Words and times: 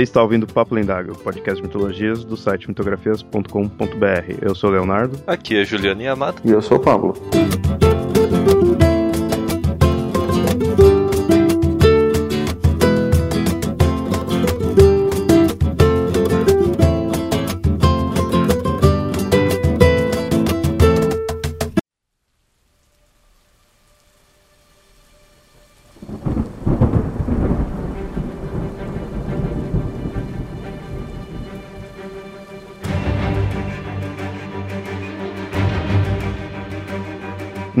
Você 0.00 0.04
está 0.04 0.22
ouvindo 0.22 0.46
Papo 0.46 0.74
Lendário, 0.74 1.14
podcast 1.14 1.60
de 1.60 1.68
mitologias 1.68 2.24
do 2.24 2.34
site 2.34 2.66
mitografias.com.br. 2.66 4.38
Eu 4.40 4.54
sou 4.54 4.70
o 4.70 4.72
Leonardo. 4.72 5.22
Aqui 5.26 5.58
é 5.58 5.62
Juliana 5.62 6.02
Yamato. 6.02 6.40
E 6.42 6.50
eu 6.50 6.62
sou 6.62 6.78
o 6.78 6.80
Pablo. 6.80 7.14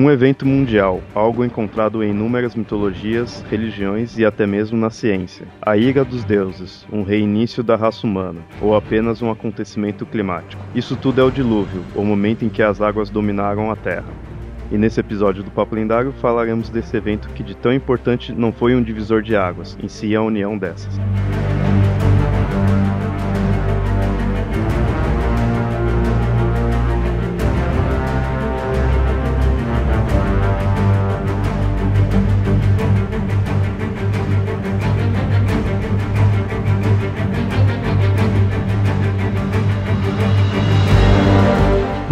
Um 0.00 0.10
evento 0.10 0.46
mundial, 0.46 1.02
algo 1.14 1.44
encontrado 1.44 2.02
em 2.02 2.08
inúmeras 2.08 2.54
mitologias, 2.54 3.44
religiões 3.50 4.16
e 4.16 4.24
até 4.24 4.46
mesmo 4.46 4.78
na 4.78 4.88
ciência. 4.88 5.46
A 5.60 5.76
ira 5.76 6.02
dos 6.02 6.24
deuses, 6.24 6.86
um 6.90 7.02
reinício 7.02 7.62
da 7.62 7.76
raça 7.76 8.06
humana, 8.06 8.40
ou 8.62 8.74
apenas 8.74 9.20
um 9.20 9.30
acontecimento 9.30 10.06
climático. 10.06 10.62
Isso 10.74 10.96
tudo 10.96 11.20
é 11.20 11.24
o 11.24 11.30
dilúvio, 11.30 11.84
o 11.94 12.02
momento 12.02 12.46
em 12.46 12.48
que 12.48 12.62
as 12.62 12.80
águas 12.80 13.10
dominaram 13.10 13.70
a 13.70 13.76
Terra. 13.76 14.08
E 14.72 14.78
nesse 14.78 14.98
episódio 14.98 15.42
do 15.42 15.50
Papo 15.50 15.74
Lendário 15.74 16.12
falaremos 16.12 16.70
desse 16.70 16.96
evento 16.96 17.28
que 17.34 17.42
de 17.42 17.54
tão 17.54 17.70
importante 17.70 18.32
não 18.32 18.52
foi 18.52 18.74
um 18.74 18.82
divisor 18.82 19.20
de 19.20 19.36
águas, 19.36 19.76
em 19.82 19.88
si 19.88 20.16
a 20.16 20.22
união 20.22 20.56
dessas. 20.56 20.98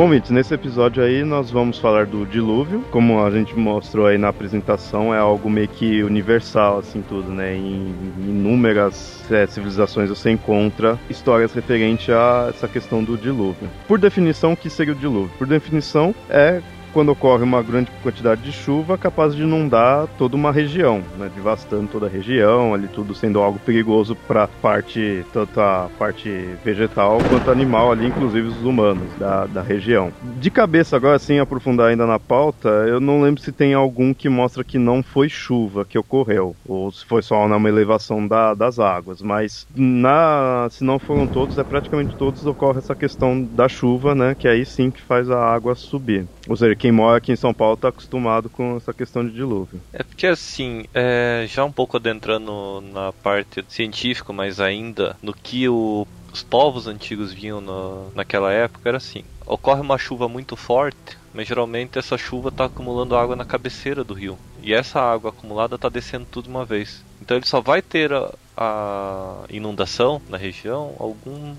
Mitch, 0.08 0.30
nesse 0.30 0.54
episódio 0.54 1.02
aí 1.02 1.22
nós 1.22 1.50
vamos 1.50 1.78
falar 1.78 2.06
do 2.06 2.24
dilúvio. 2.24 2.82
Como 2.90 3.22
a 3.22 3.30
gente 3.30 3.54
mostrou 3.56 4.06
aí 4.06 4.16
na 4.16 4.28
apresentação, 4.28 5.14
é 5.14 5.18
algo 5.18 5.50
meio 5.50 5.68
que 5.68 6.02
universal, 6.02 6.78
assim, 6.78 7.02
tudo, 7.06 7.30
né? 7.30 7.54
Em 7.54 7.94
inúmeras 8.18 9.24
é, 9.30 9.46
civilizações 9.46 10.08
você 10.08 10.30
encontra 10.30 10.98
histórias 11.10 11.52
referentes 11.52 12.08
a 12.08 12.46
essa 12.48 12.66
questão 12.66 13.04
do 13.04 13.18
dilúvio. 13.18 13.68
Por 13.86 13.98
definição, 13.98 14.52
o 14.52 14.56
que 14.56 14.70
seria 14.70 14.94
o 14.94 14.96
dilúvio? 14.96 15.30
Por 15.36 15.46
definição, 15.46 16.14
é 16.30 16.62
quando 16.92 17.10
ocorre 17.10 17.42
uma 17.42 17.62
grande 17.62 17.90
quantidade 18.02 18.42
de 18.42 18.52
chuva, 18.52 18.98
capaz 18.98 19.34
de 19.34 19.42
inundar 19.42 20.06
toda 20.18 20.36
uma 20.36 20.52
região, 20.52 21.02
né, 21.18 21.30
devastando 21.34 21.88
toda 21.88 22.06
a 22.06 22.08
região, 22.08 22.74
ali 22.74 22.88
tudo 22.88 23.14
sendo 23.14 23.40
algo 23.40 23.58
perigoso 23.58 24.14
para 24.14 24.46
parte 24.46 25.24
tanto 25.32 25.60
a 25.60 25.88
parte 25.98 26.28
vegetal 26.64 27.18
quanto 27.28 27.50
animal 27.50 27.92
ali, 27.92 28.06
inclusive 28.06 28.48
os 28.48 28.64
humanos 28.64 29.08
da, 29.18 29.46
da 29.46 29.62
região. 29.62 30.12
De 30.40 30.50
cabeça 30.50 30.96
agora, 30.96 31.18
sem 31.18 31.40
aprofundar 31.40 31.90
ainda 31.90 32.06
na 32.06 32.18
pauta, 32.18 32.68
eu 32.68 33.00
não 33.00 33.22
lembro 33.22 33.40
se 33.40 33.52
tem 33.52 33.74
algum 33.74 34.12
que 34.14 34.28
mostra 34.28 34.64
que 34.64 34.78
não 34.78 35.02
foi 35.02 35.28
chuva 35.28 35.84
que 35.84 35.98
ocorreu 35.98 36.54
ou 36.66 36.90
se 36.90 37.04
foi 37.04 37.22
só 37.22 37.44
uma 37.46 37.68
elevação 37.68 38.26
da, 38.26 38.54
das 38.54 38.78
águas, 38.78 39.22
mas 39.22 39.66
na 39.74 40.68
se 40.70 40.84
não 40.84 40.98
foram 40.98 41.26
todos, 41.26 41.58
é 41.58 41.64
praticamente 41.64 42.16
todos 42.16 42.44
ocorre 42.46 42.78
essa 42.78 42.94
questão 42.94 43.42
da 43.42 43.68
chuva, 43.68 44.14
né, 44.14 44.34
que 44.34 44.48
aí 44.48 44.64
sim 44.64 44.90
que 44.90 45.00
faz 45.00 45.30
a 45.30 45.38
água 45.38 45.74
subir. 45.74 46.26
Ou 46.48 46.56
seja, 46.56 46.74
quem 46.78 46.92
mora 46.92 47.18
aqui 47.18 47.32
em 47.32 47.36
São 47.36 47.52
Paulo 47.52 47.74
está 47.74 47.88
acostumado 47.88 48.48
com 48.48 48.76
essa 48.76 48.94
questão 48.94 49.26
de 49.26 49.32
dilúvio. 49.32 49.80
É 49.92 50.02
porque 50.02 50.26
assim, 50.26 50.86
é, 50.94 51.44
já 51.48 51.64
um 51.64 51.72
pouco 51.72 51.96
adentrando 51.96 52.82
na 52.92 53.12
parte 53.12 53.64
científica, 53.68 54.32
mas 54.32 54.60
ainda 54.60 55.16
no 55.20 55.34
que 55.34 55.68
o, 55.68 56.06
os 56.32 56.42
povos 56.42 56.86
antigos 56.86 57.32
viam 57.32 57.60
no, 57.60 58.10
naquela 58.14 58.52
época, 58.52 58.88
era 58.88 58.98
assim: 58.98 59.24
ocorre 59.44 59.80
uma 59.80 59.98
chuva 59.98 60.28
muito 60.28 60.56
forte, 60.56 61.18
mas 61.34 61.48
geralmente 61.48 61.98
essa 61.98 62.16
chuva 62.16 62.48
está 62.50 62.66
acumulando 62.66 63.16
água 63.16 63.34
na 63.34 63.44
cabeceira 63.44 64.04
do 64.04 64.14
rio. 64.14 64.38
E 64.62 64.72
essa 64.72 65.00
água 65.00 65.30
acumulada 65.30 65.74
está 65.74 65.88
descendo 65.88 66.26
tudo 66.30 66.44
de 66.44 66.50
uma 66.50 66.64
vez. 66.64 67.04
Então 67.20 67.36
ele 67.36 67.46
só 67.46 67.60
vai 67.60 67.82
ter 67.82 68.12
a, 68.12 68.32
a 68.56 69.44
inundação 69.50 70.22
na 70.28 70.36
região 70.36 70.94
algum, 70.98 71.54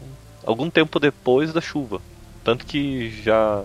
algum 0.45 0.69
tempo 0.69 0.99
depois 0.99 1.51
da 1.51 1.61
chuva. 1.61 2.01
Tanto 2.43 2.65
que 2.65 3.09
já 3.21 3.63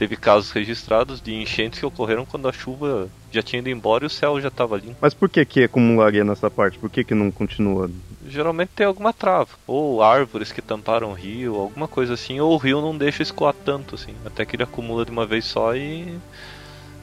teve 0.00 0.16
casos 0.16 0.50
registrados 0.50 1.20
de 1.20 1.34
enchentes 1.34 1.78
que 1.78 1.84
ocorreram 1.84 2.24
quando 2.24 2.48
a 2.48 2.52
chuva 2.52 3.06
já 3.30 3.42
tinha 3.42 3.60
ido 3.60 3.68
embora 3.68 4.04
e 4.04 4.06
o 4.06 4.10
céu 4.10 4.40
já 4.40 4.48
estava 4.48 4.78
limpo. 4.78 4.96
Mas 4.98 5.12
por 5.12 5.28
que 5.28 5.44
que 5.44 5.64
acumularia 5.64 6.24
nessa 6.24 6.50
parte? 6.50 6.78
Por 6.78 6.88
que 6.88 7.04
que 7.04 7.14
não 7.14 7.30
continua? 7.30 7.90
Geralmente 8.26 8.70
tem 8.74 8.86
alguma 8.86 9.12
trava, 9.12 9.50
ou 9.66 10.02
árvores 10.02 10.52
que 10.52 10.62
tamparam 10.62 11.10
o 11.10 11.12
rio, 11.12 11.54
alguma 11.54 11.86
coisa 11.86 12.14
assim, 12.14 12.40
ou 12.40 12.54
o 12.54 12.56
rio 12.56 12.80
não 12.80 12.96
deixa 12.96 13.22
escoar 13.22 13.54
tanto 13.62 13.94
assim, 13.94 14.14
até 14.24 14.46
que 14.46 14.56
ele 14.56 14.62
acumula 14.62 15.04
de 15.04 15.10
uma 15.10 15.26
vez 15.26 15.44
só 15.44 15.76
e 15.76 16.14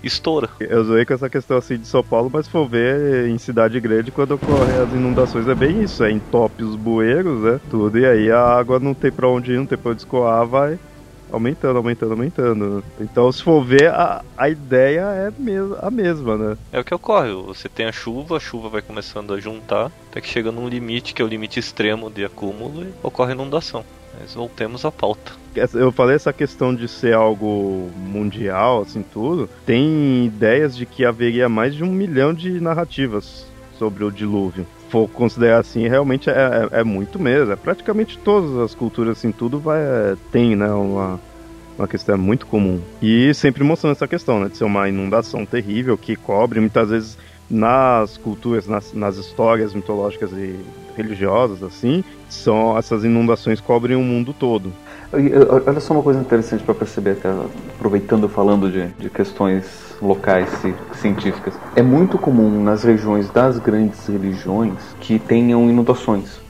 estoura. 0.03 0.50
Eu 0.59 0.84
zoei 0.84 1.06
com 1.06 1.14
essa 1.14 1.29
questão 1.29 1.58
assim 1.58 1.78
de 1.78 1.85
São 1.85 2.03
Paulo, 2.03 2.31
mas 2.34 2.47
se 2.47 2.52
for 2.52 2.68
ver 2.68 3.28
em 3.29 3.38
cidade 3.38 3.79
grande, 3.79 4.09
quando 4.09 4.31
ocorrem 4.31 4.75
as 4.75 4.91
inundações, 4.91 5.47
é 5.47 5.53
bem 5.53 5.84
isso, 5.84 6.03
é 6.03 6.09
entope 6.09 6.64
os 6.64 6.75
bueiros, 6.75 7.44
né, 7.44 7.59
tudo, 7.69 8.00
e 8.00 8.08
aí 8.08 8.31
a 8.31 8.41
água 8.41 8.79
não 8.79 8.96
tem 8.96 9.12
pra 9.12 9.29
onde 9.29 9.52
ir, 9.52 9.58
não 9.58 9.68
tem 9.68 9.78
pra 9.78 9.91
onde 9.91 10.02
escoar, 10.02 10.47
vai 10.47 10.79
aumentando, 11.32 11.78
aumentando, 11.78 12.12
aumentando. 12.14 12.84
Então, 13.00 13.32
se 13.32 13.44
for 13.44 13.64
ver, 13.64 13.90
a, 13.90 14.24
a 14.38 14.50
ideia 14.50 15.02
é 15.02 15.32
a 15.82 15.92
mesma, 15.92 16.38
né? 16.38 16.58
É 16.72 16.80
o 16.80 16.84
que 16.84 16.94
ocorre. 16.94 17.32
Você 17.34 17.70
tem 17.70 17.86
a 17.86 17.92
chuva, 17.92 18.38
a 18.38 18.40
chuva 18.40 18.70
vai 18.70 18.82
começando 18.82 19.34
a 19.34 19.40
juntar, 19.40 19.92
até 20.10 20.22
que 20.22 20.28
chega 20.28 20.52
num 20.52 20.68
limite, 20.68 21.14
que 21.14 21.22
é 21.22 21.26
o 21.26 21.28
limite 21.28 21.60
extremo 21.60 22.10
de 22.10 22.26
acúmulo, 22.26 22.84
e 22.84 22.94
ocorre 23.04 23.34
inundação. 23.34 23.84
Mas 24.20 24.34
voltemos 24.34 24.84
à 24.84 24.92
pauta. 24.92 25.34
Eu 25.74 25.92
falei 25.92 26.16
essa 26.16 26.34
questão 26.34 26.74
de 26.74 26.88
ser 26.88 27.14
algo 27.14 27.90
mundial, 27.96 28.82
assim, 28.82 29.04
tudo. 29.04 29.50
Tem 29.66 30.26
ideias 30.26 30.76
de 30.76 30.86
que 30.86 31.06
haveria 31.06 31.48
mais 31.48 31.76
de 31.76 31.84
um 31.84 31.92
milhão 31.92 32.34
de 32.34 32.59
narrativas 32.59 33.46
sobre 33.78 34.04
o 34.04 34.12
dilúvio 34.12 34.66
for 34.90 35.08
considerar 35.09 35.59
assim, 35.59 35.88
realmente 35.88 36.30
é, 36.30 36.34
é, 36.72 36.80
é, 36.80 36.84
muito 36.84 37.20
mesmo. 37.20 37.52
É 37.52 37.56
praticamente 37.56 38.18
todas 38.18 38.58
as 38.58 38.75
culturas, 38.75 39.18
assim, 39.18 39.31
tudo 39.31 39.59
vai, 39.59 39.80
é, 39.80 40.16
tem, 40.31 40.56
né, 40.56 40.70
uma, 40.70 41.20
uma 41.78 41.88
questão 41.88 42.16
é 42.16 42.18
muito 42.18 42.46
comum. 42.46 42.81
E 43.02 43.34
sempre 43.34 43.64
mostrando 43.64 43.94
essa 43.94 44.08
questão, 44.08 44.40
né, 44.40 44.50
de 44.50 44.58
ser 44.58 44.64
uma 44.64 44.88
inundação 44.88 45.46
terrível 45.46 45.97
que 45.97 46.16
cobre 46.16 46.59
muitas 46.59 46.90
vezes 46.90 47.18
nas 47.50 48.18
culturas, 48.18 48.68
nas, 48.68 48.94
nas 48.94 49.18
histórias 49.18 49.74
mitológicas 49.74 50.31
e 50.34 50.59
religiosas, 50.96 51.64
assim, 51.64 52.03
são 52.30 52.78
essas 52.78 53.03
inundações 53.03 53.62
cobrem 53.62 53.96
o 53.96 54.02
mundo 54.02 54.34
todo. 54.34 54.74
Olha 55.12 55.79
só 55.79 55.94
uma 55.94 56.03
coisa 56.03 56.19
interessante 56.19 56.63
para 56.63 56.75
perceber, 56.75 57.18
aproveitando 57.75 58.28
falando 58.28 58.69
de, 58.69 58.88
de 59.00 59.09
questões 59.09 59.95
locais 60.01 60.50
e 60.66 60.73
científicas. 60.97 61.53
É 61.75 61.81
muito 61.81 62.18
comum 62.18 62.62
nas 62.62 62.84
regiões 62.84 63.29
das 63.29 63.57
grandes 63.57 64.06
religiões 64.06 64.73
que 65.00 65.17
tenham 65.17 65.69
inundações. 65.69 66.41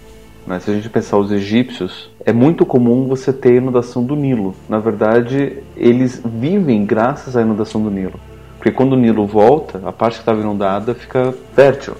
Né? 0.45 0.59
Se 0.59 0.71
a 0.71 0.73
gente 0.73 0.89
pensar 0.89 1.17
os 1.17 1.31
egípcios, 1.31 2.09
é 2.25 2.33
muito 2.33 2.65
comum 2.65 3.07
você 3.07 3.31
ter 3.31 3.55
inundação 3.55 4.03
do 4.03 4.15
Nilo. 4.15 4.55
Na 4.67 4.79
verdade, 4.79 5.57
eles 5.75 6.21
vivem 6.25 6.85
graças 6.85 7.37
à 7.37 7.41
inundação 7.41 7.83
do 7.83 7.91
Nilo. 7.91 8.19
Porque 8.57 8.71
quando 8.71 8.93
o 8.93 8.97
Nilo 8.97 9.27
volta, 9.27 9.81
a 9.85 9.91
parte 9.91 10.15
que 10.15 10.21
estava 10.21 10.41
inundada 10.41 10.95
fica 10.95 11.33
fértil. 11.53 11.95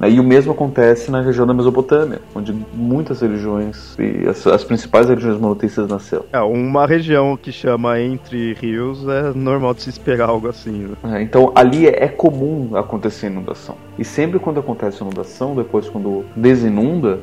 Né? 0.00 0.10
E 0.10 0.18
o 0.18 0.24
mesmo 0.24 0.52
acontece 0.52 1.10
na 1.10 1.20
região 1.20 1.46
da 1.46 1.52
Mesopotâmia, 1.54 2.20
onde 2.34 2.52
muitas 2.72 3.20
religiões, 3.20 3.96
e 3.98 4.26
as, 4.28 4.46
as 4.46 4.64
principais 4.64 5.08
religiões 5.08 5.38
monoteístas 5.38 5.88
nasceram. 5.88 6.24
É, 6.32 6.40
uma 6.40 6.86
região 6.86 7.36
que 7.36 7.52
chama 7.52 8.00
Entre 8.00 8.54
Rios 8.54 9.06
é 9.06 9.32
normal 9.34 9.74
de 9.74 9.82
se 9.82 9.90
esperar 9.90 10.30
algo 10.30 10.48
assim. 10.48 10.88
Né? 11.02 11.20
É, 11.20 11.22
então 11.22 11.52
ali 11.54 11.86
é, 11.86 12.04
é 12.04 12.08
comum 12.08 12.74
acontecer 12.74 13.26
inundação. 13.26 13.76
E 13.98 14.04
sempre 14.04 14.38
quando 14.38 14.58
acontece 14.58 15.02
inundação, 15.02 15.54
depois 15.54 15.88
quando 15.88 16.24
desinunda, 16.34 17.20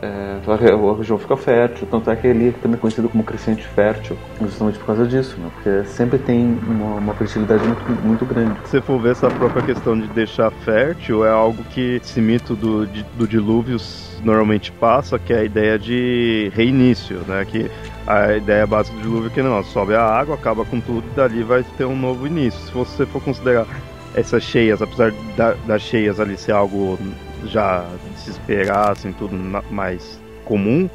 é, 0.00 0.38
a 0.46 0.96
região 0.96 1.18
fica 1.18 1.36
fértil, 1.36 1.86
tanto 1.90 2.10
é 2.10 2.16
que 2.16 2.26
ele 2.26 2.48
é 2.48 2.52
também 2.52 2.78
conhecido 2.78 3.08
como 3.08 3.24
crescente 3.24 3.66
fértil, 3.66 4.16
justamente 4.40 4.78
por 4.78 4.86
causa 4.86 5.06
disso, 5.06 5.36
né? 5.40 5.50
porque 5.54 5.84
sempre 5.88 6.18
tem 6.18 6.58
uma, 6.66 6.94
uma 6.96 7.14
fertilidade 7.14 7.64
muito, 7.64 8.06
muito 8.06 8.24
grande. 8.24 8.54
Se 8.64 8.80
for 8.80 9.00
ver 9.00 9.12
essa 9.12 9.28
própria 9.28 9.62
questão 9.62 9.98
de 9.98 10.06
deixar 10.08 10.50
fértil, 10.50 11.26
é 11.26 11.30
algo 11.30 11.64
que 11.64 12.00
esse 12.02 12.20
mito 12.20 12.54
do, 12.54 12.86
do 12.86 13.26
dilúvio 13.26 13.76
normalmente 14.22 14.70
passa, 14.72 15.18
que 15.18 15.32
é 15.32 15.38
a 15.38 15.44
ideia 15.44 15.78
de 15.78 16.50
reinício, 16.54 17.18
né? 17.26 17.44
que 17.44 17.68
a 18.06 18.36
ideia 18.36 18.66
básica 18.66 18.96
do 18.96 19.02
dilúvio 19.02 19.30
é 19.30 19.34
que 19.34 19.42
não, 19.42 19.62
sobe 19.64 19.94
a 19.94 20.02
água, 20.02 20.36
acaba 20.36 20.64
com 20.64 20.80
tudo 20.80 21.04
e 21.12 21.16
dali 21.16 21.42
vai 21.42 21.64
ter 21.76 21.84
um 21.84 21.96
novo 21.96 22.26
início. 22.26 22.60
Se 22.60 22.72
você 22.72 23.04
for 23.04 23.20
considerar 23.20 23.66
essas 24.14 24.42
cheias, 24.42 24.80
apesar 24.80 25.12
da, 25.36 25.54
das 25.66 25.82
cheias 25.82 26.20
ali 26.20 26.36
ser 26.36 26.52
algo 26.52 26.98
já 27.44 27.84
se 28.28 28.30
esperar, 28.30 28.92
assim, 28.92 29.12
tudo 29.12 29.36
mais 29.70 30.20
comum, 30.44 30.88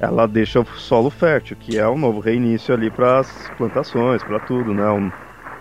ela 0.00 0.26
deixa 0.26 0.60
o 0.60 0.66
solo 0.76 1.10
fértil, 1.10 1.56
que 1.58 1.78
é 1.78 1.88
um 1.88 1.98
novo 1.98 2.20
reinício 2.20 2.74
ali 2.74 2.90
para 2.90 3.20
as 3.20 3.50
plantações, 3.56 4.22
para 4.22 4.38
tudo, 4.40 4.72
né? 4.72 4.88
Um, 4.90 5.10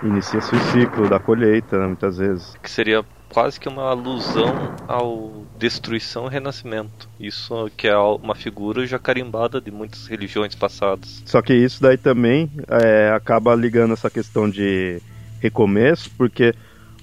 Inicia-se 0.03 0.55
o 0.55 0.59
ciclo 0.59 1.09
da 1.09 1.19
colheita, 1.19 1.79
né, 1.79 1.87
muitas 1.87 2.19
vezes. 2.19 2.55
Que 2.61 2.69
seria 2.69 3.03
quase 3.29 3.59
que 3.59 3.67
uma 3.67 3.89
alusão 3.89 4.75
ao 4.87 5.43
destruição 5.57 6.27
e 6.27 6.29
renascimento. 6.29 7.09
Isso 7.19 7.71
que 7.75 7.87
é 7.87 7.97
uma 7.97 8.35
figura 8.35 8.85
já 8.85 8.99
carimbada 8.99 9.59
de 9.59 9.71
muitas 9.71 10.05
religiões 10.05 10.53
passadas. 10.53 11.23
Só 11.25 11.41
que 11.41 11.51
isso 11.51 11.81
daí 11.81 11.97
também 11.97 12.51
é, 12.67 13.11
acaba 13.11 13.55
ligando 13.55 13.93
essa 13.93 14.07
questão 14.07 14.47
de 14.47 15.01
recomeço, 15.41 16.11
porque 16.15 16.53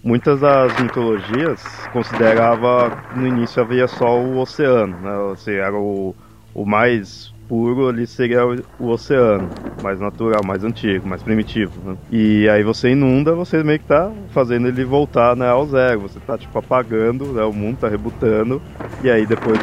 muitas 0.04 0.40
das 0.40 0.78
mitologias 0.78 1.62
considerava 1.92 3.02
no 3.16 3.26
início 3.26 3.62
havia 3.62 3.88
só 3.88 4.20
o 4.20 4.38
oceano, 4.38 4.96
né? 5.00 5.16
Ou 5.16 5.36
seja, 5.36 5.62
era 5.62 5.76
o, 5.76 6.14
o 6.54 6.66
mais 6.66 7.32
puro 7.48 7.88
ali 7.88 8.06
seria 8.06 8.46
o, 8.46 8.62
o, 8.78 8.88
oceano, 8.88 9.48
mais 9.82 9.98
natural, 9.98 10.42
mais 10.44 10.62
antigo, 10.62 11.08
mais 11.08 11.22
primitivo. 11.22 11.72
Né? 11.84 11.96
E 12.10 12.48
aí 12.48 12.62
você 12.62 12.90
inunda, 12.90 13.34
você 13.34 13.62
meio 13.62 13.78
que 13.78 13.86
tá 13.86 14.12
fazendo 14.30 14.68
ele 14.68 14.84
voltar 14.84 15.34
né, 15.36 15.48
ao 15.48 15.66
zero. 15.66 16.00
Você 16.00 16.20
tá 16.20 16.36
tipo 16.36 16.58
apagando, 16.58 17.32
né, 17.32 17.42
o 17.44 17.52
mundo 17.52 17.78
tá 17.78 17.88
rebutando, 17.88 18.60
e 19.02 19.10
aí 19.10 19.26
depois 19.26 19.58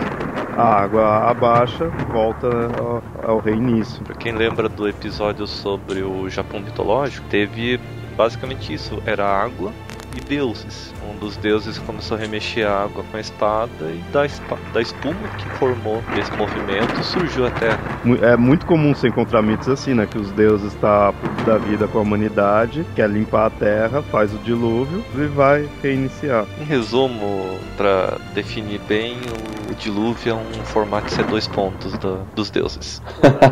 a 0.58 0.82
água 0.82 1.30
abaixa, 1.30 1.88
volta 2.12 2.50
né, 2.50 3.02
ao, 3.24 3.40
reinício. 3.40 4.04
Pra 4.04 4.16
quem 4.16 4.34
lembra 4.34 4.68
do 4.68 4.88
episódio 4.88 5.48
sobre 5.48 6.02
o 6.02 6.30
Japão 6.30 6.60
mitológico, 6.60 7.26
teve 7.30 7.80
basicamente 8.18 8.74
isso: 8.74 9.02
era 9.06 9.26
água 9.26 9.72
e 10.16 10.22
deuses. 10.22 10.94
Um 11.10 11.18
dos 11.18 11.38
deuses 11.38 11.78
começou 11.80 12.18
a 12.18 12.20
remexer 12.20 12.68
a 12.68 12.84
água 12.84 13.04
com 13.10 13.18
a 13.18 13.20
espada 13.20 13.86
e 13.86 14.02
da, 14.12 14.26
da 14.74 14.82
espuma 14.82 15.16
que 15.38 15.50
formou 15.58 16.04
esse 16.18 16.32
movimento 16.34 17.04
surgiu 17.04 17.48
a 17.48 17.52
terra. 17.52 17.80
É 18.22 18.38
muito 18.38 18.66
comum 18.66 18.94
você 18.94 19.08
encontrar 19.08 19.42
mitos 19.42 19.68
assim, 19.68 19.94
né? 19.94 20.06
Que 20.06 20.18
os 20.18 20.32
deuses 20.32 20.74
estão 20.74 20.82
tá 20.82 21.44
da 21.46 21.58
vida 21.58 21.88
com 21.88 22.00
a 22.00 22.02
humanidade, 22.02 22.86
quer 22.96 23.10
limpar 23.10 23.48
a 23.48 23.50
terra, 23.50 24.02
faz 24.04 24.34
o 24.34 24.38
dilúvio 24.40 25.04
e 25.16 25.26
vai 25.28 25.70
reiniciar. 25.82 26.46
Em 26.60 26.64
resumo, 26.64 27.58
para 27.78 28.18
definir 28.34 28.80
bem, 28.88 29.18
o 29.18 29.61
dilúvio 29.76 30.32
é 30.32 30.36
um 30.36 30.66
formato 30.66 31.08
de 31.08 31.14
ser 31.14 31.26
dois 31.26 31.48
pontos 31.48 31.98
do, 31.98 32.20
dos 32.36 32.50
deuses. 32.50 33.02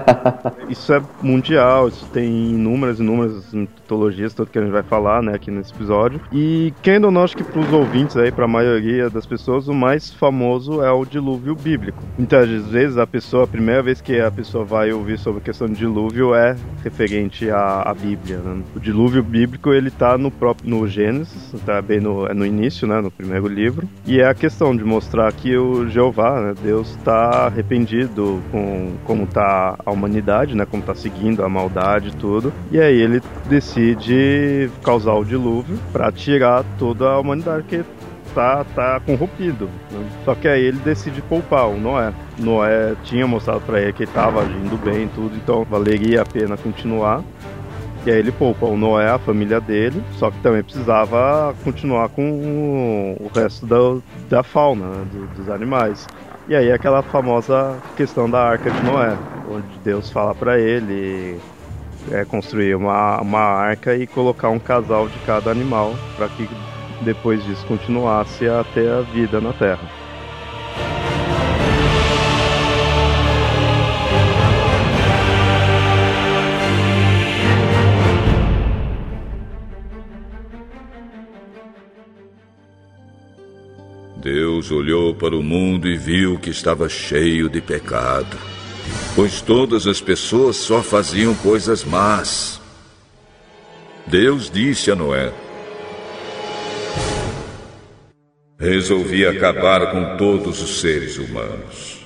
isso 0.69 0.93
é 0.93 1.01
mundial, 1.21 1.87
isso 1.87 2.05
tem 2.13 2.51
inúmeras, 2.51 2.99
inúmeras 2.99 3.53
mitologias, 3.53 4.33
tudo 4.33 4.51
que 4.51 4.59
a 4.59 4.61
gente 4.61 4.71
vai 4.71 4.83
falar, 4.83 5.21
né, 5.21 5.33
aqui 5.33 5.51
nesse 5.51 5.73
episódio. 5.73 6.21
E 6.31 6.73
quem 6.81 6.99
não 6.99 7.23
acho 7.23 7.35
que 7.35 7.43
para 7.43 7.59
os 7.59 7.71
ouvintes 7.71 8.17
aí, 8.17 8.31
para 8.31 8.45
a 8.45 8.47
maioria 8.47 9.09
das 9.09 9.25
pessoas, 9.25 9.67
o 9.67 9.73
mais 9.73 10.11
famoso 10.11 10.83
é 10.83 10.91
o 10.91 11.05
dilúvio 11.05 11.55
bíblico. 11.55 12.01
Muitas 12.17 12.49
vezes 12.67 12.97
a 12.97 13.07
pessoa, 13.07 13.43
a 13.43 13.47
primeira 13.47 13.81
vez 13.81 14.01
que 14.01 14.19
a 14.19 14.31
pessoa 14.31 14.63
vai 14.63 14.91
ouvir 14.91 15.17
sobre 15.17 15.39
a 15.39 15.43
questão 15.43 15.67
de 15.67 15.75
dilúvio 15.75 16.33
é 16.35 16.55
referente 16.83 17.49
à, 17.49 17.81
à 17.81 17.93
Bíblia. 17.93 18.37
Né? 18.37 18.61
O 18.75 18.79
dilúvio 18.79 19.23
bíblico 19.23 19.73
ele 19.73 19.89
está 19.89 20.17
no 20.17 20.31
próprio 20.31 20.69
no 20.69 20.87
Gênesis, 20.87 21.53
está 21.53 21.81
bem 21.81 21.99
no, 21.99 22.27
é 22.27 22.33
no 22.33 22.45
início, 22.45 22.87
né, 22.87 23.01
no 23.01 23.11
primeiro 23.11 23.47
livro. 23.47 23.87
E 24.05 24.19
é 24.19 24.27
a 24.27 24.33
questão 24.33 24.75
de 24.75 24.83
mostrar 24.83 25.31
que 25.33 25.57
o 25.57 25.87
Jeová, 25.89 26.08
né, 26.11 26.53
Deus 26.61 26.89
está 26.91 27.45
arrependido 27.47 28.41
com 28.51 28.93
como 29.05 29.23
está 29.23 29.77
a 29.85 29.91
humanidade, 29.91 30.55
né, 30.55 30.65
como 30.65 30.81
está 30.81 30.95
seguindo 30.95 31.43
a 31.43 31.49
maldade 31.49 32.09
e 32.09 32.15
tudo. 32.15 32.53
E 32.71 32.79
aí 32.79 33.01
ele 33.01 33.21
decide 33.47 34.69
causar 34.83 35.13
o 35.13 35.23
dilúvio 35.23 35.77
para 35.91 36.11
tirar 36.11 36.63
toda 36.77 37.09
a 37.09 37.19
humanidade 37.19 37.63
que 37.63 37.83
tá, 38.33 38.63
tá 38.75 38.99
corrompido. 38.99 39.69
Né? 39.91 40.05
Só 40.25 40.35
que 40.35 40.47
aí 40.47 40.63
ele 40.63 40.79
decide 40.79 41.21
poupar 41.21 41.67
o 41.67 41.77
Noé. 41.77 42.13
Noé 42.37 42.95
tinha 43.03 43.27
mostrado 43.27 43.61
para 43.61 43.81
ele 43.81 43.93
que 43.93 44.03
estava 44.03 44.41
agindo 44.41 44.77
bem 44.77 45.07
tudo, 45.09 45.35
então 45.35 45.63
valeria 45.63 46.21
a 46.21 46.25
pena 46.25 46.57
continuar. 46.57 47.23
E 48.05 48.11
aí 48.11 48.17
ele 48.17 48.31
poupa 48.31 48.65
o 48.65 48.77
Noé, 48.77 49.09
a 49.09 49.19
família 49.19 49.59
dele, 49.59 50.01
só 50.17 50.31
que 50.31 50.39
também 50.39 50.63
precisava 50.63 51.53
continuar 51.63 52.09
com 52.09 53.17
o 53.19 53.29
resto 53.35 53.65
da, 53.65 53.77
da 54.29 54.43
fauna, 54.43 54.85
né? 54.85 55.05
Do, 55.11 55.27
dos 55.35 55.49
animais. 55.49 56.07
E 56.47 56.55
aí 56.55 56.71
aquela 56.71 57.03
famosa 57.03 57.77
questão 57.95 58.29
da 58.29 58.41
Arca 58.41 58.71
de 58.71 58.83
Noé, 58.83 59.17
onde 59.51 59.67
Deus 59.83 60.09
fala 60.09 60.33
para 60.33 60.57
ele 60.59 61.39
é, 62.11 62.25
construir 62.25 62.75
uma, 62.75 63.21
uma 63.21 63.39
arca 63.39 63.95
e 63.95 64.07
colocar 64.07 64.49
um 64.49 64.59
casal 64.59 65.07
de 65.07 65.19
cada 65.19 65.51
animal 65.51 65.93
para 66.15 66.27
que 66.29 66.49
depois 67.01 67.43
disso 67.43 67.65
continuasse 67.67 68.47
a 68.47 68.63
ter 68.73 68.89
a 68.89 69.01
vida 69.01 69.39
na 69.39 69.53
Terra. 69.53 69.98
Deus 84.59 84.71
olhou 84.71 85.15
para 85.15 85.37
o 85.37 85.41
mundo 85.41 85.87
e 85.87 85.95
viu 85.95 86.37
que 86.37 86.49
estava 86.49 86.89
cheio 86.89 87.47
de 87.47 87.61
pecado 87.61 88.37
pois 89.15 89.41
todas 89.41 89.87
as 89.87 90.01
pessoas 90.01 90.55
só 90.55 90.81
faziam 90.81 91.33
coisas 91.35 91.83
más. 91.83 92.59
Deus 94.05 94.49
disse 94.49 94.91
a 94.91 94.95
Noé: 94.95 95.31
Resolvi 98.59 99.25
acabar 99.25 99.91
com 99.91 100.17
todos 100.17 100.61
os 100.61 100.81
seres 100.81 101.17
humanos. 101.17 101.99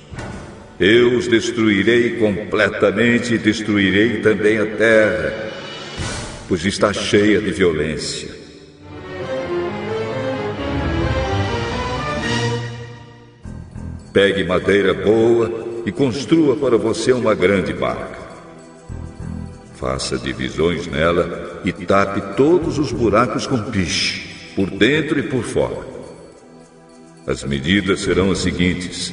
Eu 0.78 1.16
os 1.16 1.28
destruirei 1.28 2.16
completamente 2.16 3.34
e 3.34 3.38
destruirei 3.38 4.20
também 4.20 4.58
a 4.58 4.66
terra, 4.66 5.52
pois 6.48 6.64
está 6.64 6.92
cheia 6.92 7.40
de 7.40 7.52
violência. 7.52 8.33
Pegue 14.14 14.44
madeira 14.44 14.94
boa 14.94 15.82
e 15.84 15.90
construa 15.90 16.54
para 16.54 16.78
você 16.78 17.12
uma 17.12 17.34
grande 17.34 17.72
barca. 17.72 18.16
Faça 19.74 20.16
divisões 20.16 20.86
nela 20.86 21.60
e 21.64 21.72
tape 21.72 22.36
todos 22.36 22.78
os 22.78 22.92
buracos 22.92 23.44
com 23.44 23.60
piche, 23.72 24.54
por 24.54 24.70
dentro 24.70 25.18
e 25.18 25.24
por 25.24 25.42
fora. 25.42 25.84
As 27.26 27.42
medidas 27.42 28.02
serão 28.02 28.30
as 28.30 28.38
seguintes: 28.38 29.12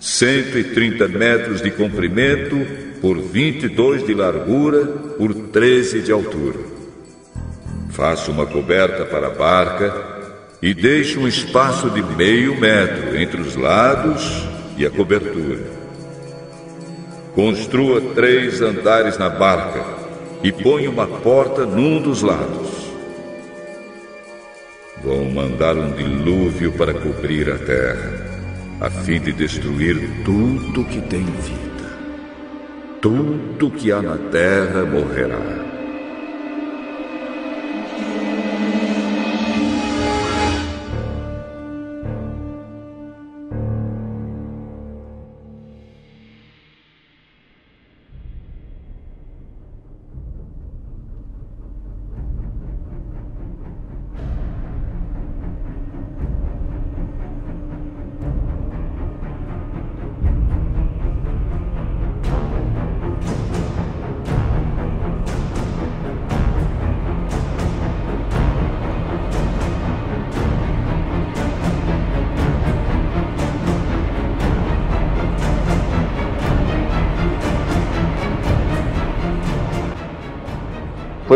130 0.00 1.06
metros 1.06 1.62
de 1.62 1.70
comprimento 1.70 2.56
por 3.00 3.20
22 3.20 4.04
de 4.04 4.12
largura 4.12 4.86
por 5.16 5.32
13 5.34 6.00
de 6.00 6.10
altura. 6.10 6.58
Faça 7.90 8.32
uma 8.32 8.44
coberta 8.44 9.04
para 9.04 9.28
a 9.28 9.30
barca 9.30 10.15
e 10.66 10.74
deixe 10.74 11.16
um 11.16 11.28
espaço 11.28 11.88
de 11.90 12.02
meio 12.02 12.60
metro 12.60 13.16
entre 13.16 13.40
os 13.40 13.54
lados 13.54 14.48
e 14.76 14.84
a 14.84 14.90
cobertura. 14.90 15.64
Construa 17.36 18.00
três 18.00 18.60
andares 18.60 19.16
na 19.16 19.28
barca 19.28 19.84
e 20.42 20.50
ponha 20.50 20.90
uma 20.90 21.06
porta 21.06 21.64
num 21.64 22.02
dos 22.02 22.20
lados. 22.20 22.90
Vou 25.04 25.24
mandar 25.26 25.76
um 25.76 25.92
dilúvio 25.92 26.72
para 26.72 26.92
cobrir 26.92 27.48
a 27.48 27.58
terra, 27.58 28.26
a 28.80 28.90
fim 28.90 29.20
de 29.20 29.32
destruir 29.32 30.24
tudo 30.24 30.84
que 30.84 31.00
tem 31.00 31.22
vida. 31.22 31.96
Tudo 33.00 33.70
que 33.70 33.92
há 33.92 34.02
na 34.02 34.18
terra 34.18 34.84
morrerá. 34.84 35.65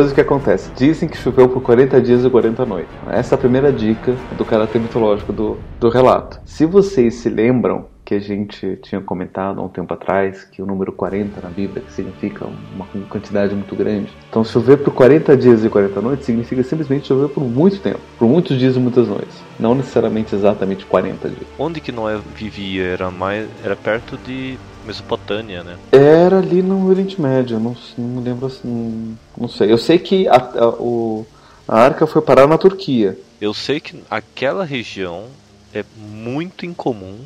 Coisas 0.01 0.15
que 0.15 0.21
acontece. 0.23 0.71
Dizem 0.75 1.07
que 1.11 1.17
choveu 1.19 1.47
por 1.47 1.61
40 1.61 2.01
dias 2.01 2.25
e 2.25 2.31
40 2.31 2.65
noites. 2.65 2.91
Essa 3.11 3.35
é 3.35 3.37
a 3.37 3.39
primeira 3.39 3.71
dica 3.71 4.17
do 4.39 4.47
caráter 4.47 4.81
mitológico 4.81 5.31
do, 5.31 5.59
do 5.79 5.91
relato. 5.91 6.41
Se 6.47 6.65
vocês 6.65 7.17
se 7.17 7.29
lembram, 7.29 7.85
que 8.03 8.15
a 8.15 8.19
gente 8.19 8.77
tinha 8.83 9.01
comentado 9.01 9.61
há 9.61 9.63
um 9.63 9.69
tempo 9.69 9.95
atrás, 9.95 10.43
que 10.43 10.61
o 10.61 10.67
número 10.67 10.91
40 10.91 11.41
na 11.43 11.49
Bíblia 11.49 11.85
significa 11.91 12.45
uma 12.75 12.85
quantidade 13.09 13.55
muito 13.55 13.77
grande. 13.77 14.11
Então, 14.29 14.43
chover 14.43 14.79
por 14.79 14.93
40 14.93 15.37
dias 15.37 15.65
e 15.65 15.69
40 15.69 16.01
noites 16.01 16.27
significa 16.27 16.61
simplesmente 16.65 17.07
chover 17.07 17.29
por 17.29 17.45
muito 17.45 17.79
tempo, 17.79 18.01
por 18.19 18.27
muitos 18.27 18.59
dias 18.59 18.75
e 18.75 18.81
muitas 18.81 19.07
noites. 19.07 19.41
Não 19.61 19.77
necessariamente 19.77 20.35
exatamente 20.35 20.87
40 20.87 21.29
dias. 21.29 21.47
Onde 21.57 21.81
que 21.81 21.93
Noé 21.93 22.19
vivia? 22.35 22.85
Era 22.85 23.11
mais 23.13 23.47
era 23.63 23.77
perto 23.77 24.17
de 24.27 24.59
Mesopotâmia, 24.85 25.63
né? 25.63 25.77
Era 25.93 26.39
ali 26.39 26.63
no 26.63 26.89
Oriente 26.89 27.21
Médio, 27.21 27.59
não, 27.59 27.77
não 27.99 28.23
lembro 28.23 28.47
assim, 28.47 29.17
não 29.37 29.49
sei. 29.49 29.73
Eu 29.73 29.79
sei 29.79 29.99
que 29.99 30.29
a, 30.29 30.37
a, 30.37 30.69
o, 30.69 31.27
a 31.69 31.79
arca 31.79 32.07
foi 32.07 32.23
parar 32.23 32.47
na 32.47 32.59
Turquia. 32.59 33.19
Eu 33.41 33.55
sei 33.55 33.81
que 33.81 34.03
aquela 34.11 34.65
região 34.65 35.27
é 35.75 35.85
muito 35.97 36.67
incomum 36.67 37.19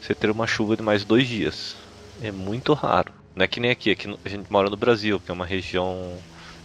você 0.00 0.14
ter 0.14 0.30
uma 0.30 0.46
chuva 0.46 0.76
de 0.76 0.82
mais 0.82 1.04
dois 1.04 1.26
dias. 1.26 1.76
É 2.22 2.30
muito 2.30 2.72
raro. 2.72 3.12
Não 3.34 3.44
é 3.44 3.46
que 3.46 3.60
nem 3.60 3.70
aqui, 3.70 3.90
aqui 3.90 4.16
a 4.24 4.28
gente 4.28 4.50
mora 4.50 4.70
no 4.70 4.76
Brasil, 4.76 5.20
que 5.20 5.30
é 5.30 5.34
uma 5.34 5.44
região 5.44 6.14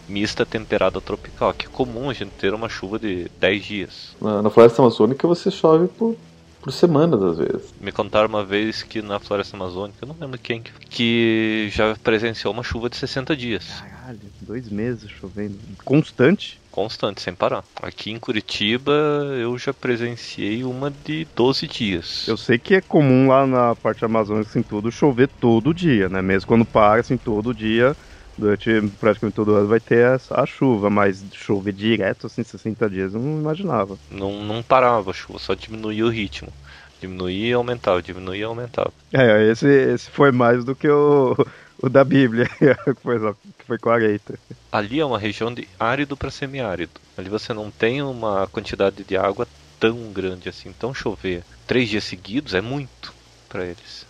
mista 0.08 0.44
temperada 0.44 1.00
tropical. 1.00 1.50
Aqui 1.50 1.66
é 1.66 1.68
comum 1.68 2.10
a 2.10 2.14
gente 2.14 2.30
ter 2.30 2.54
uma 2.54 2.68
chuva 2.68 2.98
de 2.98 3.30
10 3.38 3.64
dias. 3.64 4.16
Na, 4.20 4.42
na 4.42 4.50
floresta 4.50 4.82
amazônica 4.82 5.26
você 5.28 5.50
chove 5.50 5.88
por, 5.88 6.16
por 6.62 6.72
semanas 6.72 7.22
às 7.22 7.38
vezes. 7.38 7.74
Me 7.80 7.90
contaram 7.90 8.28
uma 8.28 8.44
vez 8.44 8.82
que 8.82 9.02
na 9.02 9.18
floresta 9.18 9.56
amazônica, 9.56 9.98
eu 10.00 10.08
não 10.08 10.16
lembro 10.18 10.38
quem, 10.38 10.62
que 10.88 11.68
já 11.72 11.94
presenciou 11.96 12.54
uma 12.54 12.62
chuva 12.62 12.88
de 12.88 12.96
60 12.96 13.36
dias. 13.36 13.64
Caralho, 13.80 14.20
dois 14.40 14.68
meses 14.68 15.10
chovendo. 15.10 15.58
Constante? 15.84 16.60
Constante, 16.70 17.20
sem 17.20 17.34
parar. 17.34 17.64
Aqui 17.82 18.10
em 18.10 18.18
Curitiba 18.18 18.92
eu 19.38 19.58
já 19.58 19.74
presenciei 19.74 20.64
uma 20.64 20.90
de 20.90 21.26
12 21.36 21.66
dias. 21.66 22.26
Eu 22.26 22.36
sei 22.36 22.58
que 22.58 22.74
é 22.74 22.80
comum 22.80 23.28
lá 23.28 23.46
na 23.46 23.74
parte 23.74 24.04
amazônica, 24.04 24.48
assim, 24.48 24.62
tudo 24.62 24.90
chover 24.90 25.28
todo 25.28 25.74
dia, 25.74 26.08
né? 26.08 26.22
Mesmo 26.22 26.48
quando 26.48 26.64
para, 26.64 27.00
assim, 27.00 27.18
todo 27.18 27.52
dia, 27.52 27.94
durante 28.36 28.70
praticamente 28.98 29.34
todo 29.34 29.54
ano 29.54 29.68
vai 29.68 29.80
ter 29.80 30.06
a, 30.06 30.18
a 30.30 30.46
chuva, 30.46 30.88
mas 30.90 31.24
chover 31.32 31.72
direto, 31.72 32.26
assim, 32.26 32.42
60 32.42 32.90
dias, 32.90 33.14
eu 33.14 33.20
não 33.20 33.38
imaginava. 33.38 33.98
Não, 34.10 34.42
não 34.44 34.62
parava 34.62 35.10
a 35.10 35.14
chuva, 35.14 35.38
só 35.38 35.54
diminuía 35.54 36.04
o 36.04 36.10
ritmo. 36.10 36.52
Diminuía 37.00 37.48
e 37.48 37.52
aumentava, 37.52 38.00
diminuía 38.00 38.42
e 38.42 38.44
aumentava. 38.44 38.92
É, 39.12 39.50
esse, 39.50 39.66
esse 39.66 40.10
foi 40.10 40.30
mais 40.30 40.64
do 40.64 40.74
que 40.74 40.88
o, 40.88 41.36
o 41.82 41.88
da 41.88 42.04
Bíblia, 42.04 42.48
que 42.56 42.94
foi, 43.02 43.18
foi 43.66 43.78
40. 43.78 44.38
Ali 44.70 45.00
é 45.00 45.04
uma 45.04 45.18
região 45.18 45.52
de 45.52 45.66
árido 45.78 46.16
para 46.16 46.30
semiárido. 46.30 47.00
Ali 47.16 47.28
você 47.28 47.52
não 47.52 47.70
tem 47.70 48.00
uma 48.02 48.46
quantidade 48.46 49.02
de 49.02 49.16
água 49.16 49.48
tão 49.80 50.12
grande 50.12 50.48
assim. 50.48 50.68
Então 50.68 50.94
chover 50.94 51.42
três 51.66 51.88
dias 51.88 52.04
seguidos 52.04 52.54
é 52.54 52.60
muito 52.60 53.12
para 53.48 53.64
eles. 53.64 54.06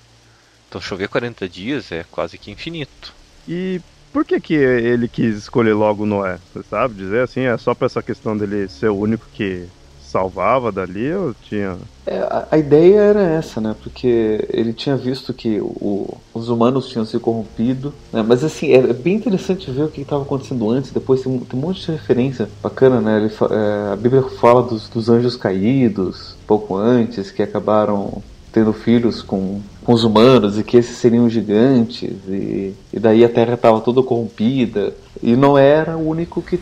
Então 0.69 0.81
chover 0.81 1.09
40 1.09 1.49
dias 1.49 1.91
é 1.91 2.05
quase 2.11 2.37
que 2.37 2.51
infinito. 2.51 3.15
E 3.49 3.81
por 4.13 4.25
que, 4.25 4.41
que 4.41 4.55
ele 4.55 5.09
quis 5.09 5.37
escolher 5.37 5.73
logo 5.73 6.07
Noé? 6.07 6.39
Você 6.53 6.63
sabe 6.69 6.95
dizer 6.95 7.23
assim? 7.23 7.41
É 7.41 7.57
só 7.57 7.75
para 7.75 7.87
essa 7.87 8.03
questão 8.03 8.37
dele 8.37 8.69
ser 8.69 8.89
o 8.89 8.97
único 8.97 9.27
que 9.33 9.67
salvava 10.13 10.71
dali 10.71 11.13
ou 11.15 11.35
tinha. 11.49 11.79
É, 12.07 12.19
a, 12.19 12.49
a, 12.51 12.59
ideia 12.59 13.01
era 13.01 13.23
essa, 13.23 13.61
né? 13.61 13.75
Porque 13.83 14.47
ele 14.53 14.75
tinha 14.75 14.95
visto 14.95 15.33
que 15.33 15.59
o, 15.61 16.19
os 16.35 16.51
humanos 16.51 16.89
tinham 16.89 17.07
se 17.07 17.19
corrompido. 17.19 17.95
Né? 18.13 18.23
Mas 18.23 18.45
assim, 18.45 18.73
é 18.73 18.93
bem 18.93 19.17
interessante 19.17 19.71
ver 19.71 19.85
o 19.85 19.89
que 19.89 20.03
estava 20.03 20.23
acontecendo 20.23 20.69
antes. 20.71 20.93
Depois 20.93 21.23
tem, 21.23 21.39
tem, 21.39 21.59
um 21.59 21.63
monte 21.63 21.81
de 21.81 21.93
referência 21.93 22.49
bacana, 22.63 23.01
né? 23.01 23.17
Ele, 23.19 23.33
é, 23.51 23.93
a 23.93 23.97
Bíblia 23.97 24.23
fala 24.23 24.63
dos, 24.63 24.89
dos 24.89 25.09
anjos 25.09 25.35
caídos, 25.35 26.37
pouco 26.47 26.77
antes, 26.77 27.31
que 27.31 27.43
acabaram 27.43 28.23
tendo 28.53 28.73
filhos 28.75 29.23
com, 29.23 29.63
com 29.85 29.93
os 29.93 30.05
humanos 30.05 30.59
e 30.59 30.63
que 30.63 30.77
esses 30.77 30.97
seriam 30.97 31.29
gigantes 31.29 32.15
e, 32.29 32.75
e 32.93 33.01
daí 33.01 33.25
a 33.25 33.29
Terra 33.29 33.55
estava 33.55 33.81
toda 33.81 34.03
corrompida 34.03 34.95
e 35.23 35.35
não 35.35 35.59
era 35.59 35.97
o 35.97 36.09
único 36.09 36.41
que 36.41 36.61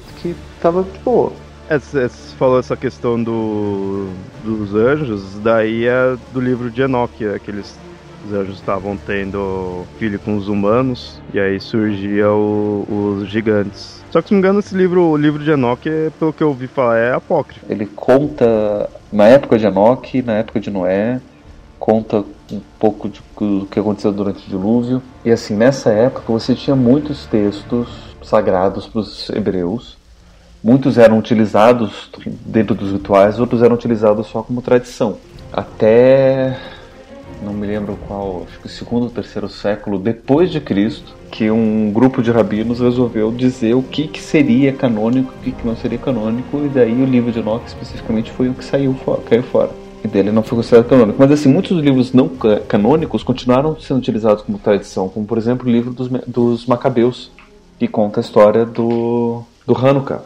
estava 0.57 0.85
que 0.85 0.93
tipo 0.93 1.33
é, 1.69 1.79
você 1.79 2.09
falou 2.37 2.59
essa 2.59 2.77
questão 2.77 3.23
do, 3.23 4.09
dos 4.43 4.75
anjos, 4.75 5.39
daí 5.41 5.87
é 5.87 6.17
do 6.33 6.41
livro 6.41 6.69
de 6.69 6.83
Enoch, 6.83 7.25
aqueles 7.25 7.79
os 8.27 8.33
anjos 8.33 8.57
estavam 8.57 8.97
tendo 8.97 9.85
filho 9.99 10.19
com 10.19 10.37
os 10.37 10.49
humanos, 10.49 11.21
e 11.33 11.39
aí 11.39 11.61
surgia 11.61 12.29
o, 12.29 12.85
os 13.23 13.29
gigantes. 13.29 14.05
Só 14.11 14.21
que 14.21 14.29
se 14.29 14.35
não 14.35 14.41
me 14.41 14.45
engano, 14.45 14.59
esse 14.59 14.75
livro, 14.75 15.03
o 15.03 15.17
livro 15.17 15.43
de 15.43 15.51
Enoch, 15.53 15.89
pelo 16.19 16.33
que 16.33 16.43
eu 16.43 16.49
ouvi 16.49 16.67
falar, 16.67 16.99
é 16.99 17.15
apócrifo. 17.15 17.65
Ele 17.69 17.87
conta, 17.87 18.91
na 19.13 19.29
época 19.29 19.57
de 19.57 19.67
Enoch, 19.67 20.23
na 20.23 20.35
época 20.35 20.59
de 20.59 20.71
Noé, 20.71 21.21
conta 21.79 22.25
um 22.53 22.61
pouco 22.79 23.09
de, 23.09 23.21
do 23.39 23.67
que 23.67 23.79
aconteceu 23.79 24.13
durante 24.13 24.47
o 24.47 24.49
dilúvio. 24.49 25.03
E 25.25 25.31
assim, 25.31 25.55
nessa 25.55 25.91
época 25.91 26.33
você 26.33 26.55
tinha 26.55 26.77
muitos 26.77 27.27
textos 27.27 27.89
sagrados 28.23 28.87
para 28.87 29.01
os 29.01 29.31
hebreus, 29.31 29.99
Muitos 30.63 30.99
eram 30.99 31.19
utilizados 31.19 32.11
dentro 32.45 32.75
dos 32.75 32.93
rituais, 32.93 33.41
outros 33.41 33.63
eram 33.63 33.75
utilizados 33.75 34.27
só 34.27 34.43
como 34.43 34.61
tradição. 34.61 35.17
Até 35.51 36.55
não 37.43 37.55
me 37.55 37.67
lembro 37.67 37.99
qual, 38.07 38.45
acho 38.47 38.61
que 38.61 38.67
o 38.67 38.69
segundo 38.69 39.05
ou 39.05 39.11
terceiro 39.11 39.49
século 39.49 39.99
depois 39.99 40.51
de 40.51 40.61
Cristo, 40.61 41.17
que 41.31 41.51
um 41.51 41.91
grupo 41.91 42.23
de 42.23 42.31
rabinos 42.31 42.81
resolveu 42.81 43.33
dizer 43.33 43.75
o 43.75 43.83
que, 43.83 44.07
que 44.07 44.21
seria 44.21 44.71
canônico 44.71 45.33
o 45.35 45.43
que, 45.43 45.53
que 45.53 45.67
não 45.67 45.75
seria 45.75 45.97
canônico, 45.97 46.59
e 46.59 46.69
daí 46.69 47.01
o 47.03 47.07
livro 47.07 47.33
de 47.33 47.39
Enoch 47.39 47.65
especificamente 47.67 48.31
foi 48.31 48.51
o 48.51 48.55
que 48.55 48.63
saiu 48.63 48.95
caiu 49.27 49.43
fora. 49.45 49.80
Dele 50.09 50.33
não 50.33 50.43
foi 50.43 50.57
considerado 50.57 50.89
canônico. 50.89 51.19
Mas 51.19 51.31
assim, 51.31 51.49
muitos 51.49 51.79
livros 51.79 52.13
não 52.13 52.29
canônicos 52.69 53.23
continuaram 53.23 53.79
sendo 53.81 53.99
utilizados 53.99 54.43
como 54.43 54.59
tradição, 54.59 55.09
como 55.09 55.27
por 55.27 55.39
exemplo 55.39 55.69
o 55.69 55.71
livro 55.71 55.93
dos, 55.93 56.09
dos 56.27 56.67
Macabeus, 56.67 57.31
que 57.79 57.87
conta 57.87 58.21
a 58.21 58.23
história 58.23 58.65
do, 58.65 59.43
do 59.67 59.77
Hanukkah 59.77 60.23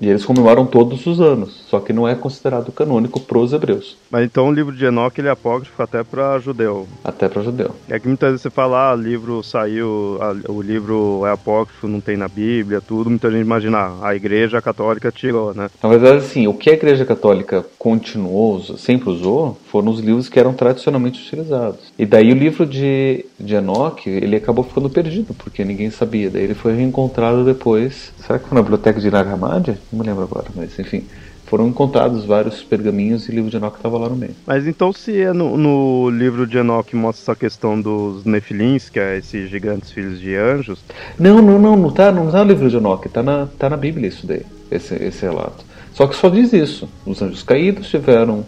e 0.00 0.08
eles 0.08 0.24
comemoram 0.24 0.66
todos 0.66 1.06
os 1.06 1.20
anos, 1.20 1.64
só 1.68 1.80
que 1.80 1.92
não 1.92 2.06
é 2.06 2.14
considerado 2.14 2.72
canônico 2.72 3.20
para 3.20 3.38
os 3.38 3.52
hebreus. 3.52 3.96
Mas 4.10 4.24
então 4.24 4.48
o 4.48 4.52
livro 4.52 4.74
de 4.74 4.84
Enoque 4.84 5.20
ele 5.20 5.28
é 5.28 5.30
apócrifo 5.30 5.82
até 5.82 6.02
para 6.02 6.38
judeu. 6.38 6.86
Até 7.02 7.28
para 7.28 7.42
judeu. 7.42 7.70
É 7.88 7.98
que 7.98 8.08
muitas 8.08 8.30
vezes 8.30 8.42
você 8.42 8.50
fala, 8.50 8.90
ah, 8.90 8.94
o 8.94 9.00
livro 9.00 9.42
saiu, 9.42 10.18
o 10.48 10.62
livro 10.62 11.22
é 11.26 11.32
apócrifo, 11.32 11.88
não 11.88 12.00
tem 12.00 12.16
na 12.16 12.28
Bíblia, 12.28 12.80
tudo, 12.80 13.10
muita 13.10 13.30
gente 13.30 13.42
imagina, 13.42 13.78
ah, 13.78 14.08
a 14.08 14.16
igreja 14.16 14.60
católica 14.60 15.12
tirou, 15.12 15.54
né? 15.54 15.70
Na 15.82 15.88
verdade, 15.88 16.18
assim, 16.18 16.46
o 16.46 16.54
que 16.54 16.70
a 16.70 16.74
igreja 16.74 17.04
católica 17.04 17.64
continuou, 17.78 18.60
sempre 18.76 19.10
usou, 19.10 19.58
foram 19.74 19.90
os 19.90 19.98
livros 19.98 20.28
que 20.28 20.38
eram 20.38 20.52
tradicionalmente 20.52 21.20
utilizados. 21.20 21.80
E 21.98 22.06
daí 22.06 22.30
o 22.30 22.36
livro 22.36 22.64
de, 22.64 23.26
de 23.40 23.56
Enoque, 23.56 24.08
ele 24.08 24.36
acabou 24.36 24.62
ficando 24.62 24.88
perdido, 24.88 25.34
porque 25.34 25.64
ninguém 25.64 25.90
sabia. 25.90 26.30
Daí 26.30 26.44
ele 26.44 26.54
foi 26.54 26.76
reencontrado 26.76 27.44
depois, 27.44 28.12
será 28.24 28.38
que 28.38 28.48
foi 28.48 28.54
na 28.54 28.62
biblioteca 28.62 29.00
de 29.00 29.10
Nag 29.10 29.28
Hammadi? 29.28 29.76
Não 29.92 29.98
me 29.98 30.06
lembro 30.06 30.22
agora, 30.22 30.46
mas 30.54 30.78
enfim 30.78 31.02
foram 31.46 31.68
encontrados 31.68 32.24
vários 32.24 32.62
pergaminhos 32.62 33.28
e 33.28 33.30
o 33.30 33.34
livro 33.34 33.50
de 33.50 33.56
Enoch 33.56 33.76
estava 33.76 33.98
lá 33.98 34.08
no 34.08 34.16
meio. 34.16 34.34
Mas 34.46 34.66
então 34.66 34.92
se 34.92 35.20
é 35.20 35.32
no, 35.32 35.56
no, 35.56 36.08
livro 36.08 36.46
de 36.46 36.56
Enoch 36.56 36.96
mostra 36.96 37.22
essa 37.22 37.38
questão 37.38 37.78
dos 37.78 38.24
Nefilins, 38.24 38.88
que 38.88 38.98
é 38.98 39.18
esses 39.18 39.50
gigantes 39.50 39.90
filhos 39.90 40.18
de 40.18 40.34
anjos? 40.34 40.80
Não, 41.18 41.42
não, 41.42 41.58
não, 41.60 41.76
não 41.76 41.90
tá, 41.90 42.10
não 42.10 42.30
tá 42.30 42.42
no 42.42 42.50
livro 42.50 42.70
de 42.70 42.76
Enoch, 42.76 43.08
tá 43.08 43.22
na, 43.22 43.46
tá 43.58 43.68
na 43.68 43.76
Bíblia 43.76 44.08
isso 44.08 44.26
daí, 44.26 44.42
esse, 44.70 44.94
esse 44.94 45.22
relato. 45.22 45.64
Só 45.92 46.08
que 46.08 46.16
só 46.16 46.28
diz 46.28 46.52
isso, 46.52 46.88
os 47.06 47.20
anjos 47.20 47.42
caídos 47.42 47.88
tiveram 47.88 48.44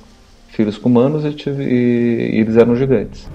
filhos 0.57 0.79
com 0.79 0.89
humanos 0.89 1.23
e, 1.23 1.33
tive, 1.33 1.63
e, 1.65 2.37
e 2.37 2.41
eles 2.41 2.57
eram 2.57 2.75
gigantes. 2.75 3.29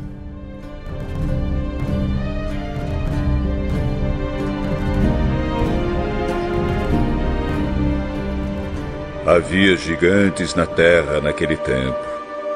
Havia 9.24 9.78
gigantes 9.78 10.56
na 10.56 10.66
terra 10.66 11.22
naquele 11.22 11.56
tempo. 11.58 12.00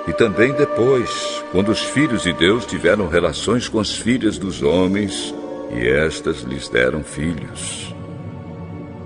E 0.08 0.14
também 0.14 0.52
depois, 0.54 1.44
quando 1.52 1.70
os 1.70 1.82
filhos 1.82 2.24
de 2.24 2.34
Deus 2.34 2.66
tiveram 2.66 3.08
relações 3.08 3.70
com 3.70 3.80
as 3.80 3.96
filhas 3.96 4.40
dos 4.40 4.64
homens, 4.64 5.34
e 5.72 5.88
estas 5.88 6.42
lhes 6.42 6.68
deram 6.68 7.04
filhos. 7.04 7.94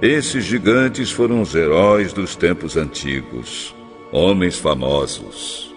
Esses 0.02 0.46
gigantes 0.46 1.12
foram 1.12 1.42
os 1.42 1.54
heróis 1.54 2.14
dos 2.14 2.36
tempos 2.36 2.78
antigos, 2.78 3.76
homens 4.12 4.58
famosos. 4.58 5.74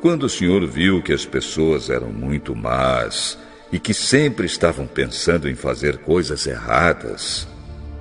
Quando 0.00 0.24
o 0.24 0.28
Senhor 0.28 0.66
viu 0.66 1.02
que 1.02 1.12
as 1.12 1.24
pessoas 1.24 1.90
eram 1.90 2.12
muito 2.12 2.54
más 2.54 3.38
e 3.72 3.78
que 3.78 3.92
sempre 3.92 4.46
estavam 4.46 4.86
pensando 4.86 5.48
em 5.48 5.54
fazer 5.54 5.98
coisas 5.98 6.46
erradas, 6.46 7.48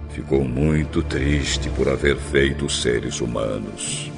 ficou 0.09 0.43
muito 0.43 1.01
triste 1.01 1.69
por 1.69 1.89
haver 1.89 2.17
feito 2.17 2.65
os 2.65 2.81
seres 2.81 3.19
humanos. 3.19 4.11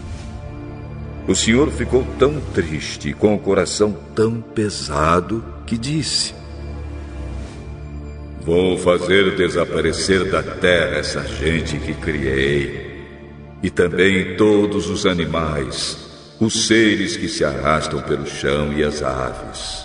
O 1.27 1.33
senhor 1.33 1.71
ficou 1.71 2.05
tão 2.19 2.39
triste 2.53 3.11
com 3.13 3.33
o 3.33 3.39
coração 3.39 3.97
tão 4.13 4.41
pesado 4.41 5.43
que 5.65 5.75
disse: 5.75 6.35
Vou 8.41 8.77
fazer 8.77 9.35
desaparecer 9.35 10.29
da 10.29 10.43
terra 10.43 10.97
essa 10.97 11.23
gente 11.23 11.79
que 11.79 11.95
criei, 11.95 12.84
e 13.65 13.69
também 13.71 14.35
todos 14.35 14.87
os 14.91 15.07
animais, 15.07 15.97
os 16.39 16.67
seres 16.67 17.17
que 17.17 17.27
se 17.27 17.43
arrastam 17.43 17.99
pelo 17.99 18.27
chão 18.27 18.71
e 18.71 18.83
as 18.83 19.01
aves. 19.01 19.83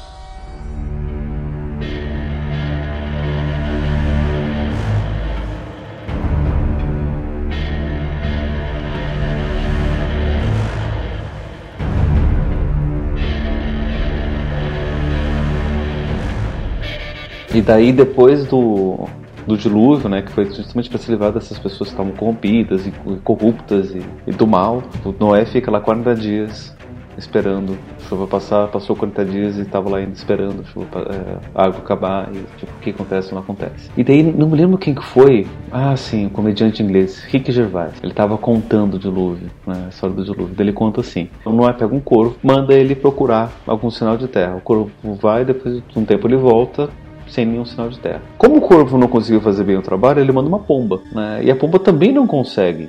E 17.54 17.62
daí, 17.62 17.92
depois 17.92 18.44
do, 18.44 19.08
do 19.47 19.56
dilúvio, 19.56 20.09
né, 20.09 20.23
que 20.23 20.30
foi 20.32 20.47
justamente 20.47 20.88
para 20.88 20.99
se 20.99 21.11
livrar 21.11 21.32
dessas 21.32 21.59
pessoas 21.59 21.90
que 21.90 21.94
estavam 21.94 22.12
corrompidas 22.12 22.87
e, 22.87 22.92
corruptas 23.25 23.94
e, 23.94 24.02
e, 24.26 24.32
do 24.32 24.47
mal, 24.47 24.82
o 25.04 25.14
Noé 25.18 25.44
fica 25.44 25.70
lá 25.70 25.80
40 25.80 26.14
dias 26.14 26.75
esperando 27.18 27.76
a 27.97 28.09
chuva 28.09 28.26
passar, 28.26 28.68
passou 28.68 28.97
40 28.97 29.25
dias 29.25 29.59
e 29.59 29.62
estava 29.62 29.90
lá 29.90 29.99
ainda 29.99 30.12
esperando 30.12 30.61
a, 30.61 30.64
chuva, 30.64 30.87
é, 31.11 31.37
a 31.54 31.64
água 31.64 31.78
acabar 31.78 32.30
e 32.32 32.38
tipo, 32.56 32.73
o 32.73 32.80
que 32.80 32.90
acontece 32.90 33.32
não 33.32 33.40
acontece. 33.40 33.90
E 33.97 34.02
daí, 34.02 34.23
não 34.23 34.49
me 34.49 34.56
lembro 34.56 34.78
quem 34.78 34.94
que 34.94 35.04
foi, 35.04 35.47
ah 35.70 35.94
sim, 35.97 36.26
o 36.26 36.30
comediante 36.30 36.82
inglês, 36.82 37.23
Rick 37.25 37.52
Gervais, 37.52 37.94
ele 38.02 38.12
estava 38.12 38.37
contando 38.38 38.94
o 38.94 38.99
dilúvio, 38.99 39.50
né, 39.66 39.85
a 39.87 39.88
história 39.88 40.16
do 40.16 40.25
dilúvio, 40.25 40.54
ele 40.59 40.73
conta 40.73 41.00
assim, 41.00 41.28
o 41.44 41.50
Noé 41.50 41.73
pega 41.73 41.94
um 41.94 42.00
corvo, 42.00 42.37
manda 42.42 42.75
ele 42.75 42.94
procurar 42.94 43.52
algum 43.66 43.90
sinal 43.90 44.16
de 44.16 44.28
terra, 44.28 44.56
o 44.56 44.61
corvo 44.61 44.90
vai, 45.20 45.44
depois 45.44 45.82
de 45.87 45.99
um 45.99 46.04
tempo 46.04 46.26
ele 46.26 46.37
volta, 46.37 46.88
sem 47.30 47.46
nenhum 47.46 47.64
sinal 47.64 47.88
de 47.88 47.99
terra. 47.99 48.22
Como 48.37 48.56
o 48.56 48.60
corvo 48.60 48.99
não 48.99 49.08
conseguiu 49.08 49.40
fazer 49.40 49.64
bem 49.64 49.76
o 49.76 49.82
trabalho, 49.82 50.20
ele 50.20 50.32
manda 50.32 50.49
uma 50.49 50.58
pomba, 50.58 51.00
né? 51.12 51.40
E 51.42 51.50
a 51.50 51.56
pomba 51.56 51.78
também 51.78 52.12
não 52.12 52.26
consegue 52.26 52.88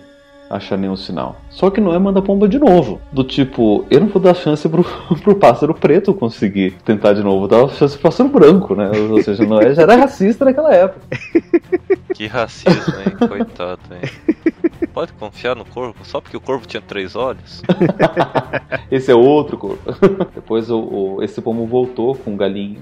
achar 0.49 0.77
nenhum 0.77 0.97
sinal. 0.97 1.37
Só 1.49 1.69
que 1.69 1.79
Noé 1.79 1.97
manda 1.97 2.19
a 2.19 2.21
pomba 2.21 2.47
de 2.47 2.59
novo. 2.59 2.99
Do 3.11 3.23
tipo, 3.23 3.85
eu 3.89 4.01
não 4.01 4.07
vou 4.07 4.21
dar 4.21 4.33
chance 4.33 4.67
pro, 4.67 4.83
pro 5.23 5.35
pássaro 5.35 5.73
preto 5.73 6.13
conseguir 6.13 6.75
tentar 6.83 7.13
de 7.13 7.23
novo, 7.23 7.47
dar 7.47 7.69
chance 7.69 7.93
pro 7.97 8.09
pássaro 8.09 8.29
branco, 8.29 8.75
né? 8.75 8.91
Ou 9.09 9.21
seja, 9.23 9.45
Noé 9.45 9.73
já 9.73 9.83
era 9.83 9.95
racista 9.95 10.43
naquela 10.43 10.73
época. 10.73 11.01
Que 12.13 12.27
racismo, 12.27 12.93
hein? 12.99 13.27
Coitado, 13.27 13.79
hein? 13.89 14.01
Pode 14.93 15.13
confiar 15.13 15.55
no 15.55 15.63
corvo 15.63 15.95
só 16.03 16.19
porque 16.19 16.35
o 16.35 16.41
corvo 16.41 16.67
tinha 16.67 16.81
três 16.81 17.15
olhos? 17.15 17.63
esse 18.91 19.09
é 19.09 19.15
outro 19.15 19.57
corvo. 19.57 19.79
Depois 20.35 20.69
o, 20.69 20.79
o, 20.79 21.23
esse 21.23 21.41
pombo 21.41 21.65
voltou 21.65 22.13
com 22.13 22.31
um 22.31 22.37
galinho 22.37 22.81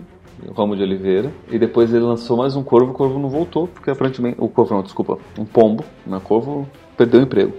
Ramo 0.55 0.75
de 0.75 0.84
Oliveira. 0.84 1.31
E 1.50 1.58
depois 1.58 1.93
ele 1.93 2.03
lançou 2.03 2.38
mais 2.38 2.55
um 2.55 2.63
corvo, 2.63 2.91
o 2.91 2.93
corvo 2.93 3.19
não 3.19 3.29
voltou, 3.29 3.67
porque 3.67 3.89
aparentemente. 3.89 4.38
O 4.39 4.48
corvo 4.48 4.75
não, 4.75 4.84
desculpa. 4.84 5.17
Um 5.38 5.46
pombo. 5.46 5.84
Né? 6.05 6.17
O 6.17 6.22
corvo 6.22 6.67
perdeu 6.98 7.19
o 7.19 7.24
emprego. 7.24 7.53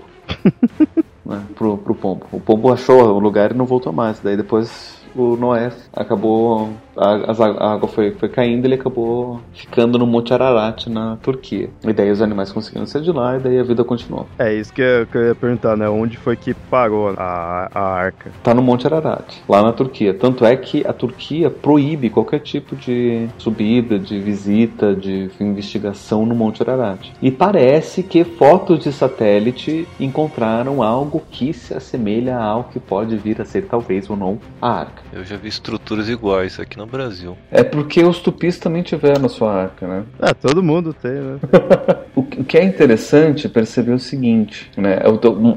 né? 1.25 1.43
pro, 1.55 1.79
pro 1.79 1.95
pombo. 1.95 2.27
O 2.33 2.41
pombo 2.41 2.73
achou 2.73 3.03
o 3.15 3.19
lugar 3.19 3.53
e 3.53 3.55
não 3.55 3.65
voltou 3.65 3.93
mais. 3.93 4.21
Daí 4.21 4.37
depois 4.37 5.01
o 5.15 5.37
Noé 5.37 5.73
acabou 5.93 6.71
a, 6.97 7.33
a 7.33 7.73
água 7.75 7.89
foi, 7.89 8.13
foi 8.13 8.29
caindo 8.29 8.65
ele 8.65 8.75
acabou 8.75 9.41
ficando 9.53 9.99
no 9.99 10.07
Monte 10.07 10.33
Ararat 10.33 10.87
na 10.87 11.17
Turquia. 11.17 11.71
E 11.85 11.93
daí 11.93 12.11
os 12.11 12.23
animais 12.23 12.53
conseguiram 12.53 12.87
sair 12.87 13.03
de 13.03 13.13
lá 13.13 13.37
e 13.37 13.41
daí 13.41 13.59
a 13.59 13.63
vida 13.63 13.85
continuou. 13.85 14.27
É 14.39 14.53
isso 14.55 14.73
que 14.73 14.83
eu, 14.83 15.07
que 15.07 15.17
eu 15.17 15.29
ia 15.29 15.35
perguntar, 15.35 15.77
né? 15.77 15.89
Onde 15.89 16.17
foi 16.17 16.37
que 16.37 16.55
parou 16.55 17.15
a, 17.17 17.71
a 17.73 17.81
arca? 17.81 18.31
Tá 18.43 18.55
no 18.55 18.63
Monte 18.63 18.87
Ararat, 18.87 19.25
lá 19.49 19.63
na 19.63 19.73
Turquia. 19.73 20.15
Tanto 20.15 20.45
é 20.45 20.57
que 20.57 20.87
a 20.87 20.93
Turquia 20.93 21.51
proíbe 21.51 22.11
qualquer 22.11 22.41
tipo 22.41 22.77
de 22.77 23.29
subida, 23.39 23.99
de 23.99 24.19
visita, 24.19 24.95
de 24.95 25.31
investigação 25.41 26.27
no 26.27 26.35
Monte 26.35 26.63
Ararat. 26.63 27.11
E 27.23 27.31
parece 27.31 28.03
que 28.03 28.25
fotos 28.25 28.81
de 28.81 28.93
satélite 28.93 29.87
encontraram 29.99 30.83
algo 30.83 31.23
que 31.31 31.53
se 31.53 31.75
assemelha 31.75 32.37
ao 32.39 32.65
que 32.65 32.79
pode 32.79 33.17
vir 33.17 33.41
a 33.41 33.45
ser 33.45 33.63
talvez 33.63 34.09
ou 34.09 34.17
não 34.17 34.39
a 34.61 34.71
arca. 34.71 35.03
Eu 35.13 35.25
já 35.25 35.37
vi 35.37 35.49
estruturas 35.49 36.09
iguais 36.09 36.59
aqui 36.59 36.80
no 36.81 36.87
Brasil. 36.87 37.37
É 37.51 37.63
porque 37.63 38.03
os 38.03 38.21
tupis 38.21 38.59
também 38.59 38.83
tiveram 38.83 39.27
a 39.27 39.29
sua 39.29 39.53
arca, 39.53 39.87
né? 39.87 40.05
Ah, 40.19 40.35
todo 40.35 40.63
mundo 40.63 40.95
tem, 40.95 41.13
né? 41.13 41.39
o 42.17 42.23
que 42.23 42.57
é 42.57 42.65
interessante 42.65 43.49
perceber 43.49 43.93
o 43.93 43.99
seguinte, 43.99 44.71
né? 44.77 44.99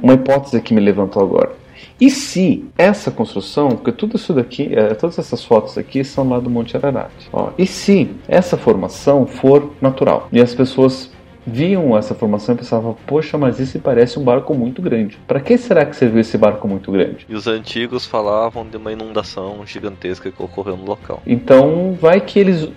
Uma 0.01 0.13
hipótese 0.13 0.61
que 0.61 0.73
me 0.73 0.81
levantou 0.81 1.23
agora. 1.23 1.51
E 1.99 2.09
se 2.09 2.65
essa 2.77 3.09
construção, 3.11 3.69
porque 3.69 3.91
tudo 3.91 4.17
isso 4.17 4.33
daqui, 4.33 4.73
é, 4.73 4.93
todas 4.93 5.17
essas 5.17 5.43
fotos 5.43 5.77
aqui 5.77 6.03
são 6.03 6.27
lá 6.27 6.39
do 6.39 6.49
Monte 6.49 6.75
Ararat. 6.75 7.11
Ó, 7.31 7.51
e 7.57 7.65
se 7.65 8.09
essa 8.27 8.57
formação 8.57 9.25
for 9.25 9.71
natural 9.81 10.27
e 10.31 10.41
as 10.41 10.53
pessoas 10.53 11.11
viam 11.45 11.97
essa 11.97 12.15
formação 12.15 12.55
e 12.55 12.57
pensavam, 12.57 12.95
poxa, 13.05 13.37
mas 13.37 13.59
isso 13.59 13.79
parece 13.79 14.17
um 14.19 14.23
barco 14.23 14.53
muito 14.53 14.81
grande. 14.81 15.17
Para 15.27 15.39
que 15.39 15.57
será 15.57 15.85
que 15.85 15.95
serviu 15.95 16.21
esse 16.21 16.37
barco 16.37 16.67
muito 16.67 16.91
grande? 16.91 17.25
E 17.27 17.35
os 17.35 17.47
antigos 17.47 18.05
falavam 18.05 18.65
de 18.65 18.77
uma 18.77 18.91
inundação 18.91 19.65
gigantesca 19.65 20.31
que 20.31 20.41
ocorreu 20.41 20.77
no 20.77 20.85
local. 20.85 21.21
Então, 21.25 21.97
vai 21.99 22.21
que 22.21 22.39
eles 22.39 22.69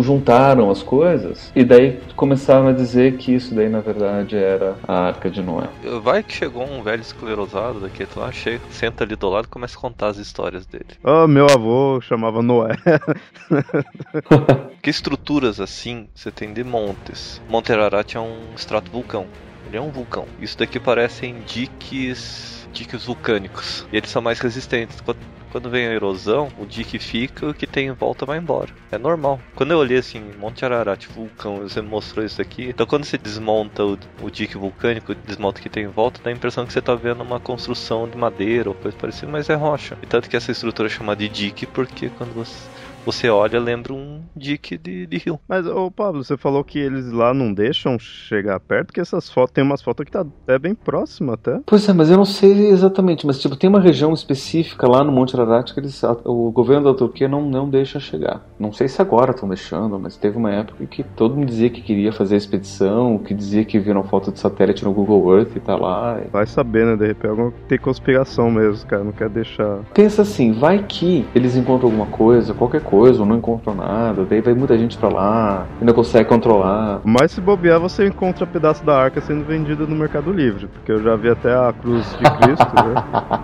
juntaram 0.00 0.70
as 0.70 0.82
coisas 0.82 1.52
e 1.54 1.64
daí 1.64 2.00
começaram 2.16 2.68
a 2.68 2.72
dizer 2.72 3.16
que 3.16 3.34
isso 3.34 3.54
daí 3.54 3.68
na 3.68 3.80
verdade 3.80 4.36
era 4.36 4.76
a 4.86 5.06
Arca 5.06 5.30
de 5.30 5.42
Noé. 5.42 5.68
Vai 6.02 6.22
que 6.22 6.34
chegou 6.34 6.64
um 6.64 6.82
velho 6.82 7.00
esclerosado 7.00 7.80
daqui, 7.80 8.06
tu 8.06 8.20
lá, 8.20 8.32
chega, 8.32 8.60
senta 8.70 9.04
ali 9.04 9.16
do 9.16 9.28
lado 9.28 9.46
e 9.46 9.48
começa 9.48 9.76
a 9.76 9.80
contar 9.80 10.08
as 10.08 10.16
histórias 10.16 10.66
dele. 10.66 10.86
Oh, 11.04 11.26
meu 11.26 11.46
avô 11.46 12.00
chamava 12.00 12.42
Noé. 12.42 12.76
que 14.82 14.90
estruturas 14.90 15.60
assim 15.60 16.08
você 16.14 16.30
tem 16.30 16.52
de 16.52 16.64
montes? 16.64 17.40
Monte 17.48 17.72
Ararat 17.72 18.14
é 18.14 18.20
um 18.20 18.38
extrato 18.56 18.90
vulcão. 18.90 19.26
Ele 19.66 19.76
é 19.76 19.80
um 19.80 19.90
vulcão. 19.90 20.26
Isso 20.40 20.58
daqui 20.58 20.80
parecem 20.80 21.36
diques 21.46 22.60
diques 22.72 23.04
vulcânicos. 23.04 23.86
E 23.92 23.96
eles 23.96 24.10
são 24.10 24.22
mais 24.22 24.40
resistentes. 24.40 25.00
Quando 25.50 25.70
vem 25.70 25.86
a 25.86 25.92
erosão, 25.92 26.48
o 26.58 26.64
dique 26.64 26.98
fica 26.98 27.46
o 27.46 27.54
que 27.54 27.66
tem 27.66 27.88
em 27.88 27.92
volta 27.92 28.24
vai 28.24 28.38
embora. 28.38 28.70
É 28.90 28.98
normal. 28.98 29.40
Quando 29.54 29.72
eu 29.72 29.78
olhei 29.78 29.98
assim, 29.98 30.22
Monte 30.38 30.64
Ararat, 30.64 31.06
vulcão, 31.08 31.58
você 31.58 31.82
me 31.82 31.88
mostrou 31.88 32.24
isso 32.24 32.40
aqui. 32.40 32.68
Então 32.68 32.86
quando 32.86 33.04
você 33.04 33.18
desmonta 33.18 33.84
o, 33.84 33.98
o 34.22 34.30
dique 34.30 34.56
vulcânico, 34.56 35.14
desmonta 35.14 35.60
o 35.60 35.62
que 35.62 35.68
tem 35.68 35.84
em 35.84 35.88
volta, 35.88 36.20
dá 36.22 36.30
a 36.30 36.32
impressão 36.32 36.64
que 36.64 36.72
você 36.72 36.78
está 36.78 36.94
vendo 36.94 37.22
uma 37.22 37.40
construção 37.40 38.08
de 38.08 38.16
madeira 38.16 38.68
ou 38.68 38.74
coisa 38.74 38.96
parecida, 38.96 39.30
mas 39.30 39.50
é 39.50 39.54
rocha. 39.54 39.98
E 40.02 40.06
tanto 40.06 40.28
que 40.28 40.36
essa 40.36 40.52
estrutura 40.52 40.88
é 40.88 40.90
chamada 40.90 41.20
de 41.20 41.28
dique 41.28 41.66
porque 41.66 42.08
quando 42.10 42.32
você 42.34 42.68
você 43.04 43.28
olha, 43.28 43.58
lembra 43.58 43.92
um 43.92 44.20
dique 44.36 44.76
de, 44.76 45.06
de 45.06 45.18
rio. 45.18 45.38
Mas, 45.48 45.66
ô 45.66 45.90
Pablo, 45.90 46.24
você 46.24 46.36
falou 46.36 46.62
que 46.64 46.78
eles 46.78 47.10
lá 47.10 47.32
não 47.34 47.52
deixam 47.52 47.98
chegar 47.98 48.60
perto, 48.60 48.86
porque 48.86 49.00
essas 49.00 49.30
fotos, 49.30 49.52
tem 49.52 49.64
umas 49.64 49.82
fotos 49.82 50.04
que 50.04 50.12
tá 50.12 50.20
até 50.20 50.58
bem 50.58 50.74
próxima 50.74 51.34
até. 51.34 51.60
Pois 51.66 51.88
é, 51.88 51.92
mas 51.92 52.10
eu 52.10 52.16
não 52.16 52.24
sei 52.24 52.68
exatamente, 52.68 53.26
mas 53.26 53.38
tipo, 53.38 53.56
tem 53.56 53.68
uma 53.68 53.80
região 53.80 54.12
específica 54.12 54.88
lá 54.88 55.02
no 55.04 55.12
Monte 55.12 55.34
Ararat 55.34 55.72
que 55.72 55.80
eles, 55.80 56.02
o 56.24 56.50
governo 56.50 56.92
da 56.92 56.94
Turquia 56.96 57.28
não, 57.28 57.42
não 57.42 57.68
deixa 57.68 58.00
chegar. 58.00 58.44
Não 58.58 58.72
sei 58.72 58.88
se 58.88 59.00
agora 59.00 59.30
estão 59.32 59.48
deixando, 59.48 59.98
mas 59.98 60.16
teve 60.16 60.36
uma 60.36 60.50
época 60.50 60.84
que 60.86 61.02
todo 61.02 61.36
mundo 61.36 61.48
dizia 61.48 61.70
que 61.70 61.80
queria 61.80 62.12
fazer 62.12 62.34
a 62.34 62.38
expedição, 62.38 63.18
que 63.18 63.34
dizia 63.34 63.64
que 63.64 63.78
viram 63.78 64.02
foto 64.04 64.32
de 64.32 64.38
satélite 64.38 64.84
no 64.84 64.92
Google 64.92 65.38
Earth 65.38 65.56
e 65.56 65.60
tá 65.60 65.76
lá. 65.76 66.20
Vai 66.30 66.46
saber, 66.46 66.86
né? 66.86 66.96
De 66.96 67.06
repente 67.06 67.54
tem 67.68 67.78
conspiração 67.78 68.50
mesmo, 68.50 68.86
cara, 68.86 69.04
não 69.04 69.12
quer 69.12 69.28
deixar. 69.28 69.80
Pensa 69.94 70.22
assim, 70.22 70.52
vai 70.52 70.84
que 70.86 71.26
eles 71.34 71.56
encontram 71.56 71.88
alguma 71.88 72.06
coisa, 72.06 72.54
qualquer 72.54 72.82
coisa, 72.82 72.89
ou 72.92 73.26
não 73.26 73.36
encontram 73.36 73.74
nada, 73.74 74.24
daí 74.24 74.40
vai 74.40 74.54
muita 74.54 74.76
gente 74.76 74.96
pra 74.98 75.08
lá 75.08 75.66
e 75.80 75.84
não 75.84 75.94
consegue 75.94 76.28
controlar. 76.28 77.00
Mas 77.04 77.32
se 77.32 77.40
bobear, 77.40 77.78
você 77.80 78.06
encontra 78.06 78.46
pedaço 78.46 78.84
da 78.84 78.96
arca 78.96 79.20
sendo 79.20 79.44
vendido 79.44 79.86
no 79.86 79.94
Mercado 79.94 80.32
Livre, 80.32 80.66
porque 80.66 80.92
eu 80.92 81.02
já 81.02 81.16
vi 81.16 81.28
até 81.28 81.52
a 81.52 81.72
cruz 81.72 82.16
de 82.18 82.24
Cristo, 82.38 82.74
né? 82.74 83.40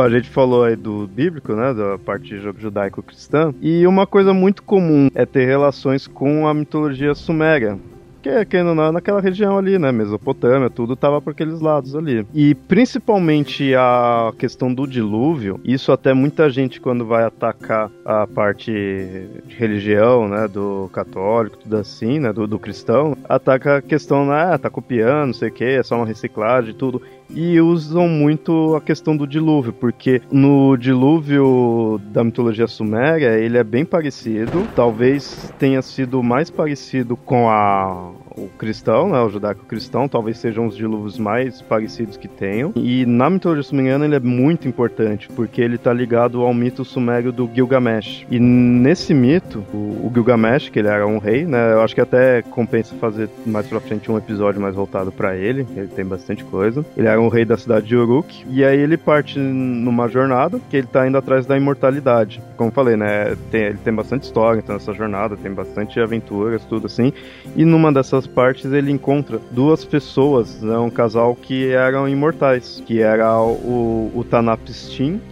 Bom, 0.00 0.06
a 0.06 0.08
gente 0.08 0.30
falou 0.30 0.64
aí 0.64 0.76
do 0.76 1.06
bíblico, 1.06 1.52
né, 1.54 1.74
da 1.74 1.98
parte 1.98 2.34
judaico-cristã, 2.38 3.52
e 3.60 3.86
uma 3.86 4.06
coisa 4.06 4.32
muito 4.32 4.62
comum 4.62 5.10
é 5.14 5.26
ter 5.26 5.44
relações 5.44 6.06
com 6.06 6.48
a 6.48 6.54
mitologia 6.54 7.14
suméria, 7.14 7.78
que, 8.22 8.62
não, 8.62 8.92
naquela 8.92 9.20
região 9.20 9.58
ali, 9.58 9.78
né? 9.78 9.90
Mesopotâmia, 9.92 10.68
tudo 10.68 10.94
tava 10.94 11.20
por 11.20 11.30
aqueles 11.30 11.60
lados 11.60 11.94
ali. 11.94 12.26
E 12.34 12.54
principalmente 12.54 13.74
a 13.74 14.32
questão 14.38 14.72
do 14.72 14.86
dilúvio, 14.86 15.60
isso 15.64 15.90
até 15.90 16.12
muita 16.12 16.50
gente 16.50 16.80
quando 16.80 17.04
vai 17.04 17.24
atacar 17.24 17.90
a 18.04 18.26
parte 18.26 18.70
de 18.70 19.54
religião, 19.54 20.28
né? 20.28 20.48
Do 20.48 20.90
católico, 20.92 21.58
tudo 21.58 21.76
assim, 21.76 22.18
né? 22.18 22.32
Do, 22.32 22.46
do 22.46 22.58
cristão, 22.58 23.16
ataca 23.28 23.76
a 23.76 23.82
questão, 23.82 24.26
né? 24.26 24.52
Ah, 24.52 24.58
tá 24.58 24.68
copiando, 24.68 25.28
não 25.28 25.34
sei 25.34 25.48
o 25.48 25.52
que, 25.52 25.64
é 25.64 25.82
só 25.82 25.96
uma 25.96 26.06
reciclagem, 26.06 26.74
tudo 26.74 27.00
e 27.34 27.60
usam 27.60 28.08
muito 28.08 28.74
a 28.74 28.80
questão 28.80 29.16
do 29.16 29.26
dilúvio, 29.26 29.72
porque 29.72 30.20
no 30.30 30.76
dilúvio 30.76 32.00
da 32.06 32.24
mitologia 32.24 32.66
suméria 32.66 33.38
ele 33.38 33.58
é 33.58 33.64
bem 33.64 33.84
parecido, 33.84 34.66
talvez 34.74 35.52
tenha 35.58 35.82
sido 35.82 36.22
mais 36.22 36.50
parecido 36.50 37.16
com 37.16 37.48
a 37.48 38.10
o 38.44 38.50
cristão, 38.56 39.10
né, 39.10 39.20
o 39.20 39.28
judaico-cristão, 39.28 40.08
talvez 40.08 40.38
sejam 40.38 40.66
os 40.66 40.76
dilúvios 40.76 41.18
mais 41.18 41.60
parecidos 41.60 42.16
que 42.16 42.28
tenham. 42.28 42.72
E 42.74 43.04
na 43.04 43.28
mitologia 43.28 43.62
sumeriana 43.62 44.04
ele 44.04 44.16
é 44.16 44.20
muito 44.20 44.66
importante, 44.66 45.28
porque 45.34 45.60
ele 45.60 45.76
está 45.76 45.92
ligado 45.92 46.40
ao 46.40 46.54
mito 46.54 46.84
sumério 46.84 47.32
do 47.32 47.48
Gilgamesh. 47.52 48.26
E 48.30 48.38
nesse 48.38 49.12
mito, 49.12 49.64
o, 49.72 50.10
Gilgamesh, 50.12 50.68
que 50.68 50.78
ele 50.78 50.88
era 50.88 51.06
um 51.06 51.18
rei, 51.18 51.44
né, 51.44 51.72
eu 51.72 51.82
acho 51.82 51.94
que 51.94 52.00
até 52.00 52.42
compensa 52.42 52.94
fazer 52.96 53.28
mais 53.46 53.66
pra 53.66 53.80
frente 53.80 54.10
um 54.10 54.16
episódio 54.16 54.60
mais 54.60 54.74
voltado 54.74 55.12
para 55.12 55.36
ele, 55.36 55.66
ele 55.76 55.88
tem 55.88 56.04
bastante 56.04 56.44
coisa. 56.44 56.84
Ele 56.96 57.06
era 57.06 57.20
um 57.20 57.28
rei 57.28 57.44
da 57.44 57.56
cidade 57.56 57.86
de 57.86 57.96
Uruk, 57.96 58.44
e 58.48 58.64
aí 58.64 58.78
ele 58.78 58.96
parte 58.96 59.38
numa 59.38 60.08
jornada 60.08 60.60
que 60.70 60.76
ele 60.76 60.86
está 60.86 61.06
indo 61.06 61.18
atrás 61.18 61.46
da 61.46 61.56
imortalidade. 61.56 62.42
Como 62.56 62.70
falei, 62.70 62.96
né, 62.96 63.36
tem, 63.50 63.62
ele 63.62 63.78
tem 63.78 63.92
bastante 63.92 64.24
história 64.24 64.60
então 64.60 64.74
nessa 64.74 64.92
jornada, 64.92 65.36
tem 65.36 65.52
bastante 65.52 66.00
aventuras, 66.00 66.64
tudo 66.64 66.86
assim. 66.86 67.12
E 67.56 67.64
numa 67.64 67.92
dessas 67.92 68.26
partes 68.34 68.72
ele 68.72 68.90
encontra 68.90 69.40
duas 69.50 69.84
pessoas, 69.84 70.60
né, 70.60 70.78
um 70.78 70.90
casal 70.90 71.34
que 71.34 71.68
eram 71.70 72.08
imortais, 72.08 72.82
que 72.86 73.00
era 73.00 73.40
o, 73.40 74.10
o 74.14 74.26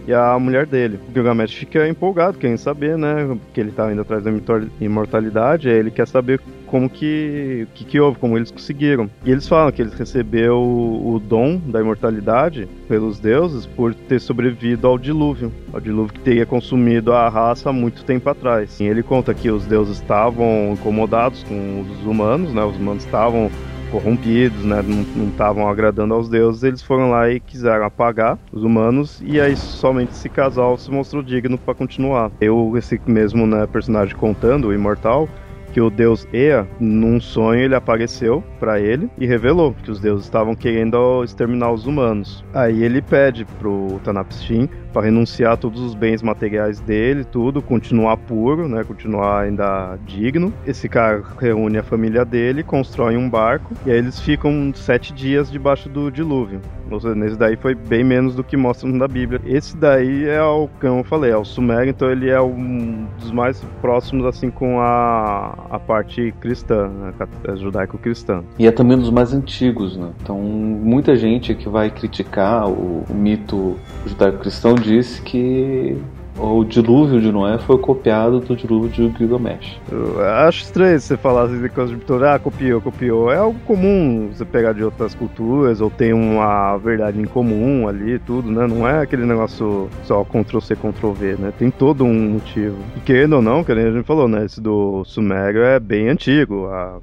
e 0.07 0.13
a 0.13 0.37
mulher 0.39 0.65
dele. 0.65 0.99
O 1.09 1.13
Gilgamesh 1.13 1.53
fica 1.53 1.87
empolgado, 1.87 2.37
querendo 2.37 2.57
saber, 2.57 2.97
né, 2.97 3.37
que 3.53 3.59
ele 3.59 3.71
tá 3.71 3.91
indo 3.91 4.01
atrás 4.01 4.23
da 4.23 4.31
imortalidade, 4.79 5.69
aí 5.69 5.75
ele 5.75 5.91
quer 5.91 6.07
saber 6.07 6.39
como 6.69 6.89
que, 6.89 7.67
que, 7.73 7.83
que 7.83 7.99
houve, 7.99 8.17
como 8.19 8.37
eles 8.37 8.51
conseguiram. 8.51 9.09
E 9.25 9.31
eles 9.31 9.47
falam 9.47 9.71
que 9.71 9.81
eles 9.81 9.93
receberam 9.93 10.61
o, 10.61 11.15
o 11.15 11.19
dom 11.19 11.57
da 11.57 11.81
imortalidade 11.81 12.67
pelos 12.87 13.19
deuses 13.19 13.65
por 13.65 13.93
ter 13.93 14.19
sobrevivido 14.19 14.87
ao 14.87 14.97
dilúvio, 14.97 15.51
ao 15.73 15.79
dilúvio 15.79 16.13
que 16.13 16.19
teria 16.21 16.45
consumido 16.45 17.13
a 17.13 17.27
raça 17.29 17.69
há 17.69 17.73
muito 17.73 18.03
tempo 18.03 18.29
atrás. 18.29 18.79
E 18.79 18.83
ele 18.83 19.03
conta 19.03 19.33
que 19.33 19.49
os 19.49 19.65
deuses 19.65 19.97
estavam 19.97 20.71
incomodados 20.73 21.43
com 21.43 21.81
os 21.81 22.05
humanos, 22.05 22.53
né? 22.53 22.63
Os 22.63 22.77
humanos 22.77 23.03
estavam 23.03 23.49
corrompidos, 23.89 24.63
né? 24.63 24.83
Não 25.15 25.27
estavam 25.27 25.67
agradando 25.67 26.13
aos 26.13 26.29
deuses, 26.29 26.63
eles 26.63 26.81
foram 26.81 27.09
lá 27.09 27.29
e 27.29 27.39
quiseram 27.39 27.85
apagar 27.85 28.37
os 28.51 28.63
humanos 28.63 29.21
e 29.25 29.39
aí 29.39 29.55
somente 29.55 30.11
esse 30.11 30.29
casal 30.29 30.77
se 30.77 30.89
mostrou 30.91 31.23
digno 31.23 31.57
para 31.57 31.73
continuar. 31.73 32.31
Eu 32.39 32.73
esse 32.77 32.99
mesmo 33.05 33.45
né, 33.45 33.65
personagem 33.67 34.15
contando, 34.15 34.67
o 34.67 34.73
imortal, 34.73 35.27
que 35.73 35.81
o 35.81 35.89
deus 35.89 36.27
Ea, 36.33 36.67
num 36.79 37.19
sonho, 37.19 37.61
ele 37.61 37.75
apareceu 37.75 38.43
para 38.59 38.79
ele 38.79 39.09
e 39.17 39.25
revelou 39.25 39.73
que 39.83 39.91
os 39.91 39.99
deuses 39.99 40.25
estavam 40.25 40.55
querendo 40.55 41.23
exterminar 41.23 41.71
os 41.71 41.85
humanos. 41.85 42.43
Aí 42.53 42.83
ele 42.83 43.01
pede 43.01 43.45
pro 43.59 43.99
Tanapshin 44.03 44.69
para 44.91 45.03
renunciar 45.03 45.53
a 45.53 45.57
todos 45.57 45.81
os 45.81 45.93
bens 45.93 46.21
materiais 46.21 46.79
dele, 46.79 47.23
tudo, 47.23 47.61
continuar 47.61 48.17
puro, 48.17 48.67
né, 48.67 48.83
continuar 48.83 49.43
ainda 49.43 49.97
digno. 50.05 50.53
Esse 50.65 50.89
cara 50.89 51.23
reúne 51.39 51.77
a 51.77 51.83
família 51.83 52.25
dele, 52.25 52.63
constrói 52.63 53.17
um 53.17 53.29
barco 53.29 53.73
e 53.85 53.91
aí 53.91 53.97
eles 53.97 54.19
ficam 54.19 54.71
sete 54.73 55.13
dias 55.13 55.51
debaixo 55.51 55.89
do 55.89 56.11
dilúvio. 56.11 56.59
Ou 56.91 56.99
seja, 56.99 57.15
nesse 57.15 57.37
daí 57.37 57.55
foi 57.55 57.75
bem 57.75 58.03
menos 58.03 58.35
do 58.35 58.43
que 58.43 58.57
mostra 58.57 58.89
na 58.89 59.07
Bíblia. 59.07 59.39
Esse 59.45 59.77
daí 59.77 60.27
é 60.27 60.41
o, 60.41 60.67
como 60.79 60.99
eu 60.99 61.03
falei, 61.03 61.31
é 61.31 61.37
o 61.37 61.45
Sumério, 61.45 61.91
então 61.91 62.09
ele 62.09 62.29
é 62.29 62.41
um 62.41 63.05
dos 63.19 63.31
mais 63.31 63.63
próximos 63.81 64.25
assim 64.25 64.49
com 64.49 64.79
a, 64.79 65.53
a 65.69 65.79
parte 65.79 66.33
cristã, 66.39 66.87
né, 66.87 67.13
judaico-cristã. 67.55 68.43
E 68.57 68.65
é 68.65 68.71
também 68.71 68.97
um 68.97 69.01
dos 69.01 69.11
mais 69.11 69.33
antigos, 69.33 69.97
né? 69.97 70.09
Então 70.21 70.39
muita 70.39 71.15
gente 71.15 71.53
que 71.53 71.69
vai 71.69 71.89
criticar 71.89 72.67
o, 72.67 73.03
o 73.07 73.13
mito 73.13 73.75
judaico-cristão 74.05 74.75
disse 74.79 75.21
que 75.21 75.97
o 76.39 76.63
dilúvio 76.63 77.19
de 77.19 77.31
Noé 77.31 77.57
foi 77.59 77.77
copiado 77.77 78.39
do 78.39 78.55
dilúvio 78.55 78.89
de 78.89 79.17
Gilgamesh. 79.17 79.79
Eu 79.91 80.21
acho 80.21 80.63
estranho 80.63 80.99
você 80.99 81.17
falar 81.17 81.43
assim 81.43 81.61
de 81.61 81.69
coisa 81.69 81.95
de 81.95 82.25
ah, 82.25 82.39
copiou, 82.39 82.81
copiou. 82.81 83.31
É 83.31 83.37
algo 83.37 83.59
comum 83.61 84.29
você 84.33 84.45
pegar 84.45 84.73
de 84.73 84.83
outras 84.83 85.13
culturas 85.13 85.81
ou 85.81 85.89
tem 85.89 86.13
uma 86.13 86.77
verdade 86.77 87.19
em 87.19 87.25
comum 87.25 87.87
ali, 87.87 88.19
tudo, 88.19 88.49
né? 88.49 88.65
Não 88.67 88.87
é 88.87 89.01
aquele 89.01 89.25
negócio 89.25 89.89
só 90.03 90.23
Ctrl-C, 90.23 90.75
Ctrl-V, 90.75 91.35
né? 91.37 91.53
Tem 91.57 91.69
todo 91.69 92.03
um 92.03 92.31
motivo. 92.31 92.77
E 92.95 92.99
querendo 93.01 93.33
ou 93.33 93.41
não, 93.41 93.63
que 93.63 93.71
a 93.71 93.75
gente 93.75 94.05
falou, 94.05 94.27
né? 94.27 94.45
Esse 94.45 94.61
do 94.61 95.03
Sumério 95.03 95.61
é 95.61 95.79
bem 95.79 96.09
antigo, 96.09 96.67
a, 96.67 96.99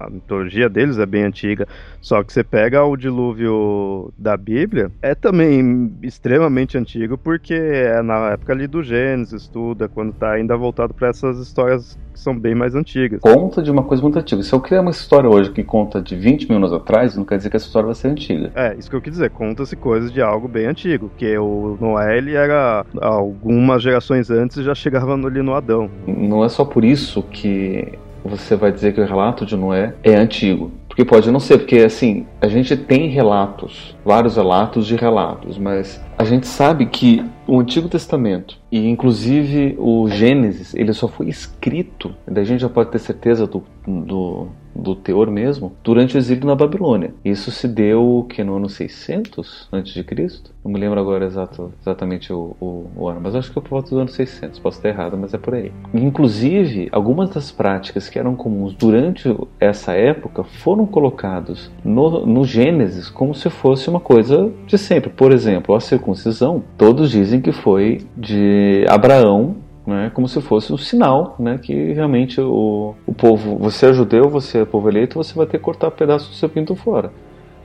a 0.00 0.10
mitologia 0.10 0.68
deles 0.68 0.98
é 0.98 1.06
bem 1.06 1.24
antiga. 1.24 1.66
Só 2.00 2.22
que 2.22 2.32
você 2.32 2.44
pega 2.44 2.84
o 2.84 2.96
dilúvio 2.96 4.12
da 4.16 4.36
Bíblia, 4.36 4.90
é 5.02 5.14
também 5.14 5.92
extremamente 6.02 6.78
antigo 6.78 7.18
porque 7.18 7.54
é 7.54 8.00
na 8.02 8.30
época 8.30 8.52
ali 8.52 8.66
do 8.66 8.75
do 8.76 8.82
Gênesis, 8.82 9.48
tudo, 9.48 9.84
é 9.84 9.88
quando 9.88 10.12
tá 10.12 10.32
ainda 10.32 10.56
voltado 10.56 10.92
para 10.92 11.08
essas 11.08 11.38
histórias 11.38 11.98
que 12.12 12.20
são 12.20 12.38
bem 12.38 12.54
mais 12.54 12.74
antigas. 12.74 13.20
Conta 13.20 13.62
de 13.62 13.70
uma 13.70 13.82
coisa 13.82 14.02
muito 14.02 14.18
antiga. 14.18 14.42
Se 14.42 14.52
eu 14.52 14.60
criar 14.60 14.82
uma 14.82 14.90
história 14.90 15.28
hoje 15.28 15.50
que 15.50 15.62
conta 15.62 16.00
de 16.00 16.14
20 16.14 16.48
mil 16.48 16.58
anos 16.58 16.72
atrás, 16.72 17.16
não 17.16 17.24
quer 17.24 17.38
dizer 17.38 17.50
que 17.50 17.56
essa 17.56 17.66
história 17.66 17.86
vai 17.86 17.94
ser 17.94 18.08
antiga. 18.08 18.50
É, 18.54 18.74
isso 18.78 18.90
que 18.90 18.96
eu 18.96 19.00
quis 19.00 19.12
dizer. 19.12 19.30
Conta-se 19.30 19.74
coisas 19.76 20.12
de 20.12 20.20
algo 20.20 20.46
bem 20.46 20.66
antigo, 20.66 21.10
que 21.16 21.36
o 21.38 21.76
Noé, 21.80 22.18
ele 22.18 22.34
era 22.34 22.84
algumas 23.00 23.82
gerações 23.82 24.30
antes 24.30 24.62
já 24.62 24.74
chegava 24.74 25.14
ali 25.14 25.42
no 25.42 25.54
Adão. 25.54 25.90
Não 26.06 26.44
é 26.44 26.48
só 26.48 26.64
por 26.64 26.84
isso 26.84 27.22
que 27.22 27.92
você 28.24 28.56
vai 28.56 28.72
dizer 28.72 28.92
que 28.92 29.00
o 29.00 29.06
relato 29.06 29.46
de 29.46 29.56
Noé 29.56 29.94
é 30.02 30.14
antigo. 30.14 30.70
Porque 30.88 31.04
pode 31.04 31.30
não 31.30 31.38
ser, 31.38 31.58
porque 31.58 31.78
assim, 31.78 32.26
a 32.40 32.48
gente 32.48 32.76
tem 32.76 33.08
relatos, 33.08 33.94
vários 34.04 34.36
relatos 34.36 34.86
de 34.86 34.96
relatos, 34.96 35.58
mas 35.58 36.02
a 36.18 36.24
gente 36.24 36.46
sabe 36.46 36.86
que 36.86 37.22
o 37.46 37.60
Antigo 37.60 37.88
Testamento 37.88 38.58
e 38.70 38.88
inclusive 38.88 39.76
o 39.78 40.08
Gênesis, 40.08 40.74
ele 40.74 40.92
só 40.92 41.08
foi 41.08 41.28
escrito, 41.28 42.14
daí 42.26 42.42
a 42.42 42.46
gente 42.46 42.60
já 42.60 42.68
pode 42.68 42.90
ter 42.90 42.98
certeza 42.98 43.46
do, 43.46 43.62
do 43.86 44.48
do 44.76 44.94
teor 44.94 45.30
mesmo, 45.30 45.72
durante 45.82 46.16
o 46.16 46.18
exílio 46.18 46.46
na 46.46 46.54
Babilônia. 46.54 47.14
Isso 47.24 47.50
se 47.50 47.66
deu 47.66 48.26
que 48.28 48.44
no 48.44 48.56
ano 48.56 48.68
600 48.68 49.68
antes 49.72 49.92
de 49.92 50.04
Cristo. 50.04 50.54
Não 50.64 50.72
me 50.72 50.78
lembro 50.78 51.00
agora 51.00 51.24
exato, 51.24 51.72
exatamente 51.80 52.32
o, 52.32 52.56
o, 52.60 52.90
o, 52.96 53.08
ano, 53.08 53.20
mas 53.22 53.34
acho 53.34 53.52
que 53.52 53.58
é 53.58 53.62
por 53.62 53.70
volta 53.70 53.90
do 53.90 53.98
ano 53.98 54.08
600. 54.08 54.58
Posso 54.58 54.78
estar 54.78 54.88
errado, 54.88 55.16
mas 55.16 55.32
é 55.32 55.38
por 55.38 55.54
aí. 55.54 55.72
Inclusive, 55.94 56.88
algumas 56.92 57.30
das 57.30 57.50
práticas 57.50 58.08
que 58.08 58.18
eram 58.18 58.34
comuns 58.34 58.74
durante 58.74 59.34
essa 59.60 59.92
época 59.92 60.44
foram 60.44 60.86
colocadas 60.86 61.70
no, 61.84 62.26
no 62.26 62.44
Gênesis 62.44 63.08
como 63.08 63.34
se 63.34 63.48
fosse 63.48 63.88
uma 63.88 64.00
coisa 64.00 64.52
de 64.66 64.76
sempre. 64.76 65.10
Por 65.10 65.32
exemplo, 65.32 65.74
a 65.74 65.80
circuncisão, 65.80 66.62
todos 66.76 67.10
dizem 67.10 67.35
que 67.40 67.52
foi 67.52 68.00
de 68.16 68.84
Abraão 68.88 69.56
né, 69.86 70.10
como 70.12 70.26
se 70.28 70.40
fosse 70.40 70.72
um 70.72 70.76
sinal 70.76 71.36
né, 71.38 71.58
que 71.58 71.92
realmente 71.92 72.40
o, 72.40 72.94
o 73.06 73.14
povo, 73.14 73.56
você 73.56 73.86
é 73.86 73.92
judeu, 73.92 74.28
você 74.28 74.62
é 74.62 74.64
povo 74.64 74.88
eleito, 74.88 75.16
você 75.16 75.32
vai 75.32 75.46
ter 75.46 75.58
que 75.58 75.64
cortar 75.64 75.90
pedaço 75.92 76.28
do 76.28 76.34
seu 76.34 76.48
pinto 76.48 76.74
fora. 76.74 77.12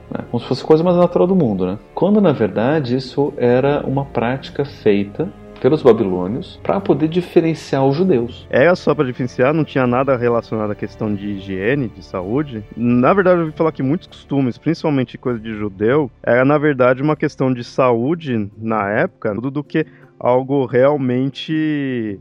Né, 0.08 0.24
como 0.30 0.40
se 0.40 0.46
fosse 0.46 0.62
a 0.62 0.66
coisa 0.66 0.84
mais 0.84 0.96
natural 0.96 1.26
do 1.26 1.34
mundo. 1.34 1.66
Né? 1.66 1.78
Quando 1.94 2.20
na 2.20 2.32
verdade 2.32 2.96
isso 2.96 3.32
era 3.36 3.84
uma 3.84 4.04
prática 4.04 4.64
feita 4.64 5.28
pelos 5.60 5.82
babilônios 5.82 6.58
para 6.62 6.80
poder 6.80 7.08
diferenciar 7.08 7.86
os 7.86 7.96
judeus. 7.96 8.46
Era 8.50 8.74
só 8.74 8.94
para 8.94 9.06
diferenciar, 9.06 9.54
não 9.54 9.64
tinha 9.64 9.86
nada 9.86 10.16
relacionado 10.16 10.70
à 10.70 10.74
questão 10.74 11.14
de 11.14 11.26
higiene, 11.28 11.88
de 11.88 12.04
saúde. 12.04 12.64
Na 12.76 13.12
verdade, 13.12 13.38
eu 13.38 13.44
ouvi 13.46 13.56
falar 13.56 13.72
que 13.72 13.82
muitos 13.82 14.08
costumes, 14.08 14.58
principalmente 14.58 15.18
coisa 15.18 15.38
de 15.38 15.52
judeu, 15.54 16.10
era 16.22 16.44
na 16.44 16.58
verdade 16.58 17.02
uma 17.02 17.16
questão 17.16 17.52
de 17.52 17.64
saúde 17.64 18.50
na 18.58 18.90
época, 18.90 19.34
tudo 19.34 19.50
do 19.50 19.64
que 19.64 19.86
algo 20.18 20.66
realmente 20.66 22.18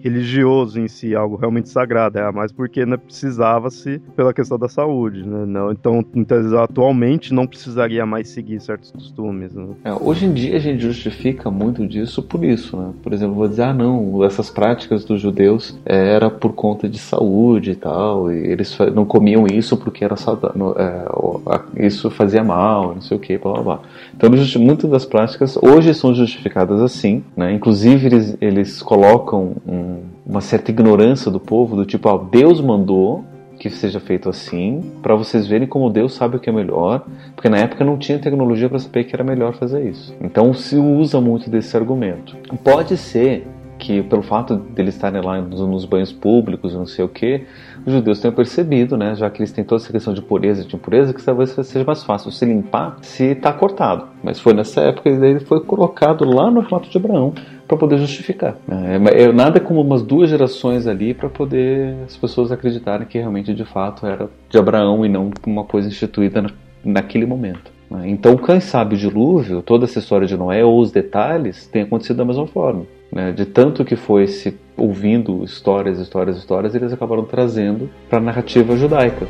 religioso 0.00 0.80
em 0.80 0.88
si, 0.88 1.14
algo 1.14 1.36
realmente 1.36 1.68
sagrado, 1.68 2.18
é 2.18 2.32
mais 2.32 2.50
porque 2.52 2.84
né, 2.84 2.96
precisava-se 2.96 3.98
pela 4.16 4.32
questão 4.32 4.58
da 4.58 4.68
saúde, 4.68 5.24
né? 5.24 5.44
Não, 5.46 5.70
então, 5.70 6.04
então, 6.14 6.58
atualmente 6.58 7.32
não 7.32 7.46
precisaria 7.46 8.04
mais 8.04 8.28
seguir 8.28 8.60
certos 8.60 8.90
costumes. 8.90 9.54
Né? 9.54 9.68
É, 9.84 9.92
hoje 9.92 10.26
em 10.26 10.32
dia 10.32 10.56
a 10.56 10.58
gente 10.58 10.82
justifica 10.82 11.50
muito 11.50 11.86
disso 11.86 12.22
por 12.22 12.44
isso, 12.44 12.76
né? 12.76 12.92
Por 13.02 13.12
exemplo, 13.12 13.34
vou 13.34 13.48
dizer, 13.48 13.62
ah 13.62 13.74
não, 13.74 14.24
essas 14.24 14.50
práticas 14.50 15.04
dos 15.04 15.20
judeus 15.20 15.78
é, 15.84 16.14
era 16.14 16.30
por 16.30 16.52
conta 16.52 16.88
de 16.88 16.98
saúde 16.98 17.72
e 17.72 17.76
tal, 17.76 18.32
e 18.32 18.36
eles 18.36 18.76
não 18.94 19.04
comiam 19.04 19.46
isso 19.46 19.76
porque 19.76 20.04
era 20.04 20.14
é, 20.16 21.86
isso 21.86 22.10
fazia 22.10 22.42
mal, 22.42 22.94
não 22.94 23.00
sei 23.00 23.16
o 23.16 23.20
que, 23.20 23.38
blá 23.38 23.52
blá 23.54 23.62
blá. 23.62 23.80
Então 24.22 24.62
muitas 24.62 24.88
das 24.88 25.04
práticas 25.04 25.58
hoje 25.60 25.92
são 25.94 26.14
justificadas 26.14 26.80
assim, 26.80 27.24
né? 27.36 27.52
Inclusive 27.52 28.06
eles, 28.06 28.36
eles 28.40 28.80
colocam 28.80 29.56
um, 29.66 30.02
uma 30.24 30.40
certa 30.40 30.70
ignorância 30.70 31.28
do 31.28 31.40
povo, 31.40 31.74
do 31.74 31.84
tipo, 31.84 32.08
ó, 32.08 32.18
Deus 32.18 32.60
mandou 32.60 33.24
que 33.58 33.68
seja 33.68 33.98
feito 33.98 34.28
assim, 34.28 34.80
para 35.02 35.16
vocês 35.16 35.46
verem 35.46 35.66
como 35.66 35.90
Deus 35.90 36.14
sabe 36.14 36.36
o 36.36 36.40
que 36.40 36.48
é 36.48 36.52
melhor, 36.52 37.04
porque 37.34 37.48
na 37.48 37.58
época 37.58 37.84
não 37.84 37.96
tinha 37.96 38.18
tecnologia 38.18 38.68
para 38.68 38.78
saber 38.78 39.04
que 39.04 39.14
era 39.14 39.24
melhor 39.24 39.54
fazer 39.54 39.88
isso. 39.88 40.14
Então 40.20 40.54
se 40.54 40.76
usa 40.76 41.20
muito 41.20 41.50
desse 41.50 41.76
argumento. 41.76 42.36
Pode 42.62 42.96
ser 42.96 43.46
que 43.78 44.02
pelo 44.02 44.22
fato 44.22 44.56
de 44.56 44.80
eles 44.80 44.94
estarem 44.94 45.20
lá 45.20 45.40
nos 45.40 45.84
banhos 45.84 46.12
públicos, 46.12 46.72
não 46.72 46.86
sei 46.86 47.04
o 47.04 47.08
que, 47.08 47.44
os 47.84 47.92
judeus 47.92 48.20
tenham 48.20 48.34
percebido, 48.34 48.96
né, 48.96 49.14
já 49.14 49.28
que 49.28 49.40
eles 49.40 49.52
têm 49.52 49.64
toda 49.64 49.82
essa 49.82 49.92
questão 49.92 50.14
de 50.14 50.22
pureza 50.22 50.62
e 50.62 50.66
de 50.66 50.76
impureza, 50.76 51.12
que 51.12 51.22
talvez 51.22 51.50
seja 51.50 51.84
mais 51.84 52.02
fácil 52.02 52.30
se 52.30 52.44
limpar 52.44 52.98
se 53.02 53.24
está 53.24 53.52
cortado. 53.52 54.06
Mas 54.22 54.38
foi 54.38 54.52
nessa 54.52 54.80
época 54.82 55.08
e 55.08 55.12
ele 55.12 55.40
foi 55.40 55.60
colocado 55.60 56.24
lá 56.24 56.50
no 56.50 56.60
relato 56.60 56.88
de 56.88 56.96
Abraão 56.96 57.32
para 57.66 57.76
poder 57.76 57.98
justificar. 57.98 58.56
É, 58.68 59.22
é, 59.22 59.32
nada 59.32 59.58
como 59.58 59.80
umas 59.80 60.02
duas 60.02 60.28
gerações 60.28 60.86
ali 60.86 61.14
para 61.14 61.28
poder 61.28 61.96
as 62.04 62.16
pessoas 62.16 62.52
acreditarem 62.52 63.06
que 63.06 63.18
realmente 63.18 63.54
de 63.54 63.64
fato 63.64 64.06
era 64.06 64.28
de 64.48 64.58
Abraão 64.58 65.04
e 65.04 65.08
não 65.08 65.30
uma 65.46 65.64
coisa 65.64 65.88
instituída 65.88 66.42
na, 66.42 66.50
naquele 66.84 67.26
momento. 67.26 67.72
Né. 67.90 68.08
Então, 68.08 68.36
quem 68.36 68.60
sabe 68.60 68.94
o 68.94 68.98
dilúvio, 68.98 69.62
toda 69.62 69.84
essa 69.84 69.98
história 69.98 70.26
de 70.26 70.36
Noé 70.36 70.64
ou 70.64 70.80
os 70.80 70.90
detalhes, 70.90 71.66
tem 71.66 71.82
acontecido 71.82 72.16
da 72.16 72.24
mesma 72.24 72.46
forma. 72.46 72.84
Né? 73.12 73.32
De 73.32 73.44
tanto 73.44 73.84
que 73.84 73.96
foi 73.96 74.26
se 74.26 74.58
ouvindo 74.82 75.44
histórias, 75.44 76.00
histórias, 76.00 76.36
histórias, 76.36 76.74
eles 76.74 76.92
acabaram 76.92 77.24
trazendo 77.24 77.88
para 78.10 78.18
a 78.18 78.20
narrativa 78.20 78.76
judaica. 78.76 79.28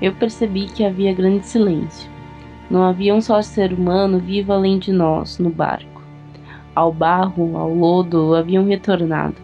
Eu 0.00 0.12
percebi 0.14 0.66
que 0.66 0.84
havia 0.84 1.12
grande 1.12 1.46
silêncio. 1.46 2.08
Não 2.70 2.84
havia 2.84 3.14
um 3.14 3.20
só 3.20 3.42
ser 3.42 3.72
humano 3.72 4.18
vivo 4.18 4.52
além 4.52 4.78
de 4.78 4.92
nós 4.92 5.38
no 5.38 5.50
barco. 5.50 6.02
Ao 6.74 6.92
barro, 6.92 7.56
ao 7.58 7.74
lodo, 7.74 8.34
haviam 8.34 8.64
retornado. 8.64 9.36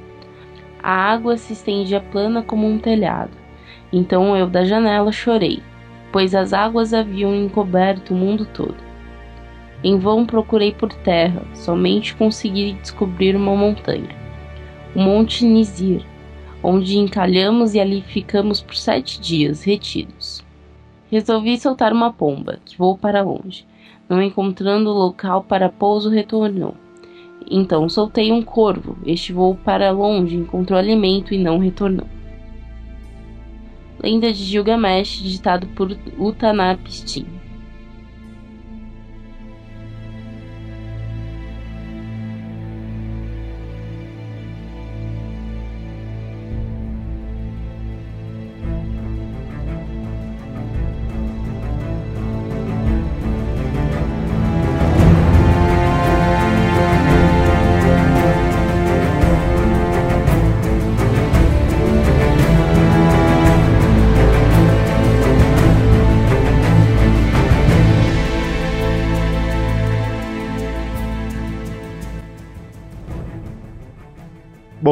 A 0.82 0.92
água 0.92 1.36
se 1.36 1.52
estendia 1.52 2.00
plana 2.00 2.42
como 2.42 2.66
um 2.66 2.78
telhado. 2.78 3.32
Então 3.92 4.36
eu 4.36 4.46
da 4.46 4.64
janela 4.64 5.10
chorei, 5.10 5.60
pois 6.12 6.34
as 6.34 6.52
águas 6.52 6.94
haviam 6.94 7.34
encoberto 7.34 8.14
o 8.14 8.16
mundo 8.16 8.46
todo. 8.46 8.76
Em 9.82 9.98
vão 9.98 10.24
procurei 10.24 10.72
por 10.72 10.92
terra, 10.92 11.42
somente 11.52 12.14
consegui 12.14 12.74
descobrir 12.74 13.36
uma 13.36 13.54
montanha. 13.54 14.16
O 14.94 15.00
Monte 15.00 15.44
Nizir, 15.44 16.02
onde 16.62 16.96
encalhamos 16.98 17.74
e 17.74 17.80
ali 17.80 18.02
ficamos 18.02 18.60
por 18.60 18.76
sete 18.76 19.20
dias 19.20 19.64
retidos. 19.64 20.45
Resolvi 21.16 21.58
soltar 21.58 21.94
uma 21.94 22.12
pomba, 22.12 22.58
que 22.62 22.76
voou 22.76 22.98
para 22.98 23.22
longe. 23.22 23.66
Não 24.06 24.20
encontrando 24.20 24.90
local 24.90 25.42
para 25.44 25.70
pouso, 25.70 26.10
retornou. 26.10 26.74
Então 27.50 27.88
soltei 27.88 28.30
um 28.30 28.42
corvo. 28.42 28.98
Este 29.06 29.32
voou 29.32 29.54
para 29.54 29.90
longe, 29.90 30.36
encontrou 30.36 30.78
alimento 30.78 31.32
e 31.32 31.38
não 31.38 31.56
retornou. 31.56 32.06
Lenda 33.98 34.30
de 34.30 34.44
Gilgamesh, 34.44 35.22
ditado 35.22 35.66
por 35.68 35.96
Utnapishtim. 36.18 37.24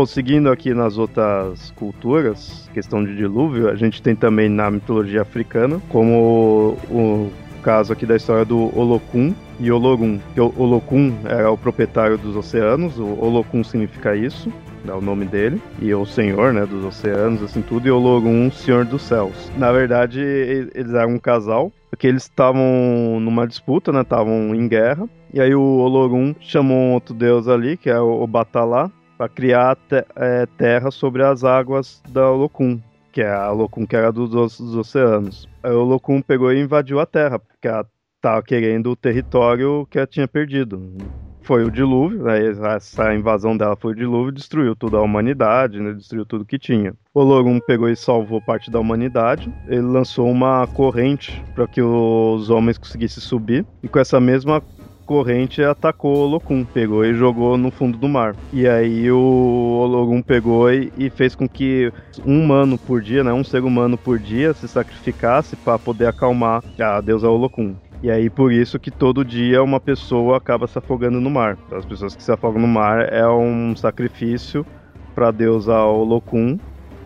Seguindo 0.07 0.51
aqui 0.51 0.75
nas 0.75 0.99
outras 0.99 1.71
culturas, 1.73 2.69
questão 2.73 3.05
de 3.05 3.17
dilúvio, 3.17 3.69
a 3.69 3.75
gente 3.75 4.03
tem 4.03 4.15
também 4.15 4.49
na 4.49 4.71
mitologia 4.71 5.23
africana, 5.23 5.81
como 5.89 6.77
o, 6.91 6.95
o 6.95 7.33
caso 7.63 7.93
aqui 7.93 8.05
da 8.05 8.15
história 8.15 8.45
do 8.45 8.77
Olokun 8.79 9.35
e 9.59 9.71
Olorum. 9.73 10.21
Que 10.35 10.41
o 10.41 10.53
Olokun 10.57 11.15
era 11.25 11.51
o 11.51 11.57
proprietário 11.57 12.19
dos 12.19 12.37
oceanos, 12.37 12.99
o 12.99 13.19
Olokun 13.21 13.65
significa 13.65 14.15
isso, 14.15 14.53
é 14.87 14.93
o 14.93 15.01
nome 15.01 15.25
dele, 15.25 15.61
e 15.81 15.93
o 15.95 16.05
senhor, 16.05 16.53
né, 16.53 16.67
dos 16.67 16.85
oceanos, 16.85 17.43
assim 17.43 17.63
tudo, 17.63 17.89
e 17.89 17.91
Olorum, 17.91 18.51
senhor 18.51 18.85
dos 18.85 19.03
céus. 19.03 19.51
Na 19.57 19.73
verdade, 19.73 20.21
eles 20.21 20.93
eram 20.93 21.15
um 21.15 21.19
casal, 21.19 21.73
porque 21.91 22.07
eles 22.07 22.25
estavam 22.25 23.19
numa 23.21 23.47
disputa, 23.47 23.93
né, 23.93 24.03
estavam 24.03 24.55
em 24.55 24.69
guerra, 24.69 25.09
e 25.33 25.41
aí 25.41 25.55
o 25.55 25.79
Olorum 25.79 26.35
chamou 26.39 26.77
um 26.77 26.93
outro 26.93 27.15
deus 27.15 27.49
ali, 27.49 27.77
que 27.77 27.89
é 27.89 27.99
o 27.99 28.27
Batalá, 28.27 28.91
para 29.17 29.29
criar 29.29 29.77
é, 30.17 30.47
terra 30.59 30.91
sobre 30.91 31.23
as 31.23 31.45
águas 31.45 32.03
da 32.09 32.31
Olokun, 32.31 32.81
que 33.13 33.23
é 33.23 33.33
a 33.33 33.53
Olokun 33.53 33.87
que 33.87 33.97
era 33.97 34.13
dos, 34.13 34.31
dos 34.31 34.77
oceanos. 34.77 35.49
Aí 35.63 35.73
o 35.73 35.81
Olokun 35.81 36.21
pegou 36.21 36.53
e 36.53 36.61
invadiu 36.61 37.01
a 37.01 37.07
terra, 37.07 37.39
porque 37.39 37.69
ela 37.69 37.87
estava 38.17 38.43
querendo 38.43 38.91
o 38.91 38.97
território 38.97 39.87
que 39.91 39.99
ela 39.99 40.07
tinha 40.07 40.27
perdido. 40.27 40.97
Foi 41.43 41.63
o 41.63 41.71
dilúvio, 41.71 42.23
né? 42.23 42.41
essa 42.75 43.15
invasão 43.15 43.55
dela 43.55 43.77
foi 43.77 43.93
o 43.93 43.95
dilúvio, 43.95 44.33
destruiu 44.33 44.75
toda 44.75 44.97
a 44.97 45.03
humanidade, 45.03 45.79
né? 45.79 45.93
destruiu 45.93 46.25
tudo 46.25 46.47
que 46.47 46.59
tinha. 46.59 46.95
O 47.13 47.21
Olorum 47.21 47.61
pegou 47.61 47.87
e 47.91 47.95
salvou 47.95 48.41
parte 48.41 48.71
da 48.71 48.81
humanidade. 48.81 49.53
Ele 49.69 49.83
lançou 49.83 50.27
uma 50.31 50.67
corrente 50.69 51.45
para 51.55 51.67
que 51.67 51.83
os 51.83 52.49
homens 52.49 52.79
conseguissem 52.79 53.23
subir. 53.23 53.67
E 53.83 53.89
com 53.89 53.99
essa 53.99 54.19
mesma 54.19 54.63
corrente 55.05 55.63
atacou 55.63 56.17
o 56.17 56.21
Olokun, 56.21 56.65
pegou 56.65 57.05
e 57.05 57.15
jogou 57.15 57.57
no 57.57 57.71
fundo 57.71 57.97
do 57.97 58.09
mar. 58.09 58.35
E 58.53 58.67
aí 58.67 59.11
o 59.11 59.79
Olokun 59.83 60.23
pegou 60.23 60.73
e, 60.73 60.93
e, 60.97 61.11
fez 61.11 61.35
com 61.35 61.49
que 61.49 61.93
um 62.25 62.43
humano 62.43 62.79
por 62.79 63.01
dia, 63.01 63.23
né, 63.23 63.33
um 63.33 63.45
ser 63.45 63.63
humano 63.63 63.97
por 63.97 64.19
dia 64.19 64.53
se 64.55 64.67
sacrificasse 64.67 65.57
para 65.57 65.79
poder 65.79 66.07
acalmar 66.07 66.63
a 66.81 67.01
deusa 67.01 67.29
Olokun. 67.29 67.75
E 68.03 68.11
aí 68.11 68.29
por 68.29 68.53
isso 68.53 68.79
que 68.79 68.91
todo 68.91 69.25
dia 69.25 69.63
uma 69.63 69.81
pessoa 69.81 70.37
acaba 70.37 70.67
se 70.67 70.79
afogando 70.79 71.21
no 71.21 71.31
mar. 71.31 71.57
As 71.73 71.85
pessoas 71.85 72.15
que 72.15 72.23
se 72.23 72.33
afogam 72.33 72.61
no 72.61 72.69
mar 72.69 73.13
é 73.13 73.27
um 73.27 73.75
sacrifício 73.77 74.67
para 75.15 75.29
a 75.29 75.31
deusa 75.31 75.79
Olokun, 75.85 76.59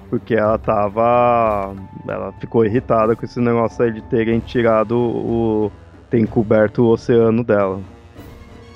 porque 0.09 0.35
ela 0.35 0.59
tava 0.59 1.75
ela 2.09 2.33
ficou 2.41 2.65
irritada 2.65 3.15
com 3.15 3.25
esse 3.25 3.39
negócio 3.39 3.85
aí 3.85 3.93
de 3.93 4.03
terem 4.03 4.41
tirado 4.41 4.99
o 4.99 5.71
tem 6.11 6.25
coberto 6.27 6.83
o 6.83 6.88
oceano 6.88 7.42
dela. 7.44 7.81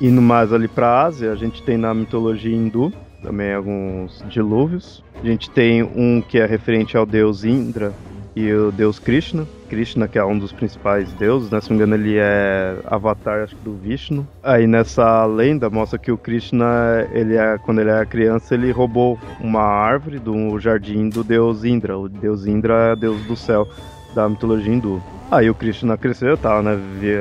Indo 0.01 0.21
mais 0.21 0.53
ali 0.53 0.68
para 0.68 0.88
a 0.88 1.03
Ásia, 1.05 1.33
a 1.33 1.37
gente 1.37 1.62
tem 1.62 1.77
na 1.77 1.95
mitologia 1.95 2.55
hindu 2.55 2.92
também 3.23 3.55
alguns 3.55 4.23
dilúvios. 4.29 5.03
A 5.23 5.27
gente 5.27 5.49
tem 5.49 5.83
um 5.83 6.21
que 6.21 6.38
é 6.38 6.47
referente 6.47 6.97
ao 6.97 7.07
deus 7.07 7.45
Indra, 7.45 7.92
e 8.35 8.53
o 8.53 8.73
deus 8.73 8.99
Krishna. 8.99 9.47
Krishna, 9.68 10.09
que 10.09 10.18
é 10.18 10.25
um 10.25 10.38
dos 10.38 10.53
principais 10.53 11.12
deuses, 11.14 11.51
né? 11.51 11.61
Se 11.61 11.71
não 11.71 11.77
me 11.77 11.83
engano, 11.83 12.03
ele 12.03 12.16
é 12.18 12.77
avatar 12.87 13.42
acho, 13.42 13.57
do 13.57 13.75
Vishnu. 13.75 14.27
Aí 14.42 14.66
nessa 14.66 15.25
lenda 15.25 15.71
mostra 15.71 15.99
que 15.99 16.12
o 16.12 16.18
Krishna, 16.18 17.07
ele 17.12 17.37
é, 17.37 17.59
quando 17.59 17.81
ele 17.81 17.90
era 17.90 18.05
criança, 18.05 18.55
ele 18.55 18.71
roubou 18.71 19.18
uma 19.40 19.62
árvore 19.62 20.18
do 20.18 20.59
jardim 20.59 21.09
do 21.09 21.25
deus 21.25 21.64
Indra. 21.64 21.99
O 21.99 22.09
deus 22.09 22.47
Indra 22.47 22.92
é 22.92 22.97
deus 22.97 23.23
do 23.25 23.37
céu 23.37 23.68
da 24.14 24.29
mitologia 24.29 24.73
hindu. 24.73 25.03
Aí 25.33 25.49
o 25.49 25.55
Krishna 25.55 25.97
cresceu, 25.97 26.37
tava, 26.37 26.62
né, 26.62 26.77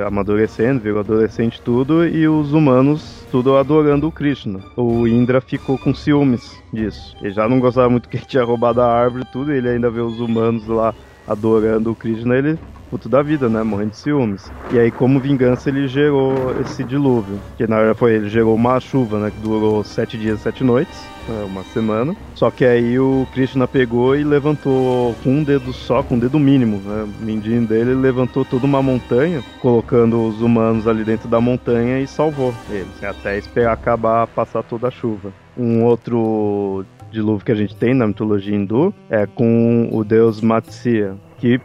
amadurecendo, 0.05 0.81
virou 0.81 0.99
adolescente 0.99 1.61
tudo, 1.61 2.05
e 2.05 2.27
os 2.27 2.51
humanos 2.51 3.25
tudo 3.31 3.55
adorando 3.55 4.05
o 4.05 4.11
Krishna. 4.11 4.59
O 4.75 5.07
Indra 5.07 5.39
ficou 5.39 5.77
com 5.77 5.93
ciúmes 5.93 6.61
disso. 6.73 7.15
Ele 7.21 7.31
já 7.31 7.47
não 7.47 7.57
gostava 7.57 7.89
muito 7.89 8.09
que 8.09 8.17
ele 8.17 8.25
tinha 8.25 8.43
roubado 8.43 8.81
a 8.81 8.85
árvore 8.85 9.23
e 9.23 9.31
tudo, 9.31 9.53
e 9.53 9.57
ele 9.57 9.69
ainda 9.69 9.89
vê 9.89 10.01
os 10.01 10.19
humanos 10.19 10.67
lá 10.67 10.93
adorando 11.25 11.89
o 11.89 11.95
Krishna, 11.95 12.35
ele 12.35 12.59
puto 12.91 13.07
da 13.07 13.23
vida, 13.23 13.47
né? 13.47 13.63
Morrendo 13.63 13.91
de 13.91 13.97
ciúmes. 13.97 14.51
E 14.71 14.77
aí, 14.77 14.91
como 14.91 15.19
vingança, 15.19 15.69
ele 15.69 15.87
gerou 15.87 16.53
esse 16.59 16.83
dilúvio. 16.83 17.39
Que 17.57 17.65
na 17.65 17.77
verdade 17.77 17.97
foi, 17.97 18.13
ele 18.15 18.29
gerou 18.29 18.53
uma 18.53 18.79
chuva, 18.81 19.17
né? 19.17 19.31
Que 19.31 19.39
durou 19.41 19.81
sete 19.83 20.17
dias, 20.17 20.41
sete 20.41 20.61
noites. 20.61 21.01
Né, 21.27 21.45
uma 21.45 21.63
semana. 21.65 22.15
Só 22.33 22.49
que 22.49 22.65
aí 22.65 22.97
o 22.99 23.27
Krishna 23.31 23.67
pegou 23.67 24.15
e 24.15 24.23
levantou 24.23 25.15
com 25.23 25.29
um 25.29 25.43
dedo 25.43 25.71
só, 25.71 26.01
com 26.01 26.15
um 26.15 26.19
dedo 26.19 26.39
mínimo, 26.39 26.77
né? 26.77 27.03
O 27.03 27.23
mindinho 27.23 27.65
dele 27.65 27.93
levantou 27.93 28.43
toda 28.43 28.65
uma 28.65 28.81
montanha, 28.81 29.43
colocando 29.61 30.27
os 30.27 30.41
humanos 30.41 30.87
ali 30.87 31.03
dentro 31.03 31.29
da 31.29 31.39
montanha 31.39 31.99
e 31.99 32.07
salvou 32.07 32.53
eles. 32.69 33.03
Até 33.03 33.37
esperar 33.37 33.73
acabar, 33.73 34.27
passar 34.27 34.63
toda 34.63 34.87
a 34.87 34.91
chuva. 34.91 35.31
Um 35.55 35.83
outro 35.83 36.83
dilúvio 37.11 37.45
que 37.45 37.51
a 37.51 37.55
gente 37.55 37.75
tem 37.75 37.93
na 37.93 38.07
mitologia 38.07 38.55
hindu 38.55 38.93
é 39.09 39.27
com 39.27 39.89
o 39.91 40.03
deus 40.03 40.41
Matsya, 40.41 41.15
que 41.37 41.61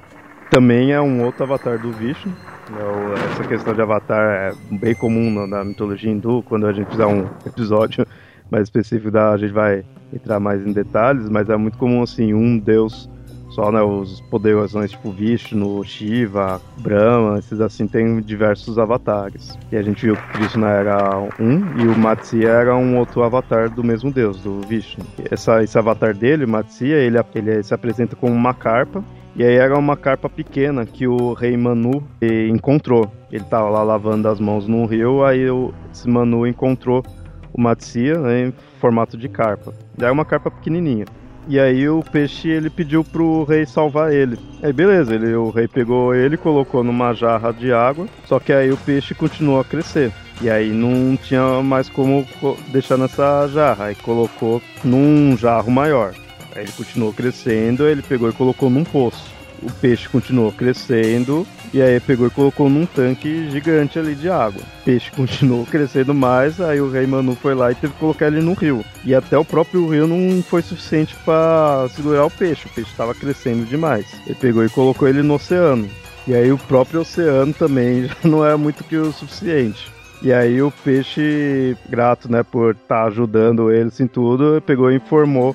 também 0.50 0.92
é 0.92 1.00
um 1.00 1.22
outro 1.24 1.44
avatar 1.44 1.78
do 1.78 1.92
Vishnu. 1.92 2.32
É 2.70 3.32
essa 3.32 3.44
questão 3.44 3.74
de 3.74 3.80
avatar 3.80 4.20
é 4.20 4.52
bem 4.76 4.94
comum 4.94 5.46
na, 5.46 5.64
mitologia 5.64 6.10
hindu. 6.10 6.42
Quando 6.42 6.66
a 6.66 6.72
gente 6.72 6.90
fizer 6.90 7.06
um 7.06 7.26
episódio 7.44 8.06
mais 8.50 8.64
específico, 8.64 9.10
da, 9.10 9.32
a 9.32 9.36
gente 9.36 9.52
vai 9.52 9.84
entrar 10.12 10.40
mais 10.40 10.66
em 10.66 10.72
detalhes, 10.72 11.28
mas 11.28 11.48
é 11.48 11.56
muito 11.56 11.78
comum 11.78 12.02
assim, 12.02 12.34
um 12.34 12.58
deus 12.58 13.08
só, 13.50 13.72
né, 13.72 13.80
os 13.80 14.20
poderosões 14.22 14.90
tipo 14.90 15.10
Vishnu, 15.10 15.82
Shiva, 15.82 16.60
Brahma, 16.78 17.38
esses 17.38 17.58
assim 17.60 17.88
tem 17.88 18.20
diversos 18.20 18.78
avatares. 18.78 19.56
E 19.72 19.76
a 19.76 19.82
gente 19.82 20.04
viu 20.04 20.14
que 20.14 20.28
Krishna 20.32 20.68
era 20.68 21.18
um 21.40 21.80
e 21.80 21.86
o 21.86 21.96
Matsya 21.96 22.50
era 22.50 22.76
um 22.76 22.98
outro 22.98 23.22
avatar 23.22 23.70
do 23.70 23.82
mesmo 23.82 24.10
deus, 24.10 24.42
do 24.42 24.60
Vishnu. 24.60 25.02
Essa, 25.30 25.62
esse 25.62 25.78
avatar 25.78 26.14
dele, 26.14 26.44
o 26.44 26.48
Matsya, 26.48 26.96
ele, 26.96 27.16
ele 27.34 27.62
se 27.62 27.72
apresenta 27.72 28.14
como 28.14 28.34
uma 28.34 28.52
carpa 28.52 29.02
e 29.36 29.44
aí 29.44 29.56
era 29.56 29.78
uma 29.78 29.98
carpa 29.98 30.30
pequena 30.30 30.86
que 30.86 31.06
o 31.06 31.34
rei 31.34 31.54
Manu 31.58 32.02
encontrou. 32.50 33.12
Ele 33.30 33.44
estava 33.44 33.68
lá 33.68 33.82
lavando 33.82 34.26
as 34.28 34.40
mãos 34.40 34.66
num 34.66 34.86
rio, 34.86 35.22
aí 35.22 35.50
o, 35.50 35.74
esse 35.92 36.08
Manu 36.08 36.46
encontrou 36.46 37.04
o 37.52 37.60
Matsia 37.60 38.18
né, 38.18 38.46
em 38.46 38.54
formato 38.80 39.14
de 39.16 39.28
carpa. 39.28 39.74
Era 39.98 40.10
uma 40.10 40.24
carpa 40.24 40.50
pequenininha. 40.50 41.04
E 41.48 41.60
aí 41.60 41.86
o 41.86 42.02
peixe 42.02 42.48
ele 42.48 42.70
pediu 42.70 43.04
pro 43.04 43.44
rei 43.44 43.66
salvar 43.66 44.10
ele. 44.10 44.38
Aí 44.62 44.72
beleza, 44.72 45.14
ele, 45.14 45.34
o 45.34 45.50
rei 45.50 45.68
pegou 45.68 46.14
ele, 46.14 46.38
colocou 46.38 46.82
numa 46.82 47.12
jarra 47.12 47.52
de 47.52 47.72
água, 47.72 48.06
só 48.24 48.40
que 48.40 48.52
aí 48.52 48.72
o 48.72 48.76
peixe 48.78 49.14
continuou 49.14 49.60
a 49.60 49.64
crescer. 49.64 50.12
E 50.40 50.48
aí 50.48 50.70
não 50.70 51.14
tinha 51.14 51.62
mais 51.62 51.88
como 51.90 52.26
deixar 52.68 52.96
nessa 52.96 53.46
jarra, 53.48 53.86
aí 53.86 53.94
colocou 53.94 54.62
num 54.82 55.36
jarro 55.36 55.70
maior. 55.70 56.14
Aí 56.56 56.62
ele 56.62 56.72
continuou 56.72 57.12
crescendo, 57.12 57.86
ele 57.86 58.00
pegou 58.00 58.30
e 58.30 58.32
colocou 58.32 58.70
num 58.70 58.82
poço. 58.82 59.36
O 59.62 59.70
peixe 59.70 60.08
continuou 60.08 60.50
crescendo 60.52 61.46
e 61.72 61.82
aí 61.82 62.00
pegou 62.00 62.26
e 62.26 62.30
colocou 62.30 62.68
num 62.68 62.86
tanque 62.86 63.50
gigante 63.50 63.98
ali 63.98 64.14
de 64.14 64.28
água. 64.30 64.62
O 64.62 64.84
peixe 64.84 65.10
continuou 65.16 65.66
crescendo 65.66 66.14
mais, 66.14 66.60
aí 66.60 66.80
o 66.80 66.90
rei 66.90 67.06
Manu 67.06 67.34
foi 67.34 67.54
lá 67.54 67.70
e 67.70 67.74
teve 67.74 67.92
que 67.92 68.00
colocar 68.00 68.28
ele 68.28 68.40
no 68.40 68.54
rio. 68.54 68.82
E 69.04 69.14
até 69.14 69.36
o 69.36 69.44
próprio 69.44 69.86
rio 69.88 70.06
não 70.06 70.42
foi 70.42 70.62
suficiente 70.62 71.14
para 71.24 71.88
segurar 71.94 72.24
o 72.24 72.30
peixe, 72.30 72.66
o 72.66 72.70
peixe 72.70 72.90
estava 72.90 73.14
crescendo 73.14 73.66
demais. 73.66 74.06
Ele 74.26 74.36
pegou 74.36 74.64
e 74.64 74.70
colocou 74.70 75.06
ele 75.08 75.22
no 75.22 75.34
oceano. 75.34 75.88
E 76.26 76.34
aí 76.34 76.50
o 76.50 76.58
próprio 76.58 77.02
oceano 77.02 77.52
também 77.52 78.06
já 78.08 78.16
não 78.24 78.44
era 78.44 78.56
muito 78.56 78.82
que 78.82 78.96
o 78.96 79.12
suficiente. 79.12 79.90
E 80.22 80.32
aí 80.32 80.62
o 80.62 80.72
peixe, 80.82 81.76
grato, 81.88 82.30
né, 82.30 82.42
por 82.42 82.72
estar 82.72 83.02
tá 83.02 83.04
ajudando 83.04 83.70
eles 83.70 84.00
em 84.00 84.06
tudo, 84.06 84.62
pegou 84.62 84.90
e 84.90 84.96
informou 84.96 85.54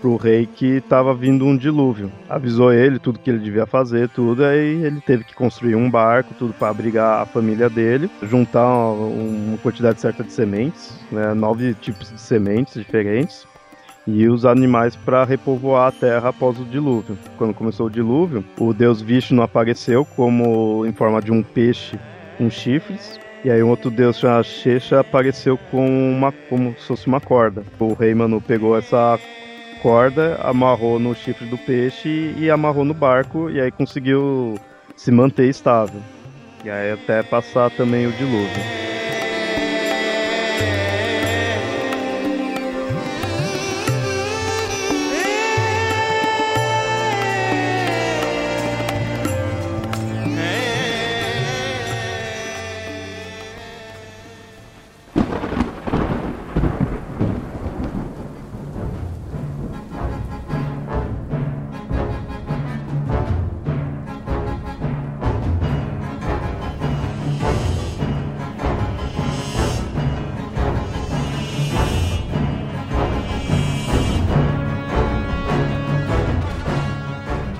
pro 0.00 0.16
rei 0.16 0.46
que 0.46 0.76
estava 0.76 1.14
vindo 1.14 1.44
um 1.44 1.56
dilúvio. 1.56 2.10
Avisou 2.28 2.72
ele 2.72 2.98
tudo 2.98 3.18
que 3.18 3.30
ele 3.30 3.38
devia 3.38 3.66
fazer, 3.66 4.08
tudo, 4.08 4.44
aí 4.44 4.84
ele 4.84 5.00
teve 5.00 5.24
que 5.24 5.34
construir 5.34 5.74
um 5.74 5.90
barco, 5.90 6.34
tudo 6.38 6.52
para 6.54 6.68
abrigar 6.68 7.22
a 7.22 7.26
família 7.26 7.68
dele, 7.68 8.10
juntar 8.22 8.66
uma 8.66 9.58
quantidade 9.58 10.00
certa 10.00 10.24
de 10.24 10.32
sementes, 10.32 10.98
né, 11.10 11.34
nove 11.34 11.74
tipos 11.74 12.10
de 12.10 12.20
sementes 12.20 12.74
diferentes, 12.74 13.46
e 14.06 14.26
os 14.28 14.46
animais 14.46 14.96
para 14.96 15.24
repovoar 15.24 15.88
a 15.88 15.92
terra 15.92 16.30
após 16.30 16.58
o 16.58 16.64
dilúvio. 16.64 17.16
Quando 17.36 17.54
começou 17.54 17.86
o 17.86 17.90
dilúvio, 17.90 18.44
o 18.58 18.72
deus 18.72 19.00
Vishnu 19.02 19.42
apareceu 19.42 20.04
como 20.16 20.84
em 20.86 20.92
forma 20.92 21.20
de 21.20 21.30
um 21.30 21.42
peixe 21.42 21.98
com 22.38 22.48
chifres, 22.50 23.20
e 23.44 23.50
aí 23.50 23.62
um 23.62 23.70
outro 23.70 23.90
deus 23.90 24.18
chamado 24.18 24.44
Shesha 24.44 25.00
apareceu 25.00 25.58
com 25.70 25.86
uma 25.86 26.32
como 26.48 26.74
se 26.78 26.86
fosse 26.86 27.06
uma 27.06 27.20
corda. 27.20 27.62
O 27.78 27.94
rei 27.94 28.14
Manu 28.14 28.40
pegou 28.40 28.76
essa 28.76 29.18
corda, 29.82 30.38
amarrou 30.42 30.98
no 30.98 31.14
chifre 31.14 31.46
do 31.46 31.58
peixe 31.58 32.34
e 32.36 32.50
amarrou 32.50 32.84
no 32.84 32.94
barco 32.94 33.50
e 33.50 33.60
aí 33.60 33.70
conseguiu 33.70 34.58
se 34.96 35.10
manter 35.10 35.48
estável. 35.48 36.00
E 36.64 36.70
aí 36.70 36.92
até 36.92 37.22
passar 37.22 37.70
também 37.70 38.06
o 38.06 38.12
dilúvio. 38.12 38.89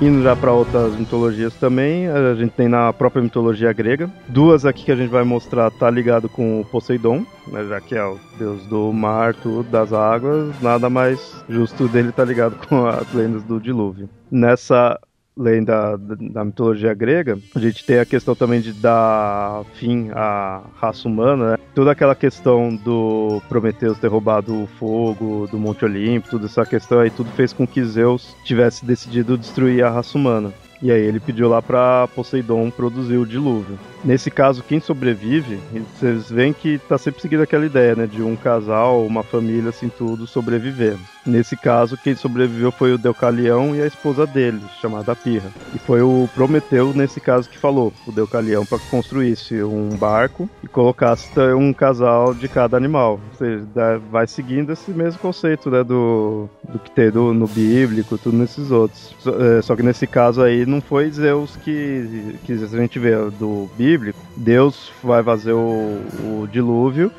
Indo 0.01 0.23
já 0.23 0.35
para 0.35 0.51
outras 0.51 0.97
mitologias 0.97 1.55
também, 1.57 2.09
a 2.09 2.35
gente 2.35 2.53
tem 2.53 2.69
na 2.69 2.91
própria 2.91 3.23
mitologia 3.23 3.71
grega. 3.71 4.11
Duas 4.27 4.65
aqui 4.65 4.87
que 4.87 4.93
a 4.93 4.97
gente 4.97 5.11
vai 5.11 5.25
mostrar 5.25 5.71
tá 5.71 5.91
ligado 5.91 6.27
com 6.27 6.63
o 6.63 6.65
Poseidon, 6.65 7.27
né, 7.47 7.67
já 7.69 7.83
que 7.83 7.95
é 7.95 8.03
o 8.03 8.19
deus 8.39 8.65
do 8.67 8.91
mar, 8.95 9.35
tudo, 9.35 9.69
das 9.69 9.93
águas, 9.93 10.59
nada 10.63 10.89
mais 10.89 11.45
justo 11.51 11.87
dele 11.87 12.13
tá 12.13 12.25
ligado 12.25 12.57
com 12.67 12.87
as 12.87 13.13
lendas 13.13 13.45
do 13.45 13.61
dilúvio. 13.61 14.09
Nessa 14.31 14.99
lenda 15.37 15.97
da 15.97 16.45
mitologia 16.45 16.93
grega, 16.93 17.39
a 17.55 17.59
gente 17.59 17.85
tem 17.85 17.99
a 17.99 18.05
questão 18.05 18.35
também 18.35 18.61
de 18.61 18.73
dar 18.73 19.65
fim 19.75 20.11
à 20.13 20.63
raça 20.77 21.09
humana, 21.09 21.53
né? 21.53 21.57
toda 21.75 21.93
aquela 21.93 22.15
questão 22.15 22.75
do 22.75 23.41
Prometeus 23.49 23.99
ter 23.99 24.09
roubado 24.09 24.65
o 24.65 24.67
fogo 24.67 25.47
do 25.51 25.59
Monte 25.59 25.85
Olimpo, 25.85 26.31
toda 26.31 26.47
essa 26.47 26.67
questão 26.67 27.01
aí, 27.01 27.11
tudo 27.11 27.31
fez 27.31 27.53
com 27.53 27.67
que 27.67 27.83
Zeus 27.85 28.35
tivesse 28.45 28.85
decidido 28.85 29.39
destruir 29.39 29.85
a 29.85 29.91
raça 29.91 30.17
humana. 30.19 30.53
E 30.83 30.91
aí 30.91 31.01
ele 31.01 31.21
pediu 31.21 31.49
lá 31.49 31.61
para 31.61 32.09
Poseidon 32.09 32.71
produzir 32.71 33.19
o 33.19 33.27
dilúvio. 33.27 33.79
Nesse 34.03 34.31
caso, 34.31 34.65
quem 34.67 34.81
sobrevive, 34.81 35.61
vocês 35.95 36.31
veem 36.31 36.55
que 36.55 36.79
tá 36.79 36.97
sempre 36.97 37.21
seguindo 37.21 37.43
aquela 37.43 37.67
ideia, 37.67 37.95
né, 37.95 38.07
de 38.07 38.23
um 38.23 38.35
casal, 38.35 39.05
uma 39.05 39.23
família, 39.23 39.69
assim, 39.69 39.91
tudo 39.91 40.27
sobreviver. 40.27 40.97
Nesse 41.27 41.55
caso, 41.55 41.99
quem 41.99 42.15
sobreviveu 42.15 42.73
foi 42.73 42.95
o 42.95 42.99
Deucalião 42.99 43.77
e 43.77 43.83
a 43.83 43.87
esposa 43.87 44.27
dele, 44.27 44.61
chamada 44.81 45.15
Pirra. 45.15 45.51
E 45.75 45.79
foi 45.79 46.01
o 46.01 46.27
Prometeu, 46.35 46.95
nesse 46.95 47.21
caso, 47.21 47.49
que 47.51 47.59
falou 47.59 47.93
o 48.07 48.13
Deucalião 48.13 48.65
para 48.65 48.79
que 48.79 48.89
construísse 48.89 49.63
um 49.63 49.91
barco 49.91 50.49
e 50.65 50.67
colocasse 50.67 51.29
um 51.55 51.75
casal 51.75 52.33
de 52.33 52.49
cada 52.49 52.79
animal. 52.79 53.21
Ou 53.33 53.37
seja, 53.37 53.67
vai 54.11 54.27
seguindo 54.27 54.73
esse 54.73 54.91
mesmo 54.93 55.21
conceito, 55.21 55.71
né, 55.71 55.85
do, 55.85 56.49
do 56.67 56.79
que 56.79 56.91
tem 56.91 57.11
do, 57.11 57.35
no 57.35 57.47
bíblico, 57.47 58.17
tudo 58.17 58.39
nesses 58.39 58.71
outros. 58.71 59.15
Só, 59.63 59.75
é, 59.75 59.77
que 59.77 59.83
nesse 59.83 60.07
caso 60.07 60.43
aí 60.43 60.65
não 60.71 60.81
foi 60.81 61.11
Zeus 61.11 61.57
que, 61.57 62.39
que 62.45 62.53
a 62.53 62.67
gente 62.67 62.99
vê 62.99 63.15
do 63.39 63.69
bíblico. 63.77 64.19
Deus 64.37 64.91
vai 65.03 65.23
fazer 65.23 65.53
o, 65.53 66.01
o 66.23 66.49
dilúvio 66.51 67.13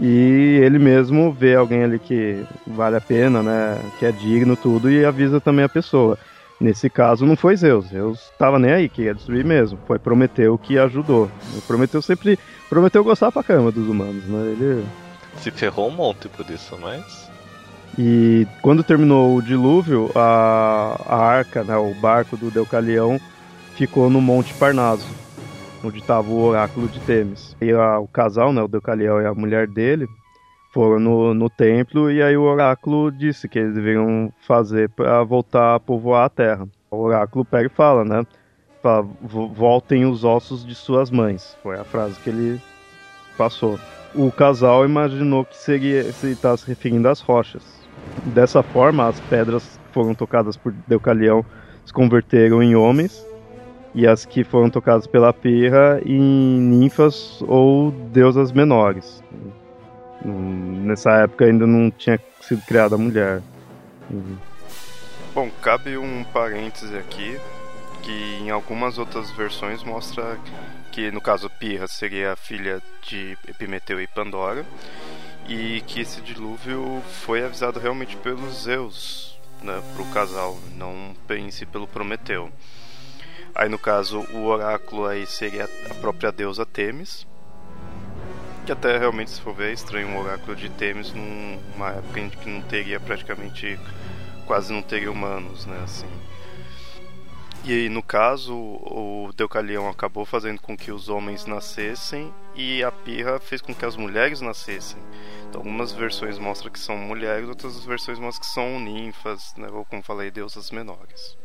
e 0.00 0.60
ele 0.62 0.78
mesmo 0.78 1.32
vê 1.32 1.54
alguém 1.54 1.82
ali 1.82 1.98
que 1.98 2.44
vale 2.66 2.96
a 2.96 3.00
pena, 3.00 3.42
né, 3.42 3.78
que 3.98 4.06
é 4.06 4.12
digno 4.12 4.56
tudo 4.56 4.90
e 4.90 5.04
avisa 5.04 5.40
também 5.40 5.64
a 5.64 5.68
pessoa. 5.68 6.18
Nesse 6.60 6.90
caso 6.90 7.24
não 7.24 7.36
foi 7.36 7.56
Zeus. 7.56 7.86
Zeus 7.86 8.18
estava 8.32 8.58
nem 8.58 8.72
aí, 8.72 8.88
que 8.88 9.02
ia 9.02 9.14
destruir 9.14 9.44
mesmo. 9.44 9.78
Foi 9.86 9.98
Prometeu 9.98 10.58
que 10.58 10.76
ajudou. 10.76 11.30
Prometeu 11.68 12.02
sempre. 12.02 12.36
Prometeu 12.68 13.04
gostar 13.04 13.30
pra 13.30 13.44
caramba 13.44 13.70
dos 13.70 13.88
humanos, 13.88 14.24
né? 14.24 14.40
Ele. 14.52 14.84
Se 15.36 15.52
ferrou 15.52 15.88
um 15.88 15.92
monte 15.92 16.28
por 16.28 16.50
isso, 16.50 16.76
mas. 16.80 17.27
E 18.00 18.46
quando 18.62 18.84
terminou 18.84 19.34
o 19.34 19.42
dilúvio, 19.42 20.08
a, 20.14 20.96
a 21.04 21.16
arca, 21.16 21.64
né, 21.64 21.76
o 21.76 21.92
barco 21.94 22.36
do 22.36 22.48
Deucalião, 22.48 23.18
ficou 23.74 24.08
no 24.08 24.20
Monte 24.20 24.54
Parnaso, 24.54 25.04
onde 25.82 25.98
estava 25.98 26.28
o 26.28 26.40
oráculo 26.40 26.86
de 26.86 27.00
Temis. 27.00 27.56
E 27.60 27.72
a, 27.72 27.98
o 27.98 28.06
casal, 28.06 28.52
né, 28.52 28.62
o 28.62 28.68
Deucalião 28.68 29.20
e 29.20 29.26
a 29.26 29.34
mulher 29.34 29.66
dele, 29.66 30.06
foram 30.72 31.00
no, 31.00 31.34
no 31.34 31.50
templo 31.50 32.08
e 32.08 32.22
aí 32.22 32.36
o 32.36 32.42
oráculo 32.42 33.10
disse 33.10 33.48
que 33.48 33.58
eles 33.58 33.74
deveriam 33.74 34.32
fazer 34.46 34.88
para 34.90 35.24
voltar 35.24 35.74
a 35.74 35.80
povoar 35.80 36.26
a 36.26 36.28
terra. 36.28 36.68
O 36.88 36.98
oráculo 36.98 37.44
pega 37.44 37.66
e 37.66 37.68
fala, 37.68 38.04
né? 38.04 38.24
Fala, 38.80 39.08
voltem 39.20 40.06
os 40.06 40.22
ossos 40.22 40.64
de 40.64 40.74
suas 40.76 41.10
mães. 41.10 41.56
Foi 41.64 41.76
a 41.76 41.82
frase 41.82 42.20
que 42.20 42.30
ele 42.30 42.60
passou. 43.36 43.76
O 44.14 44.30
casal 44.30 44.84
imaginou 44.84 45.44
que 45.44 45.56
seria 45.56 46.12
se 46.12 46.28
estava 46.28 46.56
se 46.56 46.66
referindo 46.66 47.08
às 47.08 47.20
rochas. 47.20 47.77
Dessa 48.26 48.62
forma, 48.62 49.08
as 49.08 49.20
pedras 49.20 49.62
que 49.62 49.92
foram 49.92 50.14
tocadas 50.14 50.56
por 50.56 50.72
Deucalião 50.86 51.44
se 51.84 51.92
converteram 51.92 52.62
em 52.62 52.76
homens 52.76 53.24
e 53.94 54.06
as 54.06 54.24
que 54.24 54.44
foram 54.44 54.68
tocadas 54.70 55.06
pela 55.06 55.32
Pirra 55.32 56.00
em 56.04 56.60
ninfas 56.60 57.42
ou 57.46 57.90
deusas 57.90 58.52
menores. 58.52 59.22
Nessa 60.24 61.12
época 61.22 61.46
ainda 61.46 61.66
não 61.66 61.90
tinha 61.90 62.20
sido 62.40 62.62
criada 62.62 62.96
a 62.96 62.98
mulher. 62.98 63.42
Uhum. 64.10 64.36
Bom, 65.34 65.50
cabe 65.62 65.96
um 65.96 66.24
parêntese 66.24 66.96
aqui 66.96 67.38
que 68.02 68.38
em 68.40 68.50
algumas 68.50 68.98
outras 68.98 69.30
versões 69.32 69.82
mostra 69.84 70.38
que 70.92 71.10
no 71.10 71.20
caso 71.20 71.50
Pirra 71.50 71.86
seria 71.86 72.32
a 72.32 72.36
filha 72.36 72.82
de 73.02 73.36
Epimeteu 73.46 74.00
e 74.00 74.06
Pandora 74.06 74.64
e 75.48 75.80
que 75.86 76.00
esse 76.00 76.20
dilúvio 76.20 77.02
foi 77.24 77.44
avisado 77.44 77.80
realmente 77.80 78.16
pelos 78.16 78.62
Zeus 78.64 79.38
né, 79.62 79.82
para 79.94 80.02
o 80.02 80.10
casal, 80.12 80.56
não 80.76 81.16
si 81.50 81.66
pelo 81.66 81.88
Prometeu. 81.88 82.52
Aí 83.54 83.68
no 83.68 83.78
caso 83.78 84.20
o 84.32 84.44
oráculo 84.44 85.06
aí 85.06 85.26
seria 85.26 85.68
a 85.90 85.94
própria 85.94 86.30
deusa 86.30 86.64
Temis 86.64 87.26
que 88.68 88.72
até 88.72 88.98
realmente, 88.98 89.30
se 89.30 89.40
for 89.40 89.54
ver, 89.54 89.70
é 89.70 89.72
estranho 89.72 90.08
um 90.08 90.20
oráculo 90.20 90.54
de 90.54 90.68
Temis 90.68 91.14
numa 91.14 91.88
época 91.88 92.20
em 92.20 92.28
que 92.28 92.50
não 92.50 92.60
teria 92.60 93.00
praticamente. 93.00 93.80
quase 94.44 94.70
não 94.70 94.82
teria 94.82 95.10
humanos, 95.10 95.64
né? 95.64 95.80
Assim. 95.82 96.06
E 97.68 97.86
no 97.90 98.02
caso, 98.02 98.54
o 98.54 99.28
Deucalião 99.36 99.90
acabou 99.90 100.24
fazendo 100.24 100.58
com 100.58 100.74
que 100.74 100.90
os 100.90 101.10
homens 101.10 101.44
nascessem 101.44 102.32
e 102.56 102.82
a 102.82 102.90
Pirra 102.90 103.38
fez 103.38 103.60
com 103.60 103.74
que 103.74 103.84
as 103.84 103.94
mulheres 103.94 104.40
nascessem. 104.40 104.98
Então, 105.46 105.60
algumas 105.60 105.92
versões 105.92 106.38
mostram 106.38 106.72
que 106.72 106.78
são 106.78 106.96
mulheres, 106.96 107.46
outras 107.46 107.84
versões 107.84 108.18
mostram 108.18 108.40
que 108.40 108.46
são 108.46 108.80
ninfas, 108.80 109.52
né? 109.58 109.68
ou 109.70 109.84
como 109.84 110.02
falei, 110.02 110.30
deusas 110.30 110.70
menores. 110.70 111.36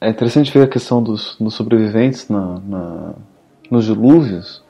É 0.00 0.10
interessante 0.10 0.52
ver 0.52 0.64
a 0.64 0.68
questão 0.68 1.00
dos, 1.00 1.36
dos 1.38 1.54
sobreviventes 1.54 2.28
na, 2.28 2.58
na, 2.58 3.14
nos 3.70 3.84
dilúvios, 3.84 4.64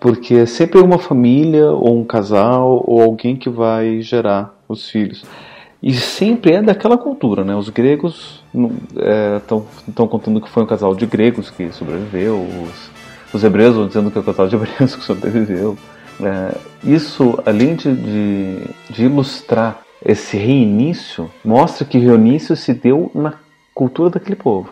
porque 0.00 0.32
é 0.32 0.46
sempre 0.46 0.80
uma 0.80 0.98
família 0.98 1.70
ou 1.72 1.94
um 1.94 2.04
casal 2.06 2.82
ou 2.86 3.02
alguém 3.02 3.36
que 3.36 3.50
vai 3.50 4.00
gerar 4.00 4.54
os 4.66 4.88
filhos. 4.88 5.26
E 5.86 5.94
sempre 5.94 6.52
é 6.52 6.62
daquela 6.62 6.98
cultura, 6.98 7.44
né? 7.44 7.54
Os 7.54 7.68
gregos 7.68 8.42
estão 8.52 9.64
é, 10.04 10.08
contando 10.08 10.40
que 10.40 10.50
foi 10.50 10.64
um 10.64 10.66
casal 10.66 10.94
de 10.96 11.06
gregos 11.06 11.48
que 11.48 11.70
sobreviveu, 11.70 12.44
os, 12.64 12.90
os 13.32 13.44
hebreus 13.44 13.76
vão 13.76 13.86
dizendo 13.86 14.10
que 14.10 14.18
é 14.18 14.20
um 14.20 14.24
casal 14.24 14.48
de 14.48 14.56
hebreus 14.56 14.96
que 14.96 15.04
sobreviveu. 15.04 15.78
É, 16.20 16.56
isso, 16.82 17.38
além 17.46 17.76
de, 17.76 17.94
de, 17.94 18.64
de, 18.90 19.04
ilustrar 19.04 19.82
esse 20.04 20.36
reinício, 20.36 21.30
mostra 21.44 21.84
que 21.84 21.98
reinício 21.98 22.56
se 22.56 22.74
deu 22.74 23.10
na 23.14 23.34
cultura 23.72 24.10
daquele 24.10 24.36
povo, 24.36 24.70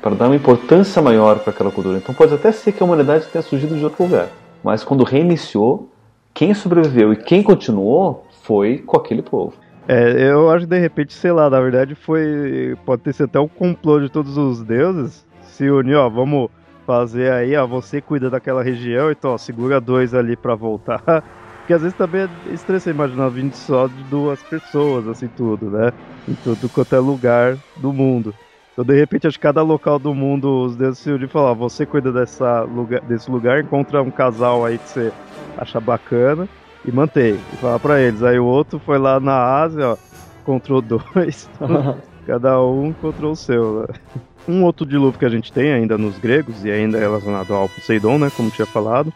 para 0.00 0.14
dar 0.14 0.26
uma 0.26 0.36
importância 0.36 1.02
maior 1.02 1.40
para 1.40 1.52
aquela 1.52 1.72
cultura. 1.72 1.98
Então 1.98 2.14
pode 2.14 2.34
até 2.34 2.52
ser 2.52 2.70
que 2.70 2.82
a 2.82 2.86
humanidade 2.86 3.26
tenha 3.26 3.42
surgido 3.42 3.76
de 3.76 3.82
outro 3.82 4.04
lugar 4.04 4.28
mas 4.62 4.84
quando 4.84 5.04
reiniciou, 5.04 5.88
quem 6.32 6.54
sobreviveu 6.54 7.12
e 7.12 7.16
quem 7.16 7.42
continuou 7.42 8.24
foi 8.42 8.78
com 8.78 8.96
aquele 8.96 9.22
povo. 9.22 9.54
É, 9.88 10.30
eu 10.30 10.50
acho 10.50 10.64
que 10.64 10.70
de 10.70 10.78
repente, 10.78 11.12
sei 11.12 11.32
lá, 11.32 11.50
na 11.50 11.60
verdade 11.60 11.94
foi. 11.94 12.76
Pode 12.84 13.02
ter 13.02 13.12
sido 13.12 13.26
até 13.26 13.40
um 13.40 13.48
complô 13.48 14.00
de 14.00 14.08
todos 14.08 14.36
os 14.36 14.62
deuses 14.62 15.26
se 15.42 15.68
unir, 15.70 15.96
ó, 15.96 16.08
vamos 16.08 16.48
fazer 16.86 17.30
aí, 17.32 17.54
ó, 17.56 17.66
você 17.66 18.00
cuida 18.00 18.30
daquela 18.30 18.62
região, 18.62 19.10
então 19.10 19.32
ó, 19.32 19.38
segura 19.38 19.80
dois 19.80 20.14
ali 20.14 20.36
para 20.36 20.54
voltar. 20.54 21.02
Porque 21.58 21.74
às 21.74 21.82
vezes 21.82 21.96
também 21.96 22.22
é 22.22 22.54
estressante 22.54 22.94
imaginar 22.94 23.28
vindo 23.28 23.54
só 23.54 23.86
de 23.86 24.02
duas 24.04 24.42
pessoas, 24.42 25.06
assim, 25.06 25.28
tudo, 25.28 25.70
né? 25.70 25.92
Em 26.28 26.34
tudo 26.34 26.68
quanto 26.68 26.96
é 26.96 26.98
lugar 26.98 27.56
do 27.76 27.92
mundo. 27.92 28.34
Então, 28.72 28.84
de 28.84 28.98
repente, 28.98 29.26
acho 29.26 29.38
que 29.38 29.42
cada 29.42 29.62
local 29.62 29.98
do 29.98 30.12
mundo, 30.14 30.64
os 30.64 30.74
deuses 30.74 30.98
se 30.98 31.10
uniram 31.10 31.26
e 31.26 31.30
falaram: 31.30 31.54
você 31.54 31.86
cuida 31.86 32.10
dessa 32.10 32.62
lugar, 32.62 33.00
desse 33.02 33.30
lugar, 33.30 33.62
encontra 33.62 34.02
um 34.02 34.10
casal 34.10 34.64
aí 34.64 34.78
que 34.78 34.88
você 34.88 35.12
acha 35.56 35.78
bacana 35.78 36.48
e 36.84 36.92
mantém. 36.92 37.38
E 37.52 37.56
fala 37.56 37.78
pra 37.78 38.00
eles. 38.00 38.22
Aí 38.22 38.38
o 38.38 38.44
outro 38.44 38.78
foi 38.78 38.98
lá 38.98 39.20
na 39.20 39.60
Ásia, 39.62 39.90
ó, 39.90 39.96
encontrou 40.40 40.80
dois. 40.82 41.48
cada 42.26 42.60
um 42.62 42.88
encontrou 42.88 43.32
o 43.32 43.36
seu. 43.36 43.86
Né? 43.88 43.94
Um 44.48 44.64
outro 44.64 44.84
dilúvio 44.84 45.18
que 45.18 45.24
a 45.24 45.30
gente 45.30 45.52
tem 45.52 45.72
ainda 45.72 45.96
nos 45.96 46.18
gregos, 46.18 46.64
e 46.64 46.70
ainda 46.70 46.98
relacionado 46.98 47.54
ao 47.54 47.68
Poseidon, 47.68 48.18
né? 48.18 48.30
Como 48.36 48.50
tinha 48.50 48.66
falado, 48.66 49.12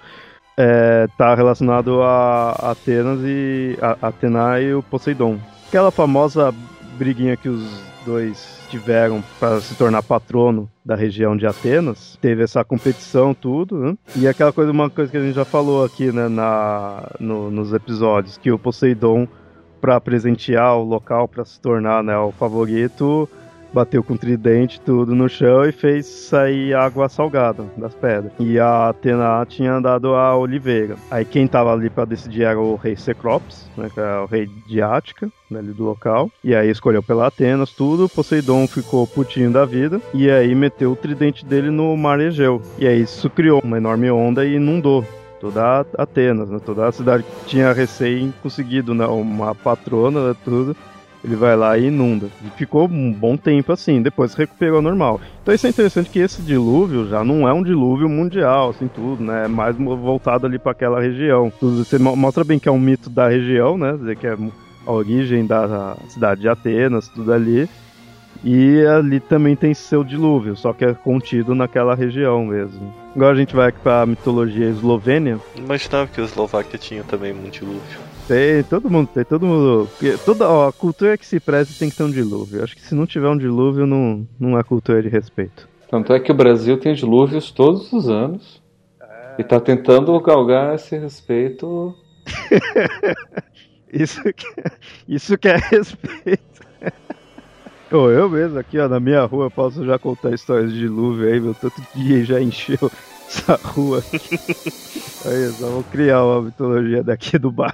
é, 0.57 1.09
tá 1.19 1.35
relacionado 1.35 2.03
a 2.03 2.51
Atenas 2.71 3.21
e. 3.25 3.77
A, 3.81 4.09
Atena 4.09 4.61
e 4.61 4.75
o 4.75 4.83
Poseidon. 4.83 5.39
Aquela 5.69 5.91
famosa 5.91 6.55
briguinha 6.97 7.37
que 7.37 7.49
os 7.49 7.83
dois 8.05 8.56
tiveram 8.69 9.23
para 9.39 9.61
se 9.61 9.75
tornar 9.75 10.03
patrono 10.03 10.71
da 10.85 10.95
região 10.95 11.37
de 11.37 11.47
Atenas. 11.47 12.19
Teve 12.21 12.43
essa 12.43 12.65
competição, 12.65 13.35
tudo, 13.35 13.79
né? 13.79 13.99
E 14.15 14.29
aquela 14.29 14.53
coisa, 14.53 14.71
uma 14.71 14.91
coisa 14.91 15.11
que 15.11 15.17
a 15.17 15.23
gente 15.23 15.35
já 15.35 15.45
falou 15.45 15.85
aqui, 15.85 16.13
né, 16.13 16.29
na, 16.29 17.09
no, 17.19 17.51
nos 17.51 17.73
episódios, 17.73 18.37
que 18.37 18.51
o 18.51 18.59
Poseidon, 18.59 19.27
para 19.81 20.01
presentear 20.01 20.77
o 20.77 20.85
local, 20.85 21.29
para 21.29 21.45
se 21.45 21.61
tornar 21.61 22.03
né, 22.03 22.17
o 22.17 22.33
favorito, 22.33 23.29
bateu 23.73 24.03
com 24.03 24.17
tridente 24.17 24.81
tudo 24.81 25.15
no 25.15 25.29
chão 25.29 25.65
e 25.65 25.73
fez 25.73 26.07
sair 26.07 26.75
água 26.75 27.09
salgada 27.09 27.65
das 27.77 27.95
pedras. 27.95 28.33
E 28.39 28.59
a 28.59 28.89
Atena 28.89 29.45
tinha 29.47 29.81
dado 29.81 30.15
a 30.15 30.37
oliveira. 30.37 30.97
Aí 31.11 31.25
quem 31.25 31.47
tava 31.47 31.73
ali 31.73 31.91
para 31.91 32.05
decidir 32.05 32.45
era 32.45 32.59
o 32.59 32.77
rei 32.77 32.97
Cecrops, 32.97 33.69
né, 33.77 33.91
que 33.93 34.01
é 34.01 34.19
o 34.19 34.27
rei 34.27 34.49
de 34.67 34.83
Ática, 34.83 35.31
né, 35.51 35.59
ali 35.59 35.73
do 35.73 35.85
local. 35.85 36.31
E 36.43 36.55
aí 36.55 36.71
escolheu 36.71 37.03
pela 37.03 37.27
Atenas 37.27 37.71
tudo. 37.71 38.09
Poseidon 38.09 38.67
ficou 38.67 39.07
putinho 39.07 39.51
da 39.51 39.65
vida 39.65 40.01
e 40.15 40.31
aí 40.31 40.55
meteu 40.55 40.93
o 40.93 40.97
tridente 40.97 41.45
dele 41.45 41.71
no 41.71 41.97
mar 41.97 42.21
Egeu. 42.21 42.63
E 42.79 42.87
aí 42.87 43.03
isso 43.03 43.29
criou 43.31 43.61
uma 43.63 43.77
enorme 43.77 44.11
onda 44.11 44.45
e 44.45 44.55
inundou 44.55 45.05
toda 45.41 45.87
Atenas, 45.97 46.49
né? 46.49 46.59
toda 46.65 46.87
a 46.87 46.93
cidade 46.93 47.23
que 47.23 47.47
tinha 47.47 47.73
recém 47.73 48.33
conseguido 48.43 48.95
né? 48.95 49.07
uma 49.07 49.55
patrona, 49.55 50.29
né? 50.29 50.37
tudo 50.45 50.77
ele 51.27 51.35
vai 51.35 51.57
lá 51.57 51.77
e 51.77 51.89
inunda. 51.89 52.29
E 52.45 52.51
ficou 52.57 52.89
um 52.89 53.13
bom 53.13 53.37
tempo 53.37 53.73
assim, 53.73 54.01
depois 54.01 54.35
recuperou 54.35 54.81
normal. 54.81 55.21
Então 55.43 55.53
isso 55.53 55.67
é 55.67 55.71
interessante 55.71 56.09
que 56.09 56.21
esse 56.21 56.41
dilúvio 56.41 57.09
já 57.09 57.25
não 57.25 57.49
é 57.49 57.53
um 57.53 57.65
dilúvio 57.65 58.09
mundial, 58.09 58.71
assim, 58.71 58.87
tudo, 58.87 59.25
né? 59.25 59.47
É 59.47 59.49
mais 59.49 59.77
voltado 59.77 60.47
ali 60.47 60.59
para 60.59 60.71
aquela 60.71 61.01
região. 61.01 61.53
Tudo, 61.59 61.85
você 61.85 61.99
mostra 61.99 62.45
bem 62.45 62.61
que 62.61 62.69
é 62.69 62.73
um 62.73 62.79
mito 62.79 63.11
da 63.11 63.29
região, 63.29 63.77
né? 63.77 63.93
Dizer 63.95 64.17
que 64.17 64.27
é 64.27 64.37
a 64.87 64.93
origem 64.93 65.45
da 65.45 65.97
cidade 66.09 66.43
de 66.43 66.49
Atenas, 66.49 67.09
tudo 67.09 67.33
ali. 67.33 67.69
E 68.45 68.87
ali 68.87 69.19
também 69.19 69.57
tem 69.57 69.75
seu 69.75 70.05
dilúvio, 70.05 70.55
só 70.55 70.73
que 70.73 70.85
é 70.85 70.95
contido 70.95 71.55
naquela 71.55 71.97
região 71.97 72.45
mesmo. 72.45 72.95
Agora 73.17 73.33
a 73.33 73.37
gente 73.37 73.57
vai 73.57 73.69
aqui 73.69 73.81
pra 73.81 74.07
mitologia 74.07 74.69
eslovênia. 74.69 75.41
Imaginava 75.57 76.07
que 76.07 76.21
a 76.21 76.25
Eslováquia 76.25 76.79
tinha 76.79 77.03
também 77.03 77.33
um 77.33 77.49
dilúvio. 77.49 77.99
Tem, 78.27 78.65
todo 78.65 78.91
mundo 78.91 79.09
tem, 79.15 79.25
todo 79.25 79.47
mundo. 79.47 79.89
Toda 80.25 80.49
ó, 80.49 80.69
a 80.69 80.73
cultura 80.73 81.17
que 81.17 81.25
se 81.25 81.39
preze 81.39 81.79
tem 81.79 81.89
que 81.89 81.97
ter 81.97 82.03
um 82.03 82.11
dilúvio. 82.11 82.63
Acho 82.63 82.75
que 82.75 82.83
se 82.83 82.95
não 82.95 83.07
tiver 83.07 83.29
um 83.29 83.39
dilúvio, 83.39 83.87
não, 83.87 84.27
não 84.39 84.59
é 84.59 84.65
cultura 84.65 85.01
de 85.01 85.09
respeito. 85.09 85.69
Tanto 85.89 86.13
é 86.13 86.19
que 86.19 86.33
o 86.33 86.35
Brasil 86.35 86.79
tem 86.79 86.93
dilúvios 86.93 87.53
todos 87.53 87.93
os 87.93 88.09
anos. 88.09 88.61
É... 89.01 89.37
E 89.39 89.45
tá 89.45 89.61
tentando 89.61 90.21
galgar 90.21 90.75
esse 90.75 90.99
respeito. 90.99 91.95
isso, 93.93 94.21
que, 94.35 94.47
isso 95.07 95.39
que 95.39 95.49
é 95.49 95.57
respeito. 95.57 96.57
Oh, 97.89 98.11
eu 98.11 98.29
mesmo 98.29 98.59
aqui, 98.59 98.81
ó, 98.81 98.89
na 98.89 98.99
minha 98.99 99.25
rua, 99.25 99.49
posso 99.49 99.87
já 99.87 99.97
contar 99.97 100.35
histórias 100.35 100.73
de 100.73 100.81
dilúvio 100.81 101.29
aí, 101.29 101.39
meu 101.39 101.55
tanto 101.55 101.81
dia 101.95 102.25
já 102.25 102.41
encheu 102.41 102.91
essa 103.29 103.59
rua. 103.63 104.03
Aí, 105.25 105.51
só 105.53 105.67
vou 105.69 105.83
criar 105.85 106.25
uma 106.25 106.43
mitologia 106.43 107.03
daqui 107.03 107.39
do 107.39 107.51
bairro. 107.51 107.73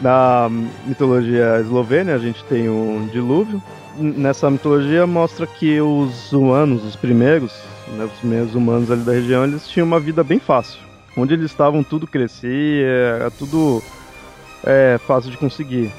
Na 0.00 0.48
mitologia 0.86 1.60
eslovênia, 1.60 2.14
a 2.14 2.18
gente 2.18 2.44
tem 2.44 2.68
um 2.68 3.06
dilúvio, 3.08 3.60
nessa 3.98 4.50
mitologia 4.50 5.06
mostra 5.06 5.46
que 5.46 5.80
os 5.80 6.32
humanos, 6.32 6.84
os 6.84 6.94
primeiros, 6.94 7.52
né, 7.96 8.04
os 8.04 8.12
primeiros 8.20 8.54
humanos 8.54 8.90
ali 8.90 9.02
da 9.02 9.12
região, 9.12 9.44
eles 9.44 9.68
tinham 9.68 9.86
uma 9.86 9.98
vida 9.98 10.22
bem 10.22 10.38
fácil. 10.38 10.80
Onde 11.16 11.34
eles 11.34 11.46
estavam, 11.46 11.82
tudo 11.82 12.06
crescia, 12.06 12.86
era 12.86 13.30
tudo 13.30 13.82
é, 14.64 14.98
fácil 15.04 15.30
de 15.30 15.36
conseguir. 15.36 15.92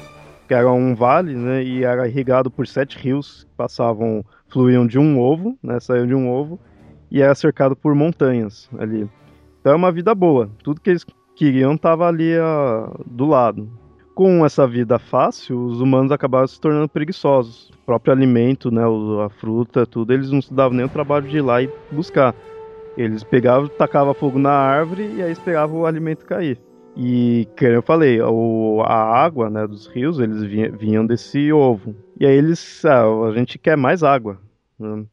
Era 0.48 0.72
um 0.72 0.94
vale, 0.94 1.34
né, 1.34 1.62
e 1.62 1.84
era 1.84 2.08
irrigado 2.08 2.50
por 2.50 2.66
sete 2.66 2.98
rios 2.98 3.44
que 3.44 3.54
passavam, 3.56 4.24
fluíam 4.48 4.86
de 4.86 4.98
um 4.98 5.20
ovo, 5.20 5.56
né, 5.62 5.78
saíam 5.78 6.06
de 6.06 6.14
um 6.14 6.28
ovo, 6.28 6.58
e 7.10 7.20
era 7.20 7.34
cercado 7.34 7.74
por 7.74 7.94
montanhas 7.94 8.68
ali. 8.78 9.08
Então 9.60 9.72
é 9.72 9.76
uma 9.76 9.92
vida 9.92 10.14
boa. 10.14 10.50
Tudo 10.62 10.80
que 10.80 10.90
eles 10.90 11.04
queriam 11.34 11.74
estava 11.74 12.06
ali 12.06 12.34
uh, 12.38 13.04
do 13.06 13.26
lado. 13.26 13.68
Com 14.14 14.44
essa 14.44 14.66
vida 14.66 14.98
fácil, 14.98 15.58
os 15.64 15.80
humanos 15.80 16.12
acabaram 16.12 16.46
se 16.46 16.60
tornando 16.60 16.88
preguiçosos. 16.88 17.70
O 17.70 17.86
próprio 17.86 18.12
alimento, 18.12 18.70
né, 18.70 18.82
a 19.24 19.28
fruta, 19.28 19.86
tudo, 19.86 20.12
eles 20.12 20.30
não 20.30 20.42
se 20.42 20.52
davam 20.52 20.76
nem 20.76 20.86
o 20.86 20.90
trabalho 20.90 21.26
de 21.26 21.38
ir 21.38 21.40
lá 21.40 21.62
e 21.62 21.70
buscar. 21.90 22.34
Eles 22.96 23.24
pegavam, 23.24 23.68
tacavam 23.68 24.12
fogo 24.12 24.38
na 24.38 24.52
árvore 24.52 25.14
e 25.16 25.22
aí 25.22 25.32
esperavam 25.32 25.80
o 25.80 25.86
alimento 25.86 26.26
cair. 26.26 26.58
E, 26.96 27.48
como 27.56 27.70
eu 27.70 27.82
falei, 27.82 28.18
a 28.20 28.92
água 28.92 29.48
né, 29.48 29.66
dos 29.66 29.86
rios, 29.86 30.18
eles 30.18 30.42
vinham, 30.42 31.06
desse 31.06 31.52
ovo. 31.52 31.94
E 32.18 32.26
aí 32.26 32.36
eles, 32.36 32.84
ah, 32.84 33.04
a 33.28 33.32
gente 33.32 33.58
quer 33.58 33.76
mais 33.76 34.02
água. 34.02 34.38
Né? 34.78 35.06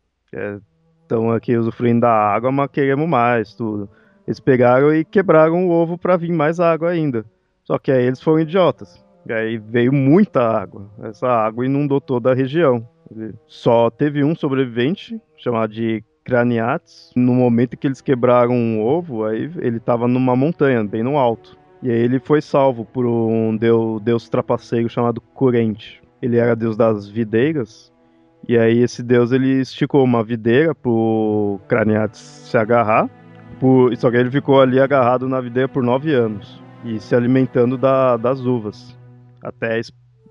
Estão 1.08 1.32
aqui 1.32 1.56
usufruindo 1.56 2.02
da 2.02 2.12
água, 2.12 2.52
mas 2.52 2.70
queremos 2.70 3.08
mais, 3.08 3.54
tudo. 3.54 3.90
Eles 4.28 4.42
pegaram 4.42 4.94
e 4.94 5.06
quebraram 5.06 5.66
o 5.66 5.72
ovo 5.72 5.98
para 5.98 6.18
vir 6.18 6.34
mais 6.34 6.60
água 6.60 6.90
ainda. 6.90 7.24
Só 7.64 7.80
que 7.80 7.94
aí 7.94 8.04
eles 8.04 8.22
foram 8.22 8.42
idiotas. 8.42 9.02
E 9.26 9.32
aí 9.32 9.58
veio 9.58 9.94
muita 9.94 10.42
água. 10.42 10.90
Essa 11.02 11.30
água 11.30 11.66
inundou 11.66 12.02
toda 12.02 12.34
a 12.34 12.36
região. 12.36 12.86
Só 13.48 13.90
teve 13.90 14.22
um 14.22 14.36
sobrevivente, 14.36 15.18
chamado 15.38 15.72
de 15.72 16.04
Craniates. 16.26 17.14
No 17.16 17.34
momento 17.34 17.78
que 17.78 17.88
eles 17.88 18.02
quebraram 18.02 18.54
um 18.54 18.82
ovo, 18.82 19.24
aí 19.24 19.50
ele 19.60 19.78
estava 19.78 20.10
numa 20.10 20.36
montanha, 20.36 20.84
bem 20.84 21.04
no 21.04 21.18
alto. 21.18 21.58
E 21.82 21.90
aí 21.90 22.00
ele 22.00 22.20
foi 22.20 22.42
salvo 22.42 22.84
por 22.84 23.06
um 23.06 23.56
deus, 23.56 24.02
deus 24.02 24.28
trapaceiro 24.28 24.90
chamado 24.90 25.22
Curente. 25.22 26.02
Ele 26.22 26.36
era 26.36 26.54
deus 26.54 26.76
das 26.76 27.08
videiras. 27.08 27.94
E 28.48 28.58
aí 28.58 28.80
esse 28.80 29.04
deus 29.04 29.32
ele 29.32 29.62
esticou 29.62 30.04
uma 30.04 30.24
videira 30.24 30.74
pro 30.74 31.60
Craniates 31.68 32.20
se 32.20 32.58
agarrar 32.58 33.10
por, 33.60 33.96
só 33.98 34.10
que 34.10 34.18
ele 34.18 34.32
ficou 34.32 34.62
ali 34.62 34.80
agarrado 34.80 35.28
na 35.28 35.42
videira 35.42 35.68
por 35.68 35.84
nove 35.84 36.14
anos 36.14 36.62
e 36.86 37.00
se 37.00 37.16
alimentando 37.16 37.78
da, 37.78 38.16
das 38.16 38.40
uvas 38.40 38.96
até 39.44 39.80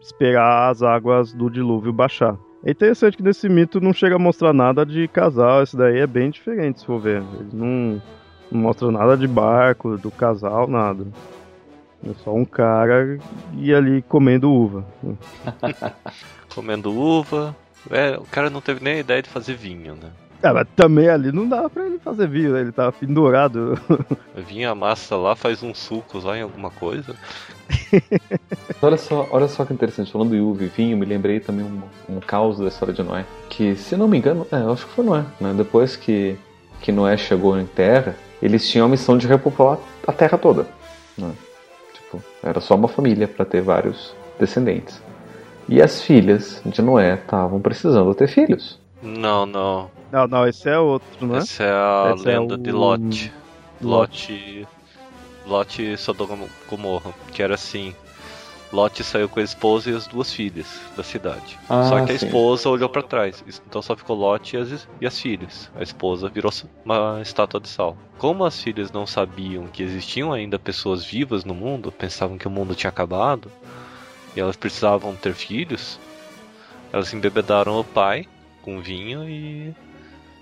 esperar 0.01 0.71
as 0.71 0.83
águas 0.83 1.33
do 1.33 1.51
dilúvio 1.51 1.93
baixar. 1.93 2.37
É 2.65 2.71
interessante 2.71 3.17
que 3.17 3.23
nesse 3.23 3.49
mito 3.49 3.81
não 3.81 3.93
chega 3.93 4.17
a 4.17 4.19
mostrar 4.19 4.53
nada 4.53 4.85
de 4.85 5.07
casal, 5.09 5.63
esse 5.63 5.77
daí 5.77 5.99
é 5.99 6.07
bem 6.07 6.31
diferente 6.31 6.81
se 6.81 6.87
for 6.87 7.01
ver. 7.01 7.23
Ele 7.39 7.51
não, 7.53 8.03
não 8.51 8.61
mostra 8.61 8.91
nada 8.91 9.17
de 9.17 9.27
barco, 9.27 9.97
do 9.97 10.11
casal, 10.11 10.67
nada. 10.67 11.07
É 12.05 12.13
só 12.25 12.35
um 12.35 12.45
cara 12.45 13.19
e 13.57 13.75
ali 13.75 14.03
comendo 14.03 14.51
uva. 14.51 14.85
comendo 16.55 16.93
uva. 16.93 17.55
É, 17.91 18.17
o 18.17 18.25
cara 18.25 18.51
não 18.51 18.61
teve 18.61 18.83
nem 18.83 18.95
a 18.95 19.01
ideia 19.01 19.23
de 19.23 19.29
fazer 19.29 19.55
vinho, 19.55 19.95
né? 19.95 20.11
É, 20.43 20.53
mas 20.53 20.67
também 20.77 21.09
ali 21.09 21.33
não 21.33 21.49
dava 21.49 21.71
pra 21.71 21.87
ele 21.87 21.99
fazer 21.99 22.29
vinho, 22.29 22.53
né? 22.53 22.61
Ele 22.61 22.73
tava 22.73 22.93
pendurado. 22.93 23.79
Vinha 24.47 24.71
a 24.71 24.75
massa 24.75 25.17
lá, 25.17 25.35
faz 25.35 25.63
uns 25.63 25.79
sucos 25.79 26.25
lá 26.25 26.37
em 26.37 26.43
alguma 26.43 26.71
coisa. 26.71 27.17
olha 28.83 28.97
só, 28.97 29.27
olha 29.31 29.49
só 29.49 29.65
que 29.65 29.73
interessante, 29.73 30.13
falando 30.13 30.31
do 30.31 30.49
uva 30.51 30.65
e 30.65 30.69
vinho, 30.69 30.97
me 30.97 31.07
lembrei 31.07 31.41
também 31.41 31.65
um, 31.65 32.17
um 32.17 32.21
caos 32.21 32.59
da 32.59 32.69
história 32.69 32.93
de 32.93 33.03
Noé. 33.03 33.25
Que, 33.49 33.75
se 33.77 33.97
não 33.97 34.07
me 34.07 34.19
engano, 34.19 34.47
é, 34.53 34.57
eu 34.57 34.73
acho 34.73 34.87
que 34.87 34.93
foi 34.93 35.05
Noé, 35.05 35.25
né? 35.41 35.55
Depois 35.57 35.97
que, 35.97 36.37
que 36.81 36.93
Noé 36.93 37.17
chegou 37.17 37.59
em 37.59 37.67
terra, 37.67 38.15
eles 38.43 38.69
tinham 38.69 38.87
a 38.87 38.91
missão 38.91 39.17
de 39.17 39.27
repopular 39.27 39.79
a 40.07 40.13
terra 40.13 40.37
toda. 40.37 40.67
Né? 41.17 41.33
Tipo, 41.95 42.23
era 42.43 42.61
só 42.61 42.75
uma 42.75 42.89
família 42.89 43.27
para 43.27 43.45
ter 43.45 43.63
vários 43.63 44.15
descendentes. 44.39 45.01
E 45.69 45.83
as 45.83 46.01
filhas 46.03 46.63
de 46.65 46.81
Noé 46.81 47.15
estavam 47.15 47.61
precisando 47.61 48.15
ter 48.15 48.29
filhos. 48.29 48.79
Não, 49.03 49.45
não. 49.45 49.91
Não, 50.13 50.27
não, 50.27 50.47
esse 50.47 50.69
é 50.69 50.79
outro, 50.79 51.27
né? 51.27 51.39
Essa 51.39 51.65
é 51.65 51.71
a 51.71 52.13
esse 52.15 52.29
é 52.29 52.39
lenda 52.39 52.55
é 52.55 52.57
o... 52.57 52.61
de 52.61 52.73
Lot. 52.73 53.33
Lot. 53.83 54.69
Lot 55.47 55.97
Sodoma 55.97 56.47
Gomorra, 56.69 57.13
que 57.33 57.43
era 57.43 57.55
assim. 57.55 57.95
Lot 58.73 59.03
saiu 59.05 59.29
com 59.29 59.39
a 59.39 59.43
esposa 59.43 59.91
e 59.91 59.95
as 59.95 60.07
duas 60.07 60.33
filhas 60.33 60.81
da 60.97 61.03
cidade. 61.03 61.59
Ah, 61.69 61.85
só 61.85 62.05
que 62.05 62.13
a 62.13 62.19
sim. 62.19 62.27
esposa 62.27 62.69
olhou 62.69 62.89
para 62.89 63.03
trás, 63.03 63.45
então 63.69 63.81
só 63.81 63.95
ficou 63.97 64.17
Lot 64.17 64.57
e 64.57 64.59
as, 64.59 64.89
e 65.01 65.07
as 65.07 65.21
filhas. 65.21 65.71
A 65.77 65.83
esposa 65.83 66.29
virou 66.29 66.51
uma 66.85 67.21
estátua 67.23 67.61
de 67.61 67.69
sal. 67.69 67.97
Como 68.19 68.45
as 68.45 68.61
filhas 68.61 68.91
não 68.91 69.07
sabiam 69.07 69.67
que 69.69 69.83
existiam 69.83 70.33
ainda 70.33 70.59
pessoas 70.59 71.05
vivas 71.05 71.45
no 71.45 71.55
mundo, 71.55 71.93
pensavam 71.93 72.37
que 72.37 72.49
o 72.49 72.51
mundo 72.51 72.75
tinha 72.75 72.91
acabado 72.91 73.51
e 74.37 74.41
elas 74.41 74.57
precisavam 74.57 75.17
ter 75.17 75.33
filhos, 75.33 75.99
elas 76.93 77.13
embebedaram 77.13 77.81
o 77.81 77.85
pai 77.85 78.27
com 78.63 78.81
vinho 78.81 79.29
e 79.29 79.75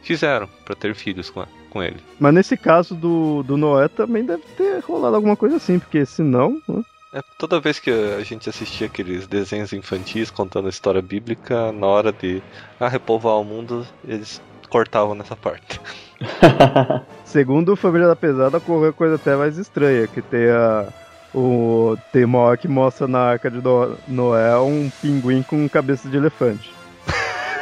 fizeram 0.03 0.49
para 0.65 0.75
ter 0.75 0.95
filhos 0.95 1.31
com, 1.31 1.45
com 1.71 1.83
ele. 1.83 2.01
Mas 2.19 2.35
nesse 2.35 2.57
caso 2.57 2.95
do, 2.95 3.43
do 3.43 3.57
Noé 3.57 3.89
também 3.89 4.25
deve 4.25 4.43
ter 4.57 4.81
rolado 4.81 5.17
alguma 5.17 5.37
coisa 5.37 5.57
assim, 5.57 5.79
porque 5.79 6.05
senão. 6.05 6.61
Né? 6.69 6.83
É, 7.15 7.23
toda 7.39 7.61
vez 7.61 7.79
que 7.79 7.91
a 7.91 8.23
gente 8.25 8.49
assistia 8.49 8.89
aqueles 8.89 9.27
desenhos 9.27 9.73
infantis 9.73 10.31
contando 10.31 10.67
a 10.67 10.71
história 10.71 11.01
bíblica, 11.01 11.71
na 11.71 11.87
hora 11.87 12.13
de 12.13 12.43
ah, 12.81 12.89
repovoar 12.89 13.39
o 13.39 13.45
mundo, 13.45 13.87
eles 14.05 14.43
cortavam 14.69 15.15
nessa 15.15 15.37
parte. 15.37 15.81
Segundo 17.25 17.77
Família 17.77 18.09
da 18.09 18.17
Pesada, 18.17 18.59
ocorreu 18.59 18.93
coisa 18.93 19.15
até 19.15 19.37
mais 19.37 19.57
estranha, 19.59 20.09
que 20.09 20.21
tem 20.21 20.49
a, 20.49 20.89
o 21.35 21.97
tem 22.13 22.25
uma 22.25 22.39
hora 22.39 22.57
que 22.57 22.69
mostra 22.69 23.09
na 23.09 23.19
arca 23.19 23.51
de 23.51 23.61
Noé 24.07 24.57
um 24.59 24.91
pinguim 25.03 25.43
com 25.43 25.69
cabeça 25.69 26.09
de 26.09 26.17
elefante. 26.17 26.73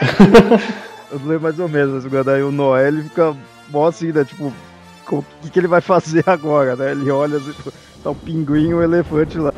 Eu 1.10 1.18
lembro 1.18 1.40
mais 1.40 1.58
ou 1.58 1.68
menos, 1.68 2.04
mas 2.04 2.24
daí 2.24 2.42
o 2.42 2.52
Noé 2.52 2.88
ele 2.88 3.02
fica 3.02 3.36
mó 3.68 3.86
assim, 3.86 4.12
né? 4.12 4.24
Tipo, 4.24 4.52
o 5.10 5.24
que, 5.42 5.50
que 5.50 5.58
ele 5.58 5.68
vai 5.68 5.80
fazer 5.80 6.24
agora, 6.28 6.76
né? 6.76 6.92
Ele 6.92 7.10
olha 7.10 7.38
assim, 7.38 7.54
tá 8.02 8.10
o 8.10 8.12
um 8.12 8.14
pinguim 8.14 8.68
e 8.68 8.74
um 8.74 8.82
elefante 8.82 9.38
lá. 9.38 9.52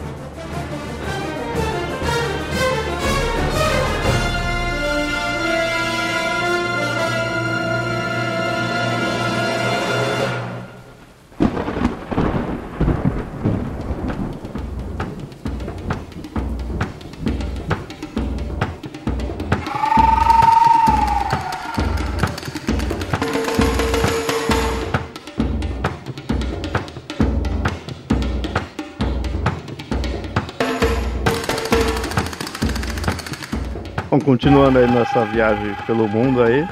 Continuando 34.35 34.81
aí 34.81 34.87
nossa 34.89 35.25
viagem 35.27 35.77
pelo 35.87 36.09
mundo 36.09 36.43
aí, 36.43 36.67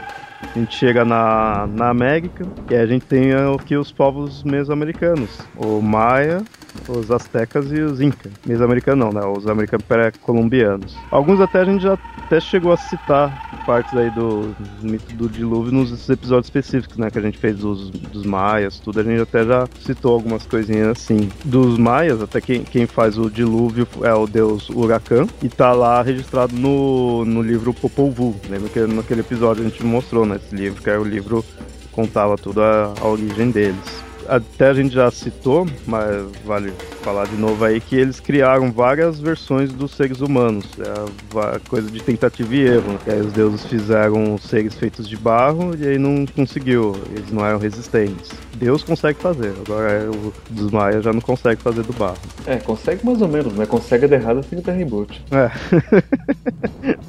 a 0.52 0.58
gente 0.58 0.76
chega 0.76 1.04
na, 1.04 1.64
na 1.68 1.90
América 1.90 2.44
e 2.68 2.74
a 2.74 2.84
gente 2.84 3.06
tem 3.06 3.32
aqui 3.32 3.76
os 3.76 3.92
povos 3.92 4.42
mesoamericanos, 4.42 5.46
o 5.56 5.80
Maia, 5.80 6.42
os 6.88 7.10
Aztecas 7.10 7.70
e 7.72 7.80
os 7.80 8.00
Incas. 8.00 8.32
Mesoamericanos 8.46 9.04
não, 9.04 9.12
né? 9.12 9.26
Os 9.26 9.46
americanos 9.46 9.86
pré-colombianos. 9.86 10.96
Alguns 11.10 11.40
até 11.40 11.60
a 11.60 11.64
gente 11.64 11.82
já 11.82 11.98
até 12.18 12.40
chegou 12.40 12.72
a 12.72 12.76
citar 12.76 13.64
partes 13.66 13.94
aí 13.96 14.10
do 14.10 14.54
mito 14.82 15.14
do 15.14 15.28
dilúvio 15.28 15.72
nos 15.72 16.08
episódios 16.08 16.46
específicos, 16.46 16.96
né? 16.96 17.10
Que 17.10 17.18
a 17.18 17.22
gente 17.22 17.38
fez 17.38 17.58
dos, 17.58 17.90
dos 17.90 18.24
maias, 18.24 18.78
tudo. 18.78 19.00
A 19.00 19.02
gente 19.02 19.20
até 19.20 19.44
já 19.44 19.66
citou 19.80 20.14
algumas 20.14 20.46
coisinhas 20.46 20.88
assim. 20.88 21.28
Dos 21.44 21.78
maias, 21.78 22.20
até 22.22 22.40
quem, 22.40 22.62
quem 22.64 22.86
faz 22.86 23.18
o 23.18 23.30
dilúvio 23.30 23.86
é 24.02 24.14
o 24.14 24.26
deus 24.26 24.68
Huracan. 24.68 25.26
E 25.42 25.48
tá 25.48 25.72
lá 25.72 26.02
registrado 26.02 26.54
no, 26.56 27.24
no 27.24 27.42
livro 27.42 27.72
Popol 27.72 28.10
Vuh. 28.10 28.34
Lembra 28.48 28.68
que 28.68 28.80
naquele 28.80 29.20
episódio 29.20 29.64
a 29.64 29.68
gente 29.68 29.84
mostrou, 29.84 30.26
né? 30.26 30.36
Esse 30.36 30.54
livro, 30.54 30.82
que 30.82 30.90
era 30.90 31.00
o 31.00 31.04
livro 31.04 31.44
contava 31.92 32.36
tudo 32.36 32.62
a, 32.62 32.94
a 33.00 33.06
origem 33.06 33.50
deles. 33.50 34.02
Até 34.28 34.68
a 34.68 34.74
gente 34.74 34.94
já 34.94 35.10
citou, 35.10 35.66
mas 35.86 36.26
vale 36.44 36.72
falar 37.02 37.26
de 37.26 37.36
novo 37.36 37.64
aí, 37.64 37.80
que 37.80 37.96
eles 37.96 38.20
criaram 38.20 38.70
várias 38.70 39.20
versões 39.20 39.72
dos 39.72 39.92
seres 39.92 40.20
humanos. 40.20 40.66
É 40.78 41.54
a 41.54 41.60
coisa 41.68 41.90
de 41.90 42.00
tentativa 42.02 42.54
e 42.54 42.60
erro. 42.60 42.98
Que 43.04 43.10
aí 43.10 43.20
os 43.20 43.32
deuses 43.32 43.64
fizeram 43.66 44.38
seres 44.38 44.74
feitos 44.74 45.08
de 45.08 45.16
barro 45.16 45.74
e 45.76 45.86
aí 45.86 45.98
não 45.98 46.24
conseguiu. 46.26 46.94
Eles 47.10 47.30
não 47.30 47.44
eram 47.44 47.58
resistentes. 47.58 48.30
Deus 48.56 48.82
consegue 48.82 49.18
fazer, 49.18 49.52
agora 49.66 50.08
o 50.10 50.32
dos 50.50 50.70
Maia 50.70 51.00
já 51.00 51.12
não 51.12 51.20
consegue 51.20 51.60
fazer 51.60 51.82
do 51.82 51.92
barro. 51.92 52.18
É, 52.46 52.56
consegue 52.58 53.04
mais 53.04 53.20
ou 53.20 53.28
menos, 53.28 53.52
mas 53.54 53.68
consegue 53.68 54.06
dar 54.06 54.16
errado 54.16 54.38
assim 54.38 54.56
que 54.56 54.62
dar 54.62 54.72
reboot. 54.72 55.24
É. 55.32 55.50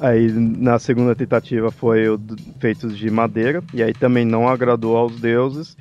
aí 0.00 0.32
na 0.32 0.78
segunda 0.78 1.14
tentativa 1.14 1.70
foi 1.70 2.08
o 2.08 2.18
feitos 2.58 2.96
de 2.96 3.10
madeira, 3.10 3.62
e 3.72 3.82
aí 3.82 3.92
também 3.92 4.24
não 4.24 4.48
agradou 4.48 4.96
aos 4.96 5.20
deuses. 5.20 5.76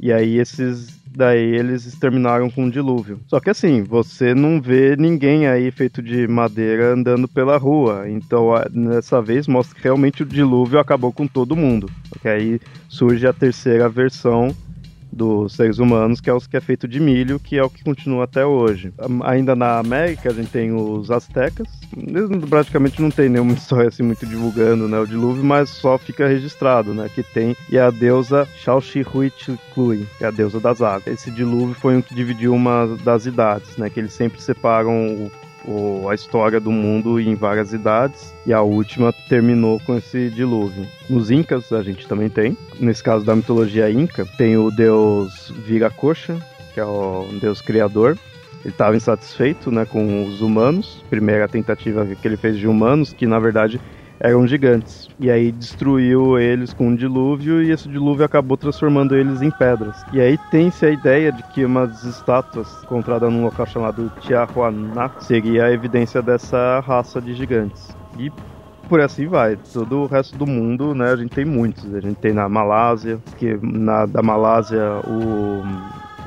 E 0.00 0.12
aí 0.12 0.38
esses 0.38 0.96
daí 1.16 1.56
eles 1.56 1.86
exterminaram 1.86 2.50
com 2.50 2.64
um 2.64 2.70
dilúvio. 2.70 3.18
Só 3.26 3.40
que 3.40 3.48
assim, 3.48 3.82
você 3.82 4.34
não 4.34 4.60
vê 4.60 4.94
ninguém 4.96 5.46
aí 5.46 5.70
feito 5.70 6.02
de 6.02 6.28
madeira 6.28 6.92
andando 6.92 7.26
pela 7.26 7.56
rua. 7.56 8.08
Então, 8.08 8.48
dessa 8.70 9.22
vez 9.22 9.48
mostra 9.48 9.74
que 9.74 9.82
realmente 9.82 10.22
o 10.22 10.26
dilúvio 10.26 10.78
acabou 10.78 11.12
com 11.12 11.26
todo 11.26 11.56
mundo. 11.56 11.90
Porque 12.10 12.28
aí 12.28 12.60
surge 12.88 13.26
a 13.26 13.32
terceira 13.32 13.88
versão 13.88 14.54
dos 15.16 15.54
seres 15.54 15.78
humanos, 15.78 16.20
que 16.20 16.28
é 16.28 16.34
os 16.34 16.46
que 16.46 16.56
é 16.56 16.60
feito 16.60 16.86
de 16.86 17.00
milho, 17.00 17.40
que 17.40 17.56
é 17.56 17.62
o 17.62 17.70
que 17.70 17.82
continua 17.82 18.24
até 18.24 18.44
hoje. 18.44 18.92
Ainda 19.24 19.56
na 19.56 19.78
América, 19.78 20.30
a 20.30 20.32
gente 20.32 20.50
tem 20.50 20.72
os 20.72 21.10
astecas. 21.10 21.66
Eles 21.96 22.28
praticamente 22.48 23.00
não 23.00 23.10
tem 23.10 23.28
nenhuma 23.28 23.52
história 23.54 23.88
assim 23.88 24.02
muito 24.02 24.26
divulgando 24.26 24.86
né, 24.86 24.98
o 24.98 25.06
dilúvio, 25.06 25.42
mas 25.42 25.70
só 25.70 25.96
fica 25.96 26.28
registrado, 26.28 26.92
né? 26.92 27.08
Que 27.12 27.22
tem 27.22 27.56
e 27.70 27.78
é 27.78 27.82
a 27.82 27.90
deusa 27.90 28.46
Xalxihuitlui, 28.58 30.06
que 30.18 30.24
é 30.24 30.26
a 30.26 30.30
deusa 30.30 30.60
das 30.60 30.82
águas. 30.82 31.06
Esse 31.06 31.30
dilúvio 31.30 31.74
foi 31.74 31.96
um 31.96 32.02
que 32.02 32.14
dividiu 32.14 32.54
uma 32.54 32.86
das 33.02 33.26
idades, 33.26 33.76
né? 33.76 33.88
Que 33.88 34.00
eles 34.00 34.12
sempre 34.12 34.40
separam 34.40 34.92
o 34.92 35.30
o, 35.66 36.08
a 36.08 36.14
história 36.14 36.60
do 36.60 36.70
mundo 36.70 37.20
em 37.20 37.34
várias 37.34 37.72
idades 37.72 38.34
e 38.46 38.52
a 38.52 38.62
última 38.62 39.12
terminou 39.28 39.80
com 39.80 39.96
esse 39.96 40.30
dilúvio. 40.30 40.86
Nos 41.08 41.30
Incas 41.30 41.72
a 41.72 41.82
gente 41.82 42.06
também 42.06 42.28
tem, 42.28 42.56
nesse 42.78 43.02
caso 43.02 43.24
da 43.24 43.34
mitologia 43.34 43.90
Inca, 43.90 44.24
tem 44.36 44.56
o 44.56 44.70
deus 44.70 45.52
Viracocha, 45.64 46.36
que 46.72 46.80
é 46.80 46.84
o 46.84 47.28
deus 47.40 47.60
criador. 47.60 48.18
Ele 48.64 48.72
estava 48.72 48.96
insatisfeito 48.96 49.70
né, 49.70 49.84
com 49.84 50.24
os 50.24 50.40
humanos, 50.40 51.04
primeira 51.08 51.46
tentativa 51.46 52.04
que 52.04 52.26
ele 52.26 52.36
fez 52.36 52.56
de 52.56 52.66
humanos, 52.66 53.12
que 53.12 53.26
na 53.26 53.38
verdade 53.38 53.80
eram 54.20 54.46
gigantes. 54.46 55.08
E 55.18 55.30
aí 55.30 55.52
destruiu 55.52 56.38
eles 56.38 56.72
com 56.72 56.88
um 56.88 56.96
dilúvio 56.96 57.62
e 57.62 57.70
esse 57.70 57.88
dilúvio 57.88 58.24
acabou 58.24 58.56
transformando 58.56 59.16
eles 59.16 59.42
em 59.42 59.50
pedras. 59.50 60.04
E 60.12 60.20
aí 60.20 60.38
tem-se 60.50 60.86
a 60.86 60.90
ideia 60.90 61.32
de 61.32 61.42
que 61.44 61.64
umas 61.64 62.04
estátuas 62.04 62.82
encontradas 62.84 63.32
num 63.32 63.44
local 63.44 63.66
chamado 63.66 64.10
Tiahuana 64.20 65.10
seria 65.20 65.66
a 65.66 65.72
evidência 65.72 66.22
dessa 66.22 66.80
raça 66.80 67.20
de 67.20 67.34
gigantes. 67.34 67.96
E 68.18 68.30
por 68.88 69.00
assim 69.00 69.26
vai. 69.26 69.58
Todo 69.72 70.02
o 70.02 70.06
resto 70.06 70.36
do 70.36 70.46
mundo, 70.46 70.94
né, 70.94 71.10
a 71.12 71.16
gente 71.16 71.34
tem 71.34 71.44
muitos. 71.44 71.92
A 71.94 72.00
gente 72.00 72.16
tem 72.16 72.32
na 72.32 72.48
Malásia, 72.48 73.18
que 73.36 73.58
na 73.60 74.06
da 74.06 74.22
Malásia 74.22 75.00
o 75.06 75.62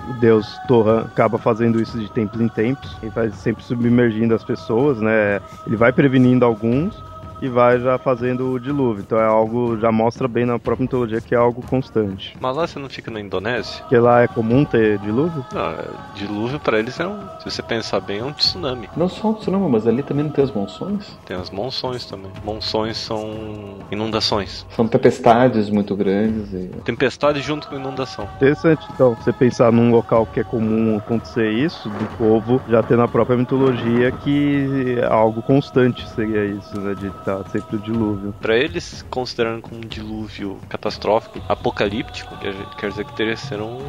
o 0.09 0.13
deus 0.13 0.57
Torran 0.67 1.01
acaba 1.01 1.37
fazendo 1.37 1.79
isso 1.79 1.97
de 1.99 2.11
tempos 2.11 2.41
em 2.41 2.47
tempos. 2.47 2.97
Ele 3.01 3.11
vai 3.11 3.29
sempre 3.29 3.63
submergindo 3.63 4.33
as 4.33 4.43
pessoas, 4.43 4.99
né? 4.99 5.39
Ele 5.67 5.75
vai 5.75 5.93
prevenindo 5.93 6.43
alguns, 6.43 7.01
e 7.41 7.47
vai 7.47 7.79
já 7.79 7.97
fazendo 7.97 8.51
o 8.51 8.59
dilúvio. 8.59 9.03
Então 9.05 9.19
é 9.19 9.25
algo, 9.25 9.77
já 9.77 9.91
mostra 9.91 10.27
bem 10.27 10.45
na 10.45 10.59
própria 10.59 10.83
mitologia 10.83 11.21
que 11.21 11.33
é 11.33 11.37
algo 11.37 11.61
constante. 11.67 12.35
Mas 12.39 12.55
lá 12.55 12.67
você 12.67 12.79
não 12.79 12.89
fica 12.89 13.11
na 13.11 13.19
Indonésia? 13.19 13.83
Que 13.87 13.97
lá 13.97 14.21
é 14.21 14.27
comum 14.27 14.65
ter 14.65 14.97
dilúvio? 14.99 15.45
Não, 15.53 15.71
é, 15.71 15.85
dilúvio 16.15 16.59
para 16.59 16.79
eles 16.79 16.99
é 16.99 17.07
um, 17.07 17.19
se 17.39 17.49
você 17.49 17.61
pensar 17.61 17.99
bem, 17.99 18.19
é 18.19 18.23
um 18.23 18.33
tsunami. 18.33 18.89
Não 18.95 19.09
só 19.09 19.29
um 19.29 19.33
tsunami, 19.33 19.69
mas 19.69 19.87
ali 19.87 20.03
também 20.03 20.25
não 20.25 20.31
tem 20.31 20.43
as 20.43 20.51
monções? 20.51 21.17
Tem 21.25 21.37
as 21.37 21.49
monções 21.49 22.05
também. 22.05 22.31
Monções 22.43 22.97
são 22.97 23.77
inundações. 23.91 24.65
São 24.75 24.87
tempestades 24.87 25.69
muito 25.69 25.95
grandes. 25.95 26.53
E... 26.53 26.69
Tempestade 26.83 27.41
junto 27.41 27.67
com 27.67 27.75
inundação. 27.75 28.27
Interessante, 28.35 28.85
então, 28.93 29.15
você 29.15 29.31
pensar 29.31 29.71
num 29.71 29.91
local 29.91 30.25
que 30.25 30.39
é 30.39 30.43
comum 30.43 30.97
acontecer 30.97 31.49
isso, 31.51 31.89
do 31.89 32.17
povo 32.17 32.61
já 32.69 32.83
ter 32.83 32.97
na 32.97 33.07
própria 33.07 33.37
mitologia 33.37 34.11
que 34.11 34.97
algo 35.09 35.41
constante 35.41 36.07
seria 36.09 36.45
isso, 36.45 36.79
né? 36.79 36.93
De 36.93 37.09
tá 37.37 37.49
sempre 37.49 37.75
o 37.75 37.79
dilúvio. 37.79 38.33
Para 38.41 38.57
eles, 38.57 39.05
considerando 39.09 39.61
como 39.61 39.77
um 39.77 39.87
dilúvio 39.87 40.59
catastrófico, 40.69 41.41
apocalíptico, 41.47 42.35
quer 42.37 42.89
dizer 42.89 43.05
que 43.05 43.15
teria 43.15 43.35
que 43.35 43.41
ser 43.41 43.61
um 43.61 43.79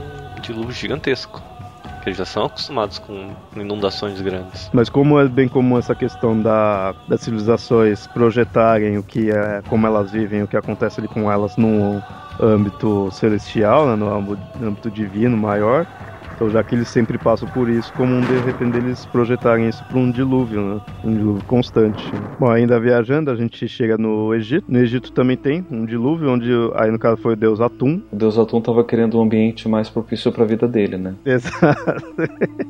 dilúvio 0.42 0.72
gigantesco 0.72 1.42
que 2.02 2.08
eles 2.08 2.18
já 2.18 2.24
são 2.24 2.46
acostumados 2.46 2.98
com 2.98 3.30
inundações 3.54 4.20
grandes. 4.20 4.70
Mas 4.72 4.88
como 4.88 5.20
é 5.20 5.28
bem 5.28 5.48
comum 5.48 5.78
essa 5.78 5.94
questão 5.94 6.40
da, 6.40 6.94
das 7.06 7.20
civilizações 7.20 8.06
projetarem 8.06 8.98
o 8.98 9.02
que 9.02 9.30
é, 9.30 9.62
como 9.68 9.86
elas 9.86 10.10
vivem, 10.10 10.42
o 10.42 10.48
que 10.48 10.56
acontece 10.56 11.00
ali 11.00 11.08
com 11.08 11.30
elas 11.30 11.56
no 11.56 12.02
âmbito 12.40 13.10
celestial, 13.12 13.86
né, 13.86 13.96
no 13.96 14.38
âmbito 14.66 14.90
divino 14.90 15.36
maior, 15.36 15.86
então, 16.40 16.48
já 16.48 16.64
que 16.64 16.74
eles 16.74 16.88
sempre 16.88 17.18
passam 17.18 17.46
por 17.50 17.68
isso, 17.68 17.92
como 17.92 18.14
um 18.14 18.22
de 18.22 18.38
repente 18.38 18.78
eles 18.78 19.04
projetarem 19.04 19.68
isso 19.68 19.84
para 19.84 19.98
um 19.98 20.10
dilúvio, 20.10 20.62
né? 20.62 20.80
Um 21.04 21.14
dilúvio 21.14 21.44
constante. 21.44 22.02
Bom, 22.38 22.50
ainda 22.50 22.80
viajando, 22.80 23.30
a 23.30 23.36
gente 23.36 23.68
chega 23.68 23.98
no 23.98 24.34
Egito. 24.34 24.64
No 24.66 24.78
Egito 24.78 25.12
também 25.12 25.36
tem 25.36 25.66
um 25.70 25.84
dilúvio, 25.84 26.30
onde 26.30 26.50
aí 26.76 26.90
no 26.90 26.98
caso 26.98 27.20
foi 27.20 27.34
o 27.34 27.36
deus 27.36 27.60
Atum. 27.60 28.00
O 28.10 28.16
deus 28.16 28.38
Atum 28.38 28.58
estava 28.58 28.82
querendo 28.82 29.18
um 29.18 29.22
ambiente 29.22 29.68
mais 29.68 29.90
propício 29.90 30.32
para 30.32 30.44
a 30.44 30.46
vida 30.46 30.66
dele, 30.66 30.96
né? 30.96 31.14
Exato. 31.26 32.02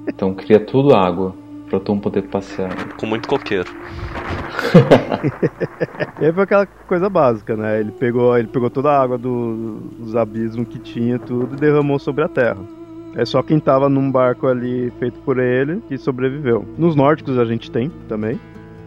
então 0.09 0.35
cria 0.35 0.59
tudo 0.59 0.93
água 0.93 1.33
para 1.68 1.77
Atum 1.77 2.01
poder 2.01 2.23
passear. 2.23 2.75
Com 2.97 3.07
muito 3.07 3.29
coqueiro. 3.29 3.71
e 6.21 6.25
aí 6.25 6.33
foi 6.33 6.43
aquela 6.43 6.66
coisa 6.66 7.09
básica, 7.09 7.57
né? 7.57 7.79
Ele 7.79 7.93
pegou, 7.93 8.37
ele 8.37 8.49
pegou 8.49 8.68
toda 8.68 8.91
a 8.91 9.01
água 9.01 9.16
do, 9.16 9.77
dos 9.97 10.16
abismos 10.16 10.66
que 10.66 10.81
tinha 10.81 11.21
tudo 11.21 11.55
e 11.55 11.61
derramou 11.61 12.01
sobre 12.01 12.25
a 12.25 12.29
terra. 12.29 12.80
É 13.15 13.25
só 13.25 13.43
quem 13.43 13.59
tava 13.59 13.89
num 13.89 14.11
barco 14.11 14.47
ali 14.47 14.93
feito 14.99 15.19
por 15.21 15.39
ele 15.39 15.83
que 15.89 15.99
sobreviveu. 15.99 16.65
Nos 16.79 16.95
nórdicos 16.95 17.39
a 17.39 17.45
gente 17.45 17.71
tem 17.71 17.91
também. 18.09 18.39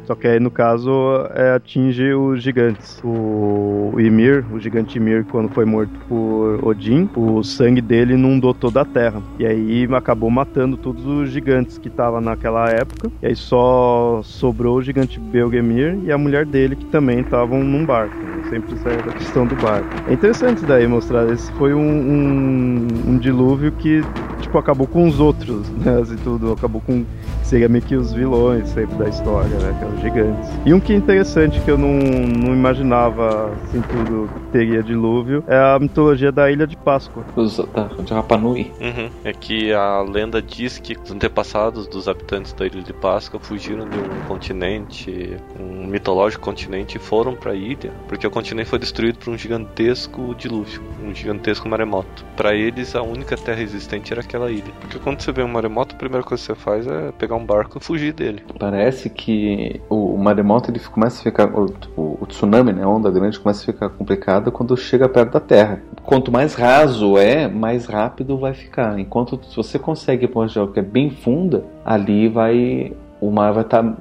Só 0.05 0.15
que 0.15 0.27
aí, 0.27 0.39
no 0.39 0.51
caso, 0.51 0.91
é, 1.33 1.53
atinge 1.55 2.13
os 2.13 2.43
gigantes. 2.43 3.01
O, 3.03 3.93
Ymir, 3.97 4.45
o 4.51 4.59
gigante 4.59 4.97
Ymir, 4.97 5.25
quando 5.25 5.49
foi 5.49 5.65
morto 5.65 5.93
por 6.07 6.59
Odin, 6.67 7.09
o 7.15 7.43
sangue 7.43 7.81
dele 7.81 8.13
inundou 8.13 8.53
toda 8.53 8.81
a 8.81 8.85
terra. 8.85 9.21
E 9.39 9.45
aí 9.45 9.87
acabou 9.93 10.29
matando 10.29 10.75
todos 10.75 11.05
os 11.05 11.29
gigantes 11.29 11.77
que 11.77 11.87
estavam 11.87 12.19
naquela 12.19 12.69
época. 12.69 13.09
E 13.21 13.27
aí 13.27 13.35
só 13.35 14.21
sobrou 14.23 14.77
o 14.77 14.81
gigante 14.81 15.19
Belgemir 15.19 15.97
e 16.03 16.11
a 16.11 16.17
mulher 16.17 16.45
dele, 16.45 16.75
que 16.75 16.85
também 16.85 17.21
estavam 17.21 17.63
num 17.63 17.85
barco. 17.85 18.15
Sempre 18.49 18.77
sai 18.79 18.97
da 18.97 19.13
questão 19.13 19.45
do 19.45 19.55
barco. 19.55 19.87
É 20.07 20.13
interessante 20.13 20.65
daí 20.65 20.85
mostrar. 20.87 21.31
Esse 21.31 21.51
foi 21.53 21.73
um, 21.73 21.79
um, 21.79 22.87
um 23.07 23.17
dilúvio 23.17 23.71
que, 23.71 24.01
tipo, 24.41 24.57
acabou 24.57 24.85
com 24.85 25.07
os 25.07 25.19
outros, 25.19 25.69
né? 25.69 25.99
Assim, 26.01 26.17
tudo. 26.23 26.51
Acabou 26.51 26.81
com. 26.81 27.05
Seria 27.43 27.69
meio 27.69 27.83
que 27.83 27.95
os 27.95 28.13
vilões 28.13 28.67
sempre 28.69 28.95
da 28.97 29.07
história, 29.07 29.57
né? 29.59 29.73
Gigantes. 30.01 30.49
E 30.65 30.73
um 30.73 30.79
que 30.79 30.93
é 30.93 30.95
interessante 30.95 31.59
que 31.61 31.69
eu 31.69 31.77
não, 31.77 31.93
não 31.93 32.53
imaginava 32.53 33.51
assim 33.63 33.81
tudo 33.81 34.29
teria 34.51 34.83
dilúvio 34.83 35.43
é 35.47 35.57
a 35.57 35.79
mitologia 35.79 36.31
da 36.31 36.49
Ilha 36.51 36.67
de 36.67 36.77
Páscoa. 36.77 37.23
Os, 37.35 37.57
da, 37.57 37.85
de 38.03 38.13
Rapanui. 38.13 38.71
Uhum. 38.79 39.09
É 39.23 39.33
que 39.33 39.73
a 39.73 40.01
lenda 40.01 40.41
diz 40.41 40.77
que 40.77 40.97
os 40.97 41.11
antepassados 41.11 41.87
dos 41.87 42.07
habitantes 42.07 42.53
da 42.53 42.65
Ilha 42.65 42.81
de 42.81 42.93
Páscoa 42.93 43.39
fugiram 43.39 43.87
de 43.87 43.97
um 43.97 44.27
continente, 44.27 45.37
um 45.59 45.87
mitológico 45.87 46.43
continente, 46.43 46.97
e 46.97 46.99
foram 46.99 47.35
para 47.35 47.51
a 47.51 47.55
ilha, 47.55 47.91
porque 48.07 48.25
o 48.25 48.31
continente 48.31 48.69
foi 48.69 48.79
destruído 48.79 49.19
por 49.19 49.31
um 49.31 49.37
gigantesco 49.37 50.35
dilúvio, 50.35 50.81
um 51.03 51.13
gigantesco 51.13 51.67
maremoto. 51.67 52.25
Para 52.35 52.53
eles, 52.53 52.95
a 52.95 53.01
única 53.01 53.35
terra 53.35 53.61
existente 53.61 54.11
era 54.11 54.21
aquela 54.21 54.51
ilha. 54.51 54.71
Porque 54.81 54.99
quando 54.99 55.21
você 55.21 55.31
vê 55.31 55.43
um 55.43 55.47
maremoto, 55.47 55.95
a 55.95 55.97
primeira 55.97 56.23
coisa 56.25 56.41
que 56.41 56.47
você 56.47 56.55
faz 56.55 56.87
é 56.87 57.11
pegar 57.11 57.35
um 57.35 57.45
barco 57.45 57.77
e 57.77 57.83
fugir 57.83 58.13
dele. 58.13 58.43
Parece 58.59 59.09
que 59.09 59.81
o, 59.89 60.17
maremoto 60.17 60.71
ele 60.71 60.79
começa 60.79 61.19
a 61.19 61.23
ficar. 61.23 61.53
O, 61.53 61.73
o, 61.95 62.17
o, 62.21 62.25
tsunami, 62.25 62.73
né, 62.73 62.83
a 62.83 62.87
onda 62.87 63.09
grande, 63.11 63.39
começa 63.39 63.63
a 63.63 63.73
ficar 63.73 63.89
complicada 63.89 64.51
quando 64.51 64.75
chega 64.75 65.07
perto 65.09 65.33
da 65.33 65.39
Terra. 65.39 65.81
Quanto 66.03 66.31
mais 66.31 66.55
raso 66.55 67.17
é, 67.17 67.47
mais 67.47 67.85
rápido 67.85 68.37
vai 68.37 68.53
ficar. 68.53 68.99
Enquanto 68.99 69.39
se 69.45 69.55
você 69.55 69.77
consegue 69.77 70.27
por 70.27 70.39
uma 70.39 70.45
região 70.45 70.67
que 70.67 70.79
é 70.79 70.83
bem 70.83 71.09
funda, 71.09 71.63
ali 71.85 72.27
vai. 72.27 72.93
O 73.21 73.31
mar 73.31 73.53
vai 73.53 73.63
estar. 73.63 73.83
Tá, 73.83 73.97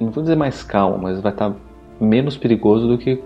não 0.00 0.10
vou 0.10 0.22
dizer 0.22 0.36
mais 0.36 0.62
calmo, 0.62 0.98
mas 0.98 1.20
vai 1.20 1.32
estar 1.32 1.50
tá 1.50 1.56
menos 2.00 2.36
perigoso 2.36 2.88
do 2.88 2.98
que 2.98 3.22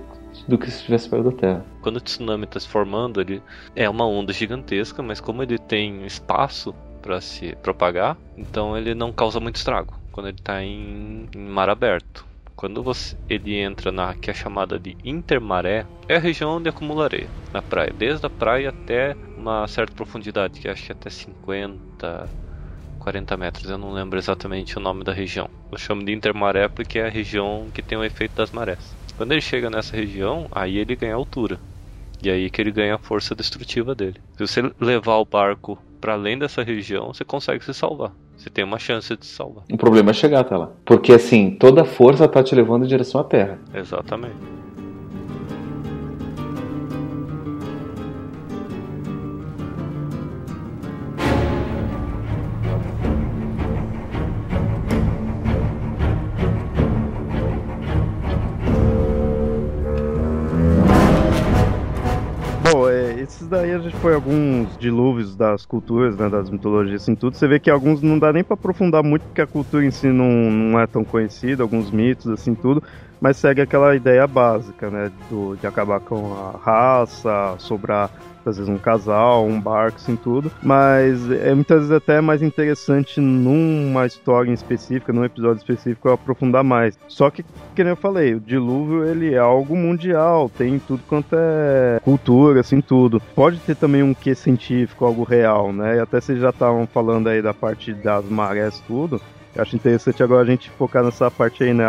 do 0.46 0.58
que 0.58 0.70
se 0.70 0.78
estivesse 0.78 1.08
perto 1.08 1.30
da 1.30 1.32
Terra. 1.32 1.64
Quando 1.80 1.96
o 1.96 2.00
tsunami 2.00 2.44
está 2.44 2.60
se 2.60 2.68
formando, 2.68 3.20
ele 3.20 3.42
é 3.74 3.88
uma 3.88 4.06
onda 4.06 4.34
gigantesca, 4.34 5.02
mas 5.02 5.18
como 5.18 5.42
ele 5.42 5.56
tem 5.56 6.04
espaço 6.04 6.74
para 7.00 7.20
se 7.22 7.56
propagar, 7.62 8.18
então 8.36 8.76
ele 8.76 8.94
não 8.94 9.12
causa 9.12 9.40
muito 9.40 9.56
estrago 9.56 9.94
quando 10.16 10.28
ele 10.28 10.38
está 10.38 10.62
em, 10.62 11.28
em, 11.34 11.38
mar 11.38 11.68
aberto. 11.68 12.24
Quando 12.56 12.82
você, 12.82 13.14
ele 13.28 13.54
entra 13.54 13.92
na 13.92 14.14
que 14.14 14.30
é 14.30 14.34
chamada 14.34 14.78
de 14.78 14.96
intermaré, 15.04 15.84
é 16.08 16.16
a 16.16 16.18
região 16.18 16.56
onde 16.56 16.70
acumula 16.70 17.04
areia 17.04 17.28
na 17.52 17.60
praia, 17.60 17.92
desde 17.92 18.24
a 18.24 18.30
praia 18.30 18.70
até 18.70 19.14
uma 19.36 19.68
certa 19.68 19.94
profundidade, 19.94 20.58
que 20.58 20.68
acho 20.68 20.86
que 20.86 20.92
até 20.92 21.10
50, 21.10 22.30
40 22.98 23.36
metros, 23.36 23.68
eu 23.68 23.76
não 23.76 23.92
lembro 23.92 24.18
exatamente 24.18 24.78
o 24.78 24.80
nome 24.80 25.04
da 25.04 25.12
região. 25.12 25.50
Eu 25.70 25.76
chamo 25.76 26.02
de 26.02 26.12
intermaré 26.12 26.66
porque 26.66 26.98
é 26.98 27.06
a 27.06 27.10
região 27.10 27.68
que 27.74 27.82
tem 27.82 27.98
o 27.98 28.04
efeito 28.04 28.36
das 28.36 28.50
marés. 28.50 28.96
Quando 29.18 29.32
ele 29.32 29.42
chega 29.42 29.68
nessa 29.68 29.94
região, 29.94 30.48
aí 30.50 30.78
ele 30.78 30.96
ganha 30.96 31.14
altura. 31.14 31.60
E 32.22 32.30
aí 32.30 32.48
que 32.48 32.62
ele 32.62 32.72
ganha 32.72 32.94
a 32.94 32.98
força 32.98 33.34
destrutiva 33.34 33.94
dele. 33.94 34.18
Se 34.38 34.46
você 34.46 34.62
levar 34.80 35.16
o 35.16 35.26
barco 35.26 35.78
para 36.00 36.14
além 36.14 36.38
dessa 36.38 36.62
região, 36.62 37.12
você 37.12 37.22
consegue 37.22 37.62
se 37.62 37.74
salvar. 37.74 38.12
Você 38.36 38.50
tem 38.50 38.64
uma 38.64 38.78
chance 38.78 39.16
de 39.16 39.24
se 39.24 39.34
salvar. 39.34 39.64
O 39.72 39.76
problema 39.76 40.10
é 40.10 40.14
chegar 40.14 40.40
até 40.40 40.56
lá. 40.56 40.70
Porque 40.84 41.12
assim, 41.12 41.50
toda 41.58 41.82
a 41.82 41.84
força 41.84 42.28
tá 42.28 42.42
te 42.42 42.54
levando 42.54 42.84
em 42.84 42.88
direção 42.88 43.20
à 43.20 43.24
Terra. 43.24 43.58
Exatamente. 43.74 44.36
Dilúvios 64.76 65.36
das 65.36 65.64
culturas, 65.66 66.16
né, 66.16 66.28
das 66.28 66.50
mitologias, 66.50 67.02
assim, 67.02 67.16
tudo. 67.16 67.36
Você 67.36 67.46
vê 67.48 67.58
que 67.60 67.70
alguns 67.70 68.00
não 68.02 68.18
dá 68.18 68.32
nem 68.32 68.44
para 68.44 68.54
aprofundar 68.54 69.02
muito, 69.02 69.24
porque 69.26 69.40
a 69.40 69.46
cultura 69.46 69.84
em 69.84 69.90
si 69.90 70.08
não, 70.08 70.28
não 70.50 70.78
é 70.80 70.86
tão 70.86 71.04
conhecida, 71.04 71.62
alguns 71.62 71.90
mitos, 71.90 72.26
assim, 72.30 72.54
tudo. 72.54 72.82
Mas 73.20 73.36
segue 73.36 73.60
aquela 73.60 73.94
ideia 73.94 74.26
básica, 74.26 74.90
né, 74.90 75.10
do, 75.30 75.56
de 75.56 75.66
acabar 75.66 76.00
com 76.00 76.34
a 76.34 76.58
raça, 76.58 77.54
sobrar 77.58 78.10
às 78.48 78.56
vezes 78.56 78.68
um 78.68 78.78
casal, 78.78 79.44
um 79.44 79.60
barco, 79.60 79.98
assim, 79.98 80.16
tudo. 80.16 80.50
Mas 80.62 81.30
é 81.30 81.54
muitas 81.54 81.78
vezes 81.78 81.92
até 81.92 82.20
mais 82.20 82.42
interessante 82.42 83.20
numa 83.20 84.06
história 84.06 84.52
específica, 84.52 85.12
num 85.12 85.24
episódio 85.24 85.58
específico, 85.58 86.08
aprofundar 86.08 86.62
mais. 86.62 86.98
Só 87.08 87.30
que, 87.30 87.44
como 87.74 87.88
eu 87.88 87.96
falei, 87.96 88.34
o 88.34 88.40
dilúvio 88.40 89.04
ele 89.04 89.34
é 89.34 89.38
algo 89.38 89.76
mundial, 89.76 90.48
tem 90.48 90.78
tudo 90.78 91.02
quanto 91.08 91.34
é 91.34 92.00
cultura, 92.02 92.60
assim, 92.60 92.80
tudo. 92.80 93.20
Pode 93.34 93.58
ter 93.58 93.74
também 93.74 94.02
um 94.02 94.14
quê 94.14 94.34
científico, 94.34 95.04
algo 95.04 95.24
real, 95.24 95.72
né? 95.72 95.96
E 95.96 96.00
até 96.00 96.20
vocês 96.20 96.40
já 96.40 96.50
estavam 96.50 96.86
falando 96.86 97.28
aí 97.28 97.42
da 97.42 97.52
parte 97.52 97.92
das 97.92 98.24
marés, 98.26 98.80
tudo. 98.86 99.20
Eu 99.54 99.62
acho 99.62 99.74
interessante 99.74 100.22
agora 100.22 100.42
a 100.42 100.46
gente 100.46 100.70
focar 100.70 101.02
nessa 101.02 101.30
parte 101.30 101.64
aí, 101.64 101.72
né? 101.72 101.84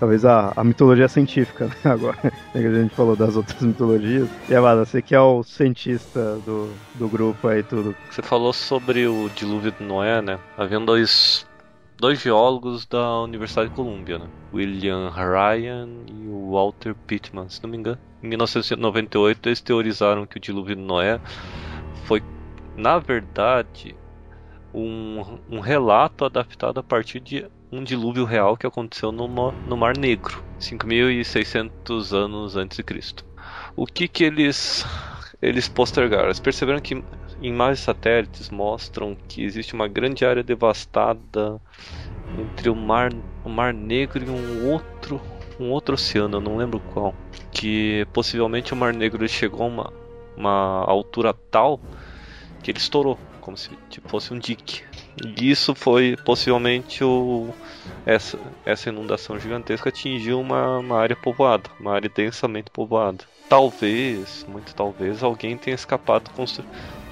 Talvez 0.00 0.24
a, 0.24 0.52
a 0.56 0.64
mitologia 0.64 1.06
científica, 1.06 1.66
né? 1.66 1.74
Agora, 1.92 2.16
que 2.16 2.58
a 2.58 2.82
gente 2.82 2.94
falou 2.94 3.14
das 3.14 3.36
outras 3.36 3.60
mitologias. 3.60 4.28
E 4.48 4.54
Amada, 4.54 4.84
você 4.84 5.02
que 5.02 5.14
é 5.14 5.20
o 5.20 5.42
cientista 5.42 6.36
do, 6.46 6.72
do 6.94 7.06
grupo 7.06 7.46
aí, 7.46 7.62
tudo. 7.62 7.94
Você 8.10 8.22
falou 8.22 8.52
sobre 8.54 9.06
o 9.06 9.28
dilúvio 9.28 9.70
de 9.70 9.84
Noé, 9.84 10.22
né? 10.22 10.38
Havendo 10.56 10.86
dois, 10.86 11.46
dois 11.98 12.18
geólogos 12.18 12.86
da 12.86 13.20
Universidade 13.20 13.68
de 13.68 13.76
Colômbia, 13.76 14.18
né? 14.18 14.26
William 14.52 15.10
Ryan 15.10 15.88
e 16.08 16.26
o 16.26 16.52
Walter 16.52 16.94
Pittman, 17.06 17.50
se 17.50 17.62
não 17.62 17.70
me 17.70 17.76
engano. 17.76 17.98
Em 18.22 18.28
1998, 18.28 19.48
eles 19.48 19.60
teorizaram 19.60 20.26
que 20.26 20.38
o 20.38 20.40
dilúvio 20.40 20.74
de 20.74 20.82
Noé 20.82 21.20
foi, 22.06 22.22
na 22.74 22.98
verdade, 22.98 23.94
um, 24.72 25.38
um 25.50 25.60
relato 25.60 26.24
adaptado 26.24 26.80
a 26.80 26.82
partir 26.82 27.20
de 27.20 27.46
um 27.72 27.84
dilúvio 27.84 28.24
real 28.24 28.56
que 28.56 28.66
aconteceu 28.66 29.12
no, 29.12 29.28
no 29.66 29.76
Mar 29.76 29.96
Negro, 29.96 30.42
5.600 30.60 32.12
anos 32.12 32.56
antes 32.56 32.76
de 32.76 32.82
Cristo. 32.82 33.24
O 33.76 33.86
que 33.86 34.08
que 34.08 34.24
eles 34.24 34.84
eles 35.40 35.68
postergaram? 35.68 36.26
Eles 36.26 36.40
perceberam 36.40 36.80
que 36.80 37.02
imagens 37.40 37.80
satélites 37.80 38.50
mostram 38.50 39.16
que 39.28 39.42
existe 39.42 39.74
uma 39.74 39.88
grande 39.88 40.24
área 40.24 40.42
devastada 40.42 41.60
entre 42.38 42.68
o 42.68 42.76
Mar, 42.76 43.10
o 43.44 43.48
Mar 43.48 43.72
Negro 43.72 44.24
e 44.24 44.28
um 44.28 44.70
outro 44.70 45.20
um 45.58 45.70
outro 45.70 45.94
oceano, 45.94 46.38
eu 46.38 46.40
não 46.40 46.56
lembro 46.56 46.80
qual, 46.94 47.14
que 47.52 48.06
possivelmente 48.14 48.72
o 48.72 48.76
Mar 48.76 48.94
Negro 48.94 49.28
chegou 49.28 49.64
a 49.64 49.66
uma, 49.66 49.92
uma 50.34 50.84
altura 50.86 51.34
tal 51.34 51.78
que 52.62 52.70
ele 52.70 52.78
estourou, 52.78 53.18
como 53.42 53.58
se 53.58 53.70
tipo, 53.90 54.08
fosse 54.08 54.32
um 54.32 54.38
dique. 54.38 54.82
E 55.24 55.50
isso 55.50 55.74
foi 55.74 56.16
possivelmente 56.24 57.04
o 57.04 57.52
essa, 58.06 58.38
essa 58.64 58.88
inundação 58.88 59.38
gigantesca 59.38 59.88
atingiu 59.88 60.40
uma, 60.40 60.78
uma 60.78 60.98
área 60.98 61.16
povoada, 61.16 61.70
uma 61.78 61.94
área 61.94 62.10
densamente 62.14 62.70
povoada. 62.70 63.24
Talvez, 63.48 64.46
muito 64.48 64.74
talvez, 64.74 65.22
alguém 65.22 65.56
tenha 65.56 65.74
escapado 65.74 66.30
constru, 66.30 66.64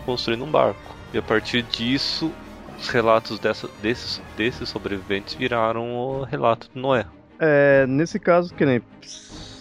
construindo 0.06 0.44
um 0.44 0.50
barco. 0.50 0.96
E 1.12 1.18
a 1.18 1.22
partir 1.22 1.62
disso, 1.62 2.32
os 2.78 2.88
relatos 2.88 3.38
dessa, 3.38 3.68
desses, 3.82 4.22
desses 4.36 4.68
sobreviventes 4.68 5.34
viraram 5.34 5.96
o 5.96 6.22
relato 6.22 6.68
de 6.72 6.80
Noé. 6.80 7.06
É, 7.40 7.86
nesse 7.86 8.18
caso, 8.18 8.54
que 8.54 8.64
nem 8.64 8.80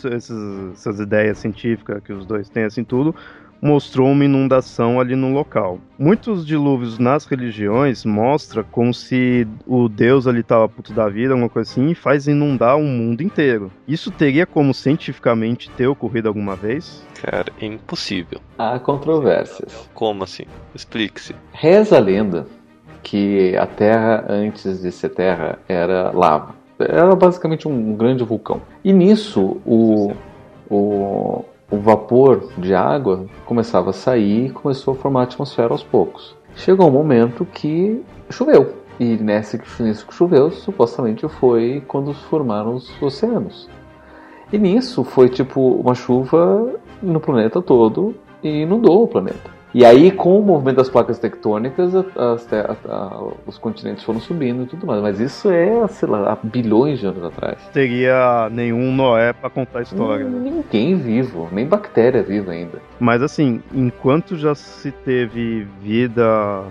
essas, 0.03 0.29
essas 0.73 0.99
ideias 0.99 1.39
científicas 1.39 2.01
que 2.03 2.13
os 2.13 2.25
dois 2.25 2.49
têm, 2.49 2.63
assim, 2.63 2.83
tudo, 2.83 3.15
mostrou 3.61 4.09
uma 4.09 4.25
inundação 4.25 4.99
ali 4.99 5.15
no 5.15 5.33
local. 5.33 5.79
Muitos 5.97 6.45
dilúvios 6.45 6.99
nas 6.99 7.25
religiões 7.25 8.05
mostra 8.05 8.63
como 8.63 8.93
se 8.93 9.47
o 9.65 9.89
Deus 9.89 10.27
ali 10.27 10.41
estava 10.41 10.69
puto 10.69 10.93
da 10.93 11.09
vida, 11.09 11.33
alguma 11.33 11.49
coisa 11.49 11.71
assim, 11.71 11.89
e 11.89 11.95
faz 11.95 12.27
inundar 12.27 12.77
o 12.77 12.83
mundo 12.83 13.21
inteiro. 13.21 13.71
Isso 13.87 14.11
teria 14.11 14.45
como 14.45 14.73
cientificamente 14.73 15.69
ter 15.71 15.87
ocorrido 15.87 16.27
alguma 16.27 16.55
vez? 16.55 17.05
Cara, 17.21 17.51
é 17.59 17.65
impossível. 17.65 18.39
Há 18.57 18.79
controvérsias. 18.79 19.89
Como 19.93 20.23
assim? 20.23 20.45
Explique-se. 20.75 21.35
Reza 21.51 21.97
a 21.97 21.99
lenda 21.99 22.45
que 23.01 23.55
a 23.55 23.65
Terra, 23.65 24.25
antes 24.27 24.81
de 24.81 24.91
ser 24.91 25.09
Terra, 25.09 25.59
era 25.67 26.11
lava. 26.11 26.55
Era 26.79 27.15
basicamente 27.15 27.67
um 27.67 27.95
grande 27.95 28.23
vulcão. 28.23 28.61
E 28.83 28.93
nisso, 28.93 29.59
o, 29.65 30.13
o, 30.69 31.43
o 31.69 31.77
vapor 31.77 32.49
de 32.57 32.73
água 32.73 33.25
começava 33.45 33.89
a 33.89 33.93
sair 33.93 34.47
e 34.47 34.51
começou 34.51 34.93
a 34.93 34.97
formar 34.97 35.21
a 35.21 35.23
atmosfera 35.23 35.73
aos 35.73 35.83
poucos. 35.83 36.35
Chegou 36.55 36.87
um 36.87 36.91
momento 36.91 37.45
que 37.45 38.03
choveu. 38.29 38.73
E 38.99 39.15
nesse, 39.17 39.61
nisso 39.79 40.07
que 40.07 40.13
choveu, 40.13 40.49
supostamente 40.49 41.27
foi 41.27 41.83
quando 41.87 42.13
se 42.13 42.23
formaram 42.23 42.75
os 42.75 43.01
oceanos. 43.01 43.69
E 44.51 44.57
nisso 44.57 45.03
foi 45.03 45.29
tipo 45.29 45.61
uma 45.61 45.93
chuva 45.93 46.73
no 47.01 47.19
planeta 47.19 47.61
todo 47.61 48.15
e 48.41 48.61
inundou 48.61 49.03
o 49.03 49.07
planeta. 49.07 49.56
E 49.77 49.85
aí, 49.85 50.09
com 50.09 50.39
o 50.39 50.41
movimento 50.41 50.77
das 50.77 50.89
placas 50.89 51.19
tectônicas, 51.19 51.93
as, 51.93 52.47
os 53.45 53.59
continentes 53.59 54.03
foram 54.03 54.19
subindo 54.19 54.63
e 54.63 54.65
tudo 54.65 54.87
mais. 54.87 55.03
Mas 55.03 55.19
isso 55.19 55.51
é, 55.51 55.87
sei 55.87 56.09
lá, 56.09 56.31
há 56.31 56.37
bilhões 56.41 56.99
de 56.99 57.05
anos 57.05 57.23
atrás. 57.23 57.61
Teria 57.71 58.49
nenhum 58.49 58.91
Noé 58.91 59.33
para 59.33 59.51
contar 59.51 59.77
a 59.77 59.81
história. 59.83 60.25
Hum, 60.25 60.31
né? 60.31 60.49
Ninguém 60.49 60.95
vivo, 60.95 61.47
nem 61.51 61.67
bactéria 61.67 62.23
viva 62.23 62.53
ainda. 62.53 62.81
Mas 62.99 63.21
assim, 63.21 63.61
enquanto 63.71 64.35
já 64.35 64.55
se 64.55 64.91
teve 64.91 65.67
vida 65.79 66.63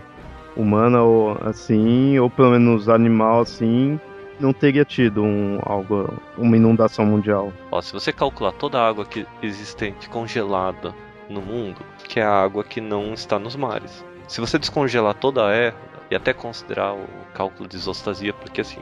humana 0.56 1.00
ou 1.00 1.38
assim, 1.42 2.18
ou 2.18 2.28
pelo 2.28 2.50
menos 2.50 2.88
animal 2.88 3.42
assim, 3.42 4.00
não 4.40 4.52
teria 4.52 4.84
tido 4.84 5.22
um, 5.22 5.60
algo, 5.62 6.12
uma 6.36 6.56
inundação 6.56 7.06
mundial. 7.06 7.52
Ó, 7.70 7.80
se 7.80 7.92
você 7.92 8.12
calcular 8.12 8.50
toda 8.50 8.80
a 8.80 8.88
água 8.88 9.04
que 9.04 9.24
existente 9.40 10.08
congelada 10.08 10.92
no 11.28 11.40
mundo, 11.40 11.84
que 12.08 12.20
é 12.20 12.22
a 12.22 12.42
água 12.42 12.64
que 12.64 12.80
não 12.80 13.12
está 13.14 13.38
nos 13.38 13.56
mares. 13.56 14.04
Se 14.28 14.40
você 14.40 14.58
descongelar 14.58 15.14
toda 15.14 15.46
a 15.46 15.52
erva 15.52 15.78
e 16.10 16.14
até 16.14 16.32
considerar 16.32 16.94
o 16.94 17.06
cálculo 17.34 17.68
de 17.68 17.76
isostasia, 17.76 18.32
porque 18.32 18.60
assim, 18.60 18.80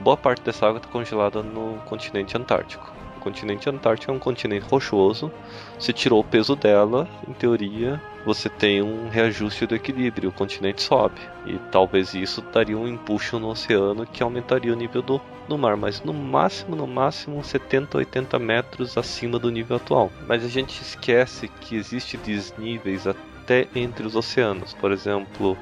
boa 0.00 0.16
parte 0.16 0.42
dessa 0.42 0.66
água 0.66 0.78
está 0.78 0.88
congelada 0.88 1.42
no 1.42 1.78
continente 1.86 2.36
antártico. 2.36 2.92
Continente 3.24 3.70
antártico 3.70 4.12
é 4.12 4.14
um 4.14 4.18
continente 4.18 4.66
rochoso. 4.66 5.32
Se 5.78 5.94
tirou 5.94 6.20
o 6.20 6.24
peso 6.24 6.54
dela, 6.54 7.08
em 7.26 7.32
teoria, 7.32 7.98
você 8.22 8.50
tem 8.50 8.82
um 8.82 9.08
reajuste 9.08 9.64
do 9.64 9.74
equilíbrio, 9.74 10.28
o 10.28 10.32
continente 10.32 10.82
sobe. 10.82 11.18
E 11.46 11.58
talvez 11.72 12.12
isso 12.12 12.42
daria 12.52 12.76
um 12.76 12.86
empuxo 12.86 13.38
no 13.38 13.48
oceano 13.48 14.04
que 14.04 14.22
aumentaria 14.22 14.70
o 14.70 14.76
nível 14.76 15.00
do, 15.00 15.22
do 15.48 15.56
mar, 15.56 15.74
mas 15.74 16.02
no 16.02 16.12
máximo, 16.12 16.76
no 16.76 16.86
máximo 16.86 17.42
70, 17.42 17.96
80 17.96 18.38
metros 18.38 18.98
acima 18.98 19.38
do 19.38 19.50
nível 19.50 19.78
atual. 19.78 20.12
Mas 20.28 20.44
a 20.44 20.48
gente 20.48 20.82
esquece 20.82 21.48
que 21.48 21.76
existe 21.76 22.18
desníveis 22.18 23.06
até 23.06 23.66
entre 23.74 24.06
os 24.06 24.14
oceanos. 24.14 24.74
Por 24.74 24.92
exemplo, 24.92 25.56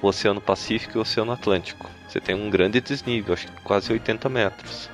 o 0.00 0.06
Oceano 0.06 0.40
Pacífico 0.40 0.96
e 0.96 0.98
o 0.98 1.02
Oceano 1.02 1.32
Atlântico. 1.32 1.90
Você 2.06 2.20
tem 2.20 2.36
um 2.36 2.48
grande 2.50 2.80
desnível, 2.80 3.34
acho 3.34 3.48
que 3.48 3.62
quase 3.62 3.92
80 3.92 4.28
metros 4.28 4.93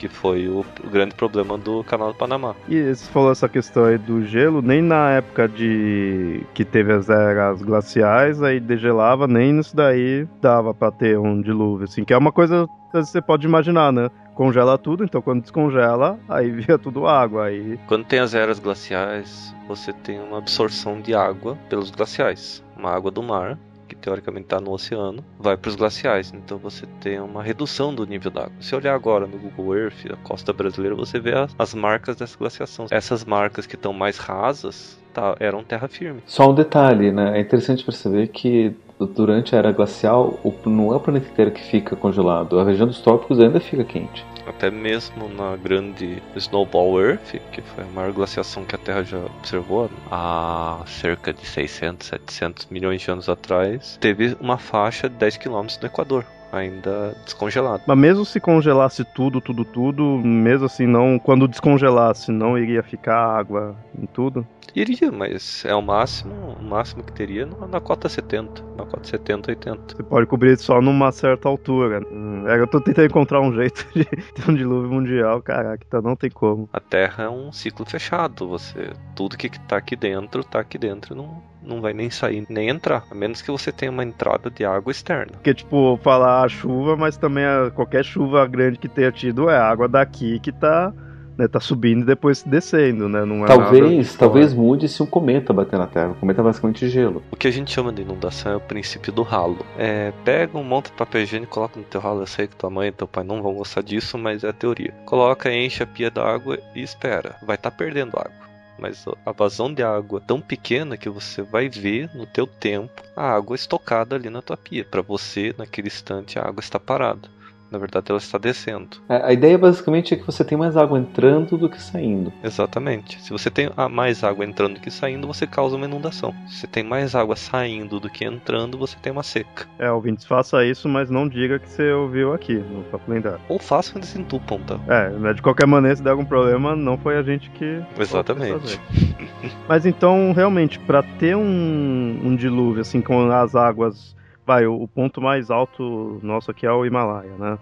que 0.00 0.08
foi 0.08 0.48
o, 0.48 0.64
o, 0.82 0.88
grande 0.88 1.14
problema 1.14 1.58
do 1.58 1.84
canal 1.84 2.08
do 2.08 2.14
Panamá. 2.14 2.54
E 2.66 2.82
você 2.82 3.04
falou 3.12 3.30
essa 3.30 3.46
questão 3.46 3.84
aí 3.84 3.98
do 3.98 4.24
gelo, 4.24 4.62
nem 4.62 4.80
na 4.80 5.10
época 5.10 5.46
de 5.46 6.42
que 6.54 6.64
teve 6.64 6.90
as 6.90 7.10
eras 7.10 7.60
glaciais, 7.60 8.42
aí 8.42 8.58
degelava, 8.58 9.28
nem 9.28 9.52
nisso 9.52 9.76
daí 9.76 10.26
dava 10.40 10.72
para 10.72 10.90
ter 10.90 11.18
um 11.18 11.42
dilúvio, 11.42 11.84
assim, 11.84 12.02
que 12.02 12.14
é 12.14 12.16
uma 12.16 12.32
coisa 12.32 12.66
que 12.90 12.98
você 12.98 13.20
pode 13.20 13.46
imaginar, 13.46 13.92
né? 13.92 14.08
congela 14.34 14.78
tudo, 14.78 15.04
então 15.04 15.20
quando 15.20 15.42
descongela, 15.42 16.18
aí 16.26 16.48
vira 16.50 16.78
tudo 16.78 17.06
água. 17.06 17.44
Aí... 17.44 17.78
Quando 17.86 18.06
tem 18.06 18.20
as 18.20 18.34
eras 18.34 18.58
glaciais, 18.58 19.54
você 19.68 19.92
tem 19.92 20.18
uma 20.18 20.38
absorção 20.38 20.98
de 20.98 21.14
água 21.14 21.58
pelos 21.68 21.90
glaciais. 21.90 22.64
Uma 22.74 22.90
água 22.90 23.10
do 23.10 23.22
mar 23.22 23.58
que 23.90 23.96
teoricamente 23.96 24.44
está 24.44 24.60
no 24.60 24.70
oceano, 24.70 25.24
vai 25.38 25.56
para 25.56 25.68
os 25.68 25.74
glaciais. 25.74 26.32
Então 26.32 26.56
você 26.58 26.86
tem 27.00 27.20
uma 27.20 27.42
redução 27.42 27.92
do 27.94 28.06
nível 28.06 28.30
d'água. 28.30 28.52
Se 28.60 28.74
olhar 28.74 28.94
agora 28.94 29.26
no 29.26 29.36
Google 29.36 29.76
Earth, 29.76 30.06
a 30.10 30.16
costa 30.16 30.52
brasileira, 30.52 30.94
você 30.94 31.18
vê 31.18 31.34
as, 31.34 31.54
as 31.58 31.74
marcas 31.74 32.16
dessa 32.16 32.38
glaciação. 32.38 32.86
Essas 32.90 33.24
marcas 33.24 33.66
que 33.66 33.74
estão 33.74 33.92
mais 33.92 34.16
rasas 34.16 34.98
eram 35.38 35.62
terra 35.62 35.88
firme. 35.88 36.22
Só 36.26 36.50
um 36.50 36.54
detalhe, 36.54 37.10
né? 37.10 37.38
É 37.38 37.40
interessante 37.40 37.84
perceber 37.84 38.28
que 38.28 38.74
durante 39.06 39.54
a 39.54 39.58
era 39.58 39.72
glacial, 39.72 40.38
não 40.66 40.92
é 40.92 40.96
o 40.96 41.00
planeta 41.00 41.28
inteiro 41.30 41.50
que 41.50 41.62
fica 41.62 41.96
congelado. 41.96 42.58
A 42.58 42.64
região 42.64 42.86
dos 42.86 43.00
trópicos 43.00 43.40
ainda 43.40 43.60
fica 43.60 43.84
quente. 43.84 44.24
Até 44.46 44.70
mesmo 44.70 45.28
na 45.28 45.56
grande 45.56 46.22
Snowball 46.36 47.00
Earth, 47.00 47.36
que 47.52 47.62
foi 47.62 47.84
a 47.84 47.86
maior 47.88 48.12
glaciação 48.12 48.64
que 48.64 48.74
a 48.74 48.78
Terra 48.78 49.02
já 49.02 49.18
observou 49.18 49.90
há 50.10 50.80
cerca 50.86 51.32
de 51.32 51.46
600, 51.46 52.08
700 52.08 52.66
milhões 52.66 53.00
de 53.00 53.10
anos 53.10 53.28
atrás, 53.28 53.96
teve 54.00 54.36
uma 54.40 54.58
faixa 54.58 55.08
de 55.08 55.14
10 55.16 55.36
km 55.36 55.66
no 55.80 55.86
Equador 55.86 56.24
ainda 56.52 57.14
descongelado. 57.24 57.82
Mas 57.86 57.98
mesmo 57.98 58.24
se 58.24 58.40
congelasse 58.40 59.04
tudo, 59.04 59.40
tudo, 59.40 59.64
tudo, 59.64 60.02
mesmo 60.24 60.66
assim 60.66 60.86
não, 60.86 61.18
quando 61.18 61.48
descongelasse, 61.48 62.30
não 62.32 62.58
iria 62.58 62.82
ficar 62.82 63.16
água 63.16 63.76
em 63.96 64.06
tudo? 64.06 64.46
Iria, 64.74 65.10
mas 65.10 65.64
é 65.64 65.74
o 65.74 65.82
máximo, 65.82 66.56
o 66.58 66.62
máximo 66.62 67.02
que 67.02 67.12
teria 67.12 67.46
na 67.46 67.80
cota 67.80 68.08
70, 68.08 68.62
na 68.76 68.84
cota 68.84 69.08
70, 69.08 69.50
80. 69.50 69.96
Você 69.96 70.02
pode 70.02 70.26
cobrir 70.26 70.56
só 70.58 70.80
numa 70.80 71.10
certa 71.12 71.48
altura. 71.48 72.00
Hum, 72.10 72.46
é, 72.48 72.58
eu 72.58 72.66
tô 72.66 72.80
tentando 72.80 73.06
encontrar 73.06 73.40
um 73.40 73.52
jeito 73.52 73.86
de 73.94 74.04
ter 74.34 74.50
um 74.50 74.54
dilúvio 74.54 74.90
mundial, 74.90 75.42
caraca, 75.42 75.84
então 75.86 76.00
não 76.00 76.14
tem 76.14 76.30
como. 76.30 76.68
A 76.72 76.80
Terra 76.80 77.24
é 77.24 77.28
um 77.28 77.52
ciclo 77.52 77.84
fechado, 77.84 78.48
você, 78.48 78.90
tudo 79.14 79.36
que 79.36 79.48
tá 79.66 79.76
aqui 79.76 79.96
dentro, 79.96 80.44
tá 80.44 80.60
aqui 80.60 80.78
dentro, 80.78 81.14
não, 81.14 81.42
não 81.62 81.80
vai 81.80 81.92
nem 81.92 82.10
sair, 82.10 82.46
nem 82.48 82.68
entrar, 82.68 83.04
a 83.10 83.14
menos 83.14 83.42
que 83.42 83.50
você 83.50 83.72
tenha 83.72 83.90
uma 83.90 84.04
entrada 84.04 84.50
de 84.50 84.64
água 84.64 84.90
externa. 84.90 85.32
Porque, 85.32 85.54
tipo, 85.54 85.98
falar 86.02 86.44
a 86.44 86.48
chuva, 86.48 86.96
mas 86.96 87.16
também 87.16 87.44
a, 87.44 87.70
qualquer 87.70 88.04
chuva 88.04 88.46
grande 88.46 88.78
que 88.78 88.88
tenha 88.88 89.10
tido 89.10 89.50
é 89.50 89.56
água 89.56 89.88
daqui 89.88 90.38
que 90.40 90.52
tá 90.52 90.92
né, 91.40 91.48
tá 91.48 91.58
subindo 91.58 92.02
e 92.02 92.04
depois 92.04 92.42
descendo, 92.42 93.08
né? 93.08 93.24
Não 93.24 93.44
é 93.44 93.48
talvez, 93.48 94.14
talvez 94.14 94.52
mude 94.52 94.88
se 94.88 95.02
um 95.02 95.06
cometa 95.06 95.52
bater 95.52 95.78
na 95.78 95.86
Terra. 95.86 96.10
O 96.10 96.14
cometa 96.14 96.40
é 96.40 96.44
basicamente 96.44 96.88
gelo. 96.88 97.22
O 97.30 97.36
que 97.36 97.48
a 97.48 97.50
gente 97.50 97.70
chama 97.70 97.92
de 97.92 98.02
inundação 98.02 98.52
é 98.52 98.56
o 98.56 98.60
princípio 98.60 99.12
do 99.12 99.22
ralo. 99.22 99.64
É, 99.78 100.12
pega 100.24 100.58
um 100.58 100.64
monte 100.64 100.86
de 100.86 100.92
papel 100.92 101.22
higiênico, 101.22 101.52
coloca 101.52 101.78
no 101.78 101.84
teu 101.84 102.00
ralo. 102.00 102.20
Eu 102.20 102.26
sei 102.26 102.46
que 102.46 102.56
tua 102.56 102.70
mãe 102.70 102.88
e 102.88 102.92
teu 102.92 103.08
pai 103.08 103.24
não 103.24 103.42
vão 103.42 103.54
gostar 103.54 103.82
disso, 103.82 104.18
mas 104.18 104.44
é 104.44 104.48
a 104.48 104.52
teoria. 104.52 104.92
Coloca, 105.06 105.52
enche 105.52 105.82
a 105.82 105.86
pia 105.86 106.10
d'água 106.10 106.58
e 106.74 106.82
espera. 106.82 107.36
Vai 107.42 107.56
estar 107.56 107.70
tá 107.70 107.76
perdendo 107.76 108.18
água 108.18 108.50
mas 108.80 109.04
a 109.26 109.32
vazão 109.32 109.72
de 109.72 109.82
água 109.82 110.20
é 110.24 110.26
tão 110.26 110.40
pequena 110.40 110.96
que 110.96 111.10
você 111.10 111.42
vai 111.42 111.68
ver 111.68 112.08
no 112.14 112.24
teu 112.24 112.46
tempo 112.46 113.02
a 113.14 113.30
água 113.30 113.54
estocada 113.54 114.16
ali 114.16 114.30
na 114.30 114.40
tua 114.40 114.56
pia. 114.56 114.86
Para 114.86 115.02
você, 115.02 115.54
naquele 115.58 115.88
instante, 115.88 116.38
a 116.38 116.48
água 116.48 116.60
está 116.60 116.80
parada. 116.80 117.28
Na 117.70 117.78
verdade, 117.78 118.06
ela 118.10 118.18
está 118.18 118.36
descendo. 118.36 118.98
É, 119.08 119.26
a 119.26 119.32
ideia 119.32 119.56
basicamente 119.56 120.12
é 120.12 120.16
que 120.16 120.26
você 120.26 120.44
tem 120.44 120.58
mais 120.58 120.76
água 120.76 120.98
entrando 120.98 121.56
do 121.56 121.68
que 121.68 121.80
saindo. 121.80 122.32
Exatamente. 122.42 123.20
Se 123.22 123.30
você 123.30 123.48
tem 123.50 123.70
mais 123.90 124.24
água 124.24 124.44
entrando 124.44 124.74
do 124.74 124.80
que 124.80 124.90
saindo, 124.90 125.26
você 125.26 125.46
causa 125.46 125.76
uma 125.76 125.86
inundação. 125.86 126.34
Se 126.48 126.60
você 126.60 126.66
tem 126.66 126.82
mais 126.82 127.14
água 127.14 127.36
saindo 127.36 128.00
do 128.00 128.10
que 128.10 128.24
entrando, 128.24 128.76
você 128.76 128.96
tem 129.00 129.12
uma 129.12 129.22
seca. 129.22 129.66
É, 129.78 129.90
ouvintes, 129.90 130.24
faça 130.24 130.64
isso, 130.64 130.88
mas 130.88 131.10
não 131.10 131.28
diga 131.28 131.58
que 131.58 131.68
você 131.68 131.92
ouviu 131.92 132.32
aqui 132.32 132.54
no 132.54 132.82
Papo 132.84 133.10
Lendário. 133.10 133.40
Ou 133.48 133.58
faça 133.58 133.92
quando 133.92 134.02
desentupam, 134.02 134.58
tá? 134.60 134.80
É, 134.88 135.10
né, 135.10 135.32
de 135.32 135.42
qualquer 135.42 135.66
maneira, 135.66 135.94
se 135.94 136.02
der 136.02 136.10
algum 136.10 136.24
problema, 136.24 136.74
não 136.74 136.98
foi 136.98 137.16
a 137.16 137.22
gente 137.22 137.50
que. 137.50 137.82
Exatamente. 137.98 138.80
mas 139.68 139.86
então, 139.86 140.32
realmente, 140.32 140.78
para 140.80 141.02
ter 141.02 141.36
um, 141.36 142.20
um 142.24 142.34
dilúvio, 142.34 142.80
assim, 142.80 143.00
com 143.00 143.30
as 143.30 143.54
águas 143.54 144.18
vai, 144.46 144.66
o, 144.66 144.86
ponto 144.88 145.20
mais 145.20 145.50
alto 145.50 146.18
nosso 146.22 146.50
aqui 146.50 146.66
é 146.66 146.72
o 146.72 146.84
Himalaia, 146.84 147.32
né? 147.38 147.58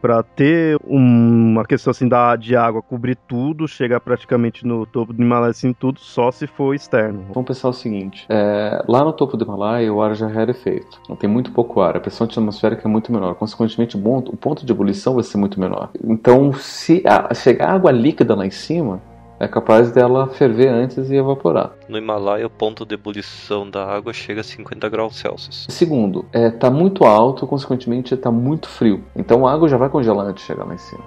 Para 0.00 0.22
ter 0.22 0.78
uma 0.84 1.64
questão 1.64 1.90
assim 1.90 2.06
da, 2.06 2.36
de 2.36 2.54
água 2.54 2.82
cobrir 2.82 3.16
tudo, 3.16 3.66
chegar 3.66 3.98
praticamente 3.98 4.64
no 4.64 4.86
topo 4.86 5.12
do 5.12 5.22
Himalaia 5.22 5.50
assim 5.50 5.72
tudo, 5.72 5.98
só 5.98 6.30
se 6.30 6.46
for 6.46 6.74
externo. 6.74 7.24
Vamos 7.32 7.48
pensar 7.48 7.68
o 7.68 7.72
seguinte: 7.72 8.26
é, 8.28 8.84
lá 8.86 9.02
no 9.02 9.12
topo 9.12 9.36
do 9.36 9.44
Himalaia 9.44 9.92
o 9.92 10.00
ar 10.00 10.14
já 10.14 10.30
é 10.30 10.50
efeito, 10.50 11.00
não 11.08 11.16
tem 11.16 11.28
muito 11.28 11.50
pouco 11.50 11.80
ar, 11.80 11.96
a 11.96 12.00
pressão 12.00 12.26
atmosférica 12.26 12.86
é 12.86 12.90
muito 12.90 13.10
menor, 13.10 13.34
consequentemente 13.34 13.96
o 13.96 14.00
ponto 14.36 14.64
de 14.64 14.72
ebulição 14.72 15.14
vai 15.14 15.24
ser 15.24 15.38
muito 15.38 15.58
menor. 15.58 15.90
Então, 16.04 16.52
se 16.52 17.02
a, 17.06 17.34
chegar 17.34 17.70
água 17.70 17.90
líquida 17.90 18.34
lá 18.34 18.46
em 18.46 18.50
cima, 18.50 19.00
é 19.38 19.46
capaz 19.46 19.90
dela 19.90 20.28
ferver 20.28 20.68
antes 20.68 21.10
e 21.10 21.16
evaporar. 21.16 21.72
No 21.88 21.98
Himalaia, 21.98 22.46
o 22.46 22.50
ponto 22.50 22.84
de 22.86 22.94
ebulição 22.94 23.68
da 23.68 23.84
água 23.84 24.12
chega 24.12 24.40
a 24.40 24.44
50 24.44 24.88
graus 24.88 25.16
Celsius. 25.16 25.66
Segundo, 25.68 26.24
está 26.26 26.38
é, 26.38 26.50
tá 26.50 26.70
muito 26.70 27.04
alto, 27.04 27.46
consequentemente 27.46 28.14
está 28.14 28.30
muito 28.30 28.68
frio. 28.68 29.04
Então 29.14 29.46
a 29.46 29.52
água 29.52 29.68
já 29.68 29.76
vai 29.76 29.88
congelar 29.88 30.26
antes 30.26 30.42
de 30.42 30.46
chegar 30.46 30.64
lá 30.64 30.74
em 30.74 30.78
cima. 30.78 31.02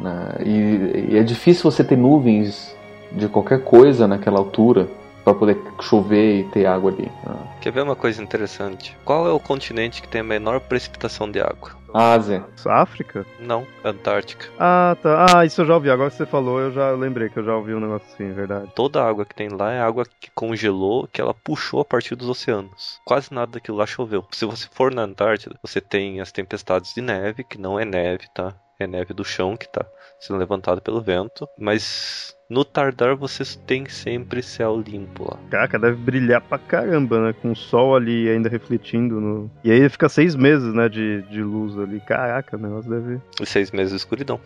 Né? 0.00 0.34
E, 0.44 1.12
e 1.12 1.18
é 1.18 1.22
difícil 1.22 1.70
você 1.70 1.84
ter 1.84 1.96
nuvens 1.96 2.74
de 3.12 3.28
qualquer 3.28 3.64
coisa 3.64 4.06
naquela 4.06 4.38
altura 4.38 4.88
para 5.24 5.34
poder 5.34 5.58
chover 5.80 6.40
e 6.40 6.44
ter 6.44 6.66
água 6.66 6.90
ali. 6.90 7.04
Né? 7.04 7.56
Quer 7.60 7.72
ver 7.72 7.82
uma 7.82 7.96
coisa 7.96 8.22
interessante? 8.22 8.96
Qual 9.04 9.26
é 9.26 9.32
o 9.32 9.40
continente 9.40 10.00
que 10.00 10.08
tem 10.08 10.20
a 10.20 10.24
menor 10.24 10.60
precipitação 10.60 11.30
de 11.30 11.40
água? 11.40 11.78
Ásia. 11.92 12.44
África? 12.66 13.26
Não, 13.40 13.66
Antártica. 13.84 14.46
Ah, 14.58 14.96
tá. 15.02 15.26
Ah, 15.38 15.44
isso 15.44 15.62
eu 15.62 15.66
já 15.66 15.74
ouvi. 15.74 15.90
Agora 15.90 16.10
que 16.10 16.16
você 16.16 16.26
falou, 16.26 16.60
eu 16.60 16.70
já 16.70 16.90
lembrei 16.92 17.28
que 17.28 17.38
eu 17.38 17.44
já 17.44 17.56
ouvi 17.56 17.74
um 17.74 17.80
negócio 17.80 18.06
assim, 18.12 18.30
é 18.30 18.32
verdade. 18.32 18.70
Toda 18.74 19.02
a 19.02 19.08
água 19.08 19.24
que 19.24 19.34
tem 19.34 19.48
lá 19.48 19.72
é 19.72 19.80
água 19.80 20.04
que 20.20 20.30
congelou, 20.34 21.08
que 21.10 21.20
ela 21.20 21.32
puxou 21.34 21.80
a 21.80 21.84
partir 21.84 22.14
dos 22.14 22.28
oceanos. 22.28 23.00
Quase 23.04 23.32
nada 23.32 23.52
daquilo 23.52 23.78
lá 23.78 23.86
choveu. 23.86 24.24
Se 24.32 24.44
você 24.44 24.68
for 24.70 24.92
na 24.92 25.02
Antártida, 25.02 25.56
você 25.62 25.80
tem 25.80 26.20
as 26.20 26.32
tempestades 26.32 26.94
de 26.94 27.00
neve, 27.00 27.44
que 27.44 27.58
não 27.58 27.78
é 27.78 27.84
neve, 27.84 28.26
tá? 28.34 28.54
É 28.78 28.86
neve 28.86 29.12
do 29.14 29.24
chão 29.24 29.56
que 29.56 29.68
tá 29.68 29.84
sendo 30.20 30.38
levantado 30.38 30.80
pelo 30.80 31.00
vento. 31.00 31.48
Mas 31.58 32.36
no 32.48 32.64
Tardar 32.64 33.14
vocês 33.14 33.56
têm 33.66 33.86
sempre 33.88 34.42
céu 34.42 34.80
limpo 34.80 35.24
lá. 35.24 35.38
Caraca, 35.50 35.78
deve 35.78 35.96
brilhar 35.96 36.40
pra 36.40 36.58
caramba, 36.58 37.20
né? 37.20 37.34
Com 37.42 37.52
o 37.52 37.56
sol 37.56 37.94
ali 37.94 38.28
ainda 38.28 38.48
refletindo 38.48 39.20
no. 39.20 39.50
E 39.62 39.70
aí 39.70 39.86
fica 39.88 40.08
seis 40.08 40.34
meses, 40.34 40.72
né? 40.72 40.88
De, 40.88 41.22
de 41.22 41.42
luz 41.42 41.78
ali. 41.78 42.00
Caraca, 42.00 42.56
o 42.56 42.60
negócio 42.60 42.90
deve. 42.90 43.20
E 43.40 43.44
seis 43.44 43.70
meses 43.70 43.90
de 43.90 43.96
escuridão. 43.96 44.40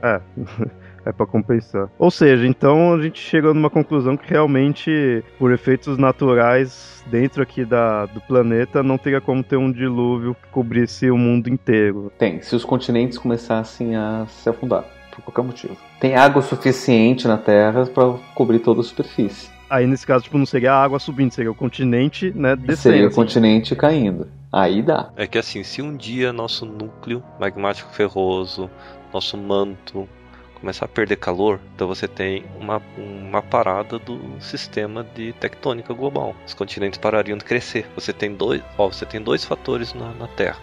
É. 0.00 0.20
é 1.04 1.12
para 1.12 1.26
compensar. 1.26 1.90
Ou 1.98 2.10
seja, 2.10 2.46
então 2.46 2.94
a 2.94 3.02
gente 3.02 3.18
chega 3.18 3.52
numa 3.52 3.70
conclusão 3.70 4.16
que 4.16 4.30
realmente, 4.30 5.24
por 5.38 5.52
efeitos 5.52 5.98
naturais 5.98 7.02
dentro 7.06 7.42
aqui 7.42 7.64
da, 7.64 8.06
do 8.06 8.20
planeta, 8.20 8.82
não 8.82 8.96
teria 8.96 9.20
como 9.20 9.42
ter 9.42 9.56
um 9.56 9.72
dilúvio 9.72 10.36
que 10.36 10.48
cobrisse 10.50 11.10
o 11.10 11.18
mundo 11.18 11.48
inteiro. 11.48 12.12
Tem, 12.16 12.40
se 12.42 12.54
os 12.54 12.64
continentes 12.64 13.18
começassem 13.18 13.96
a 13.96 14.26
se 14.28 14.48
afundar 14.48 14.99
por 15.20 15.32
qualquer 15.32 15.48
motivo. 15.48 15.76
Tem 16.00 16.16
água 16.16 16.42
suficiente 16.42 17.28
na 17.28 17.36
Terra 17.36 17.86
para 17.86 18.14
cobrir 18.34 18.58
toda 18.58 18.80
a 18.80 18.84
superfície. 18.84 19.50
Aí 19.68 19.86
nesse 19.86 20.04
caso, 20.04 20.24
tipo, 20.24 20.36
não 20.36 20.46
seria 20.46 20.72
a 20.72 20.82
água 20.82 20.98
subindo, 20.98 21.32
seria 21.32 21.50
o 21.50 21.54
continente, 21.54 22.32
né, 22.34 22.56
descendo. 22.56 22.76
Seria 22.76 23.04
o 23.04 23.06
assim. 23.06 23.16
continente 23.16 23.76
caindo. 23.76 24.26
Aí 24.52 24.82
dá. 24.82 25.10
É 25.16 25.28
que 25.28 25.38
assim, 25.38 25.62
se 25.62 25.80
um 25.80 25.96
dia 25.96 26.32
nosso 26.32 26.66
núcleo 26.66 27.22
magmático 27.38 27.92
ferroso, 27.92 28.68
nosso 29.12 29.36
manto 29.36 30.08
começar 30.54 30.84
a 30.84 30.88
perder 30.88 31.16
calor, 31.16 31.58
então 31.74 31.86
você 31.86 32.06
tem 32.06 32.44
uma, 32.60 32.82
uma 32.98 33.40
parada 33.40 33.98
do 33.98 34.18
sistema 34.40 35.06
de 35.14 35.32
tectônica 35.34 35.94
global. 35.94 36.34
Os 36.46 36.52
continentes 36.52 36.98
parariam 36.98 37.38
de 37.38 37.44
crescer. 37.44 37.86
Você 37.94 38.12
tem 38.12 38.34
dois, 38.34 38.62
ó, 38.76 38.88
você 38.88 39.06
tem 39.06 39.22
dois 39.22 39.44
fatores 39.44 39.94
na, 39.94 40.12
na 40.14 40.26
Terra 40.26 40.58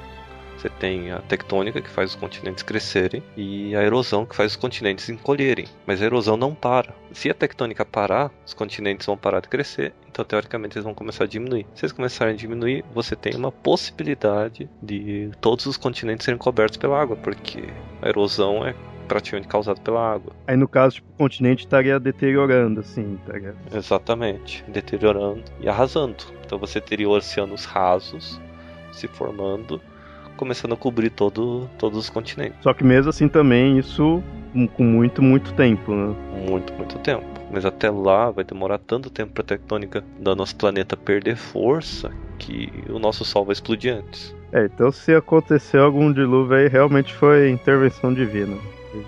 você 0.58 0.70
tem 0.70 1.12
a 1.12 1.20
tectônica, 1.20 1.82
que 1.82 1.90
faz 1.90 2.12
os 2.12 2.16
continentes 2.16 2.64
crescerem, 2.64 3.24
e 3.36 3.76
a 3.76 3.84
erosão, 3.84 4.26
que 4.26 4.36
faz 4.36 4.52
os 4.52 4.58
continentes 4.58 5.08
encolherem. 5.10 5.68
Mas 5.86 6.02
a 6.02 6.06
erosão 6.06 6.36
não 6.36 6.54
para. 6.54 6.94
Se 7.12 7.30
a 7.30 7.34
tectônica 7.34 7.86
parar, 7.86 8.32
os 8.46 8.54
continentes 8.54 9.06
vão 9.06 9.18
parar 9.18 9.40
de 9.40 9.48
crescer, 9.48 9.94
então 10.10 10.26
teoricamente 10.26 10.78
eles 10.78 10.84
vão 10.84 10.94
começar 10.94 11.26
a 11.26 11.28
diminuir. 11.28 11.66
Se 11.76 11.86
eles 11.86 11.94
começarem 11.94 12.34
a 12.34 12.38
diminuir, 12.38 12.84
você 12.94 13.16
tem 13.16 13.36
uma 13.36 13.52
possibilidade 13.52 14.70
de 14.82 15.30
todos 15.40 15.66
os 15.66 15.78
continentes 15.78 16.26
serem 16.26 16.38
cobertos 16.38 16.78
pela 16.78 17.00
água, 17.00 17.16
porque 17.16 17.64
a 18.02 18.10
erosão 18.10 18.66
é 18.66 18.76
praticamente 19.08 19.48
causada 19.48 19.80
pela 19.80 20.14
água. 20.14 20.34
Aí 20.46 20.58
no 20.58 20.68
caso, 20.68 20.96
tipo, 20.96 21.08
o 21.14 21.18
continente 21.18 21.64
estaria 21.64 22.00
deteriorando, 22.00 22.82
assim, 22.82 23.18
estaria... 23.22 23.56
Exatamente, 23.72 24.66
deteriorando 24.68 25.44
e 25.62 25.70
arrasando. 25.70 26.26
Então 26.46 26.60
você 26.60 26.82
teria 26.82 27.08
oceanos 27.08 27.64
rasos 27.64 28.40
se 28.92 29.08
formando 29.08 29.82
começando 30.38 30.74
a 30.74 30.78
cobrir 30.78 31.10
todo, 31.10 31.70
todos 31.78 31.98
os 31.98 32.10
continentes. 32.10 32.58
Só 32.62 32.74
que 32.74 32.84
mesmo 32.84 33.10
assim 33.10 33.28
também 33.28 33.78
isso 33.78 34.24
com 34.76 34.84
muito, 34.84 35.22
muito 35.22 35.54
tempo, 35.54 35.94
né? 35.94 36.16
Muito, 36.48 36.74
muito 36.74 36.98
tempo. 37.00 37.26
Mas 37.52 37.66
até 37.66 37.90
lá 37.90 38.32
vai 38.32 38.44
demorar 38.44 38.78
tanto 38.78 39.10
tempo 39.10 39.34
para 39.34 39.44
a 39.44 39.46
tectônica 39.46 40.04
do 40.20 40.36
nosso 40.36 40.56
planeta 40.56 40.96
perder 40.96 41.36
força 41.36 42.12
que 42.38 42.72
o 42.90 43.00
nosso 43.00 43.26
Sol 43.26 43.46
vai 43.46 43.54
explodir 43.54 43.94
antes. 43.94 44.36
É, 44.52 44.66
então 44.66 44.92
se 44.92 45.14
aconteceu 45.14 45.84
algum 45.84 46.12
dilúvio 46.12 46.56
aí, 46.56 46.68
realmente 46.68 47.14
foi 47.14 47.50
intervenção 47.50 48.14
divina. 48.14 48.56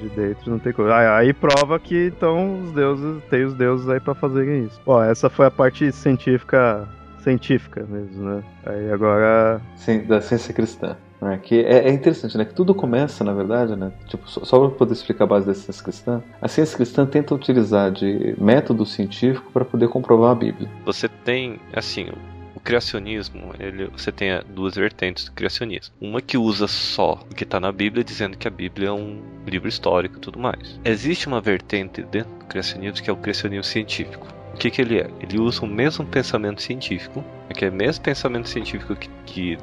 de 0.02 0.10
dentro 0.10 0.52
não 0.52 0.60
tem 0.60 0.74
coisa. 0.74 0.96
Aí, 0.96 1.08
aí 1.08 1.34
prova 1.34 1.80
que 1.80 2.08
então 2.08 2.62
os 2.64 2.72
deuses, 2.72 3.24
tem 3.30 3.46
os 3.46 3.54
deuses 3.54 3.88
aí 3.88 4.00
para 4.00 4.14
fazerem 4.14 4.66
isso. 4.66 4.80
Ó, 4.86 5.02
essa 5.04 5.30
foi 5.30 5.46
a 5.46 5.52
parte 5.52 5.92
científica 5.92 6.88
científica 7.22 7.86
mesmo, 7.88 8.24
né? 8.24 8.44
Aí 8.66 8.92
agora. 8.92 9.62
Sim, 9.76 10.06
da 10.06 10.22
ciência 10.22 10.54
cristã. 10.54 10.96
É, 11.22 11.38
que 11.38 11.60
é, 11.60 11.90
é, 11.90 11.92
interessante, 11.92 12.38
né? 12.38 12.46
Que 12.46 12.54
tudo 12.54 12.74
começa, 12.74 13.24
na 13.24 13.34
verdade, 13.34 13.76
né? 13.76 13.92
Tipo, 14.08 14.30
só, 14.30 14.44
só 14.44 14.60
para 14.60 14.70
poder 14.78 14.94
explicar 14.94 15.26
a 15.26 15.28
base 15.28 15.46
da 15.46 15.54
ciência 15.54 15.84
cristã, 15.84 16.24
a 16.42 16.48
ciência 16.48 16.78
cristã 16.78 17.06
tenta 17.06 17.36
utilizar 17.36 17.92
de 17.92 18.36
método 18.38 18.86
científico 18.86 19.52
para 19.52 19.66
poder 19.66 19.90
comprovar 19.90 20.32
a 20.32 20.36
Bíblia. 20.36 20.70
Você 20.86 21.10
tem, 21.10 21.60
assim, 21.74 22.08
o 22.56 22.60
criacionismo, 22.62 23.54
ele, 23.60 23.88
você 23.88 24.12
tem 24.12 24.30
duas 24.50 24.76
vertentes 24.76 25.26
do 25.26 25.32
criacionismo. 25.32 25.94
Uma 26.00 26.22
que 26.22 26.38
usa 26.38 26.68
só 26.68 27.22
o 27.30 27.36
que 27.36 27.44
está 27.44 27.60
na 27.60 27.72
Bíblia, 27.72 28.04
dizendo 28.04 28.38
que 28.38 28.48
a 28.48 28.52
Bíblia 28.52 28.90
é 28.90 28.92
um 28.92 29.22
livro 29.46 29.68
histórico 29.68 30.18
e 30.18 30.20
tudo 30.20 30.40
mais. 30.40 30.80
Existe 30.84 31.28
uma 31.28 31.42
vertente 31.42 32.02
dentro 32.04 32.32
do 32.40 32.46
criacionismo 32.46 33.04
que 33.04 33.10
é 33.10 33.14
o 33.14 33.18
criacionismo 33.18 33.64
científico. 33.64 34.28
O 34.54 34.58
que, 34.58 34.70
que 34.70 34.82
ele 34.82 35.00
é? 35.00 35.10
Ele 35.22 35.40
usa 35.40 35.64
o 35.64 35.68
mesmo 35.68 36.06
pensamento 36.06 36.62
científico, 36.62 37.24
que 37.56 37.64
é 37.64 37.70
o 37.70 37.74
mesmo 37.74 38.04
pensamento 38.04 38.50
científico 38.50 38.96
que, 38.96 39.10
que 39.26 39.58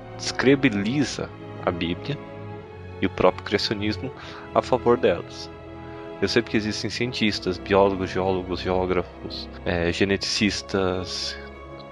a 1.67 1.71
Bíblia 1.71 2.17
e 3.03 3.07
o 3.07 3.11
próprio 3.11 3.45
criacionismo 3.45 4.11
a 4.55 4.63
favor 4.63 4.97
delas. 4.97 5.51
Eu 6.23 6.29
sei 6.29 6.41
que 6.41 6.57
existem 6.57 6.89
cientistas, 6.89 7.59
biólogos, 7.59 8.09
geólogos, 8.09 8.61
geógrafos, 8.61 9.49
é, 9.67 9.93
geneticistas, 9.93 11.37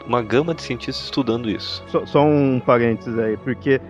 uma 0.07 0.23
gama 0.23 0.55
de 0.55 0.63
cientistas 0.63 1.05
estudando 1.05 1.51
isso. 1.51 1.85
Só, 1.89 2.07
só 2.07 2.25
um 2.25 2.59
parênteses 2.59 3.19
aí, 3.19 3.37
porque 3.37 3.81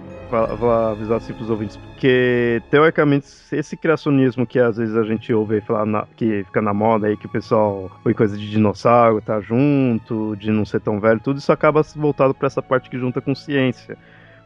vou 0.59 0.70
avisar 0.70 1.18
assim 1.18 1.32
para 1.32 1.45
os 1.45 1.51
ouvintes, 1.51 1.76
porque 1.76 2.61
teoricamente 2.70 3.26
esse 3.53 3.76
criacionismo 3.76 4.45
que 4.45 4.59
às 4.59 4.76
vezes 4.76 4.97
a 4.97 5.05
gente 5.05 5.32
ouve 5.32 5.61
falar 5.61 5.87
na, 5.87 6.07
que 6.16 6.43
fica 6.45 6.61
na 6.61 6.74
moda 6.74 7.07
aí, 7.07 7.16
que 7.16 7.26
o 7.26 7.28
pessoal 7.28 7.91
foi 8.03 8.12
coisa 8.12 8.37
de 8.37 8.51
dinossauro, 8.51 9.20
tá 9.20 9.41
junto, 9.41 10.35
de 10.37 10.51
não 10.51 10.64
ser 10.64 10.80
tão 10.80 10.99
velho, 10.99 11.20
tudo 11.20 11.39
isso 11.39 11.53
acaba 11.53 11.82
voltado 11.95 12.35
para 12.35 12.47
essa 12.47 12.62
parte 12.62 12.91
que 12.91 12.99
junta 12.99 13.20
com 13.20 13.35
ciência. 13.35 13.97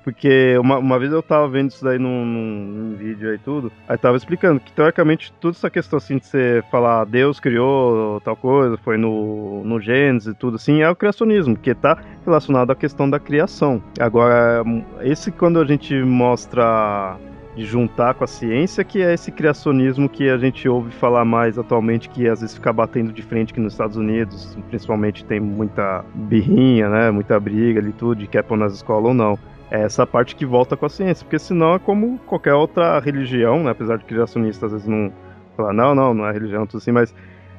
Porque 0.09 0.56
uma, 0.56 0.78
uma 0.78 0.98
vez 0.98 1.12
eu 1.12 1.22
tava 1.22 1.46
vendo 1.48 1.70
isso 1.70 1.84
daí 1.84 1.98
num, 1.98 2.24
num, 2.24 2.64
num, 2.64 2.96
vídeo 2.96 3.30
aí 3.30 3.36
tudo, 3.36 3.70
aí 3.86 3.98
tava 3.98 4.16
explicando 4.16 4.59
que 4.59 4.72
teoricamente 4.72 5.30
toda 5.38 5.54
essa 5.54 5.68
questão 5.68 5.98
assim 5.98 6.16
de 6.16 6.24
você 6.24 6.64
falar 6.70 7.04
Deus 7.04 7.38
criou 7.38 8.18
tal 8.22 8.34
coisa, 8.34 8.78
foi 8.78 8.96
no, 8.96 9.62
no 9.64 9.78
Gênesis 9.78 10.32
e 10.32 10.34
tudo 10.34 10.56
assim, 10.56 10.80
é 10.80 10.88
o 10.88 10.96
criacionismo, 10.96 11.59
que 11.59 11.74
tá 11.74 11.98
relacionado 12.24 12.70
à 12.70 12.74
questão 12.74 13.09
da 13.11 13.20
criação. 13.20 13.82
Agora, 14.00 14.64
esse 15.02 15.30
quando 15.30 15.61
a 15.61 15.66
gente 15.66 15.94
mostra 16.02 17.18
de 17.54 17.66
juntar 17.66 18.14
com 18.14 18.24
a 18.24 18.26
ciência, 18.26 18.82
que 18.84 19.02
é 19.02 19.12
esse 19.12 19.30
criacionismo 19.30 20.09
que 20.09 20.30
a 20.30 20.38
gente 20.38 20.66
ouve 20.70 20.90
falar 20.90 21.26
mais 21.26 21.59
atualmente, 21.59 22.09
que 22.09 22.26
às 22.26 22.40
vezes 22.40 22.54
fica 22.54 22.72
batendo 22.72 23.12
de 23.12 23.20
frente 23.20 23.52
aqui 23.52 23.61
nos 23.61 23.74
Estados 23.74 23.98
Unidos, 23.98 24.56
principalmente 24.70 25.22
tem 25.26 25.38
muita 25.38 26.02
birrinha, 26.14 26.88
né, 26.88 27.11
muita 27.11 27.38
briga 27.38 27.78
ali 27.78 27.92
tudo, 27.92 28.20
de 28.20 28.26
quer 28.26 28.42
pôr 28.42 28.56
nas 28.56 28.72
escolas 28.72 29.09
ou 29.09 29.14
não 29.14 29.38
é 29.71 29.83
essa 29.83 30.07
parte 30.07 30.35
que 30.35 30.47
volta 30.47 30.77
com 30.77 30.87
a 30.87 30.89
ciência, 30.89 31.25
porque 31.25 31.39
senão 31.39 31.75
é 31.75 31.79
como 31.79 32.19
qualquer 32.21 32.55
outra 32.55 32.99
religião, 33.01 33.62
né? 33.62 33.71
apesar 33.71 33.99
de 33.99 34.05
criacionistas 34.05 34.64
às 34.64 34.73
vezes 34.73 34.89
não 34.89 35.12
falar, 35.57 35.73
não, 35.73 35.95
não, 35.95 36.14
não 36.14 36.27
é 36.27 36.33
religião, 36.33 36.66
tudo 36.66 36.79
assim, 36.79 36.93
mas 36.93 37.14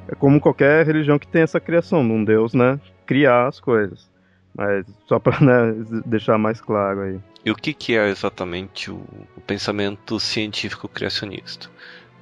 é 0.08 0.14
como 0.14 0.40
qualquer 0.40 0.84
religião 0.84 1.18
que 1.18 1.26
tem 1.26 1.42
essa 1.42 1.60
criação, 1.60 2.04
de 2.04 2.12
um 2.12 2.24
Deus, 2.24 2.54
né, 2.54 2.80
criar 3.06 3.46
as 3.46 3.60
coisas. 3.60 4.08
Mas 4.54 4.84
só 5.06 5.18
para 5.18 5.40
né, 5.40 6.02
deixar 6.04 6.36
mais 6.36 6.60
claro 6.60 7.02
aí. 7.02 7.20
E 7.44 7.50
o 7.50 7.54
que, 7.54 7.72
que 7.72 7.96
é 7.96 8.08
exatamente 8.08 8.90
o, 8.90 8.96
o 9.36 9.40
pensamento 9.46 10.18
científico 10.18 10.88
criacionista? 10.88 11.68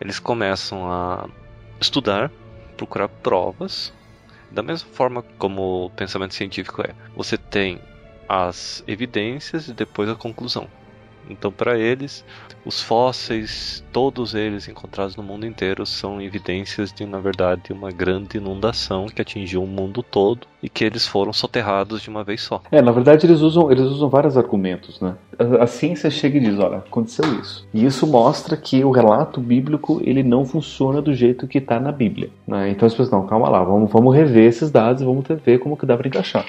Eles 0.01 0.19
começam 0.19 0.91
a 0.91 1.29
estudar, 1.81 2.31
procurar 2.77 3.09
provas, 3.09 3.93
da 4.51 4.63
mesma 4.63 4.89
forma 4.93 5.23
como 5.39 5.87
o 5.87 5.91
pensamento 5.91 6.35
científico 6.35 6.83
é. 6.83 6.95
Você 7.17 7.37
tem 7.37 7.81
as 8.29 8.85
evidências 8.87 9.69
e 9.69 9.73
depois 9.73 10.09
a 10.09 10.15
conclusão. 10.15 10.69
Então, 11.31 11.53
para 11.53 11.79
eles, 11.79 12.25
os 12.65 12.83
fósseis, 12.83 13.85
todos 13.93 14.35
eles 14.35 14.69
encontrados 14.69 15.17
no 15.17 15.23
mundo 15.23 15.47
inteiro, 15.47 15.85
são 15.85 16.21
evidências 16.21 16.93
de, 16.93 17.05
na 17.05 17.19
verdade, 17.21 17.73
uma 17.73 17.91
grande 17.91 18.39
inundação 18.39 19.07
que 19.07 19.21
atingiu 19.21 19.63
o 19.63 19.67
mundo 19.67 20.03
todo 20.03 20.47
e 20.63 20.69
que 20.69 20.85
eles 20.85 21.07
foram 21.07 21.33
soterrados 21.33 22.03
de 22.03 22.09
uma 22.09 22.25
vez 22.25 22.43
só. 22.43 22.63
É, 22.71 22.81
na 22.81 22.93
verdade, 22.93 23.27
eles 23.27 23.41
usam, 23.41 23.71
eles 23.71 23.85
usam 23.85 24.09
vários 24.09 24.37
argumentos, 24.37 25.01
né? 25.01 25.15
A, 25.39 25.65
a 25.65 25.67
ciência 25.67 26.11
chega 26.11 26.39
e 26.39 26.41
diz, 26.41 26.59
olha, 26.59 26.79
aconteceu 26.79 27.25
isso. 27.41 27.67
E 27.73 27.85
isso 27.85 28.07
mostra 28.07 28.57
que 28.57 28.85
o 28.85 28.91
relato 28.91 29.41
bíblico 29.41 30.01
ele 30.03 30.23
não 30.23 30.45
funciona 30.45 31.03
do 31.03 31.15
jeito 31.15 31.47
que 31.47 31.59
está 31.59 31.79
na 31.79 31.93
Bíblia. 31.93 32.31
Né? 32.47 32.71
Então 32.71 32.87
as 32.87 32.93
pessoas, 32.93 33.11
não, 33.11 33.27
calma 33.27 33.49
lá, 33.49 33.63
vamos, 33.63 33.91
vamos 33.91 34.15
rever 34.15 34.47
esses 34.47 34.71
dados, 34.71 35.03
vamos 35.03 35.25
ver 35.45 35.59
como 35.59 35.77
que 35.77 35.87
dá 35.87 35.97
para 35.97 36.09
encaixar. 36.09 36.47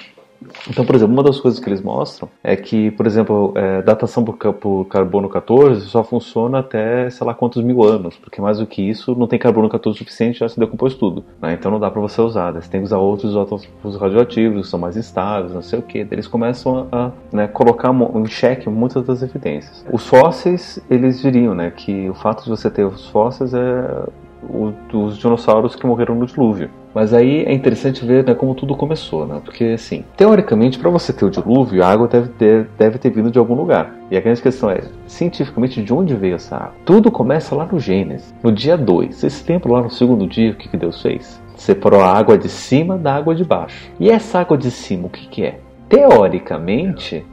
Então, 0.69 0.85
por 0.85 0.95
exemplo, 0.95 1.13
uma 1.13 1.23
das 1.23 1.39
coisas 1.39 1.59
que 1.59 1.69
eles 1.69 1.81
mostram 1.81 2.29
é 2.43 2.55
que, 2.55 2.91
por 2.91 3.05
exemplo, 3.05 3.53
é, 3.55 3.81
datação 3.81 4.23
por, 4.23 4.37
por, 4.53 4.85
carbono 4.85 5.29
14 5.29 5.81
só 5.81 6.03
funciona 6.03 6.59
até 6.59 7.09
sei 7.09 7.25
lá 7.25 7.33
quantos 7.33 7.63
mil 7.63 7.83
anos, 7.83 8.15
porque 8.17 8.41
mais 8.41 8.59
do 8.59 8.65
que 8.65 8.81
isso 8.81 9.15
não 9.15 9.27
tem 9.27 9.37
carbono 9.39 9.69
14 9.69 9.97
suficiente, 9.97 10.39
já 10.39 10.49
se 10.49 10.59
decompôs 10.59 10.95
tudo. 10.95 11.23
Né? 11.41 11.53
Então 11.53 11.71
não 11.71 11.79
dá 11.79 11.89
para 11.89 12.01
você 12.01 12.21
usar. 12.21 12.51
Você 12.51 12.69
tem 12.69 12.81
que 12.81 12.85
usar 12.85 12.97
outros 12.97 13.31
isótopos 13.31 13.95
radioativos, 13.97 14.65
que 14.65 14.71
são 14.71 14.79
mais 14.79 14.95
instáveis, 14.95 15.53
não 15.53 15.61
sei 15.61 15.79
o 15.79 15.81
que. 15.81 15.99
Eles 16.11 16.27
começam 16.27 16.87
a, 16.91 17.05
a 17.07 17.11
né, 17.31 17.47
colocar 17.47 17.93
em 17.93 18.25
xeque 18.25 18.69
muitas 18.69 19.03
das 19.05 19.21
evidências. 19.21 19.85
Os 19.91 20.07
fósseis, 20.07 20.79
eles 20.89 21.21
diriam 21.21 21.53
né, 21.53 21.71
que 21.71 22.09
o 22.09 22.13
fato 22.13 22.43
de 22.43 22.49
você 22.49 22.69
ter 22.69 22.85
os 22.85 23.07
fósseis 23.09 23.53
é 23.53 24.03
o, 24.43 24.71
dos 24.89 25.17
dinossauros 25.17 25.75
que 25.75 25.85
morreram 25.85 26.15
no 26.15 26.25
dilúvio. 26.25 26.69
Mas 26.93 27.13
aí 27.13 27.43
é 27.43 27.53
interessante 27.53 28.03
ver 28.03 28.25
né, 28.25 28.33
como 28.33 28.55
tudo 28.55 28.75
começou, 28.75 29.25
né? 29.25 29.39
Porque, 29.43 29.65
assim, 29.65 30.03
teoricamente, 30.17 30.79
para 30.79 30.89
você 30.89 31.13
ter 31.13 31.25
o 31.25 31.29
dilúvio, 31.29 31.83
a 31.83 31.87
água 31.87 32.07
deve 32.07 32.29
ter, 32.29 32.67
deve 32.77 32.97
ter 32.97 33.11
vindo 33.11 33.29
de 33.29 33.37
algum 33.37 33.53
lugar. 33.53 33.93
E 34.09 34.17
a 34.17 34.21
grande 34.21 34.41
questão 34.41 34.69
é, 34.69 34.81
cientificamente, 35.05 35.83
de 35.83 35.93
onde 35.93 36.15
veio 36.15 36.35
essa 36.35 36.55
água? 36.55 36.73
Tudo 36.85 37.11
começa 37.11 37.55
lá 37.55 37.65
no 37.65 37.79
Gênesis, 37.79 38.33
no 38.41 38.51
dia 38.51 38.75
2. 38.77 39.23
Esse 39.23 39.43
tempo 39.43 39.71
lá 39.71 39.81
no 39.81 39.89
segundo 39.89 40.25
dia, 40.25 40.51
o 40.51 40.55
que, 40.55 40.67
que 40.67 40.77
Deus 40.77 41.01
fez? 41.01 41.39
Separou 41.55 42.01
a 42.01 42.11
água 42.11 42.37
de 42.37 42.49
cima 42.49 42.97
da 42.97 43.15
água 43.15 43.35
de 43.35 43.43
baixo. 43.43 43.91
E 43.99 44.09
essa 44.09 44.39
água 44.39 44.57
de 44.57 44.71
cima, 44.71 45.07
o 45.07 45.09
que, 45.09 45.27
que 45.27 45.43
é? 45.43 45.59
Teoricamente, 45.87 47.23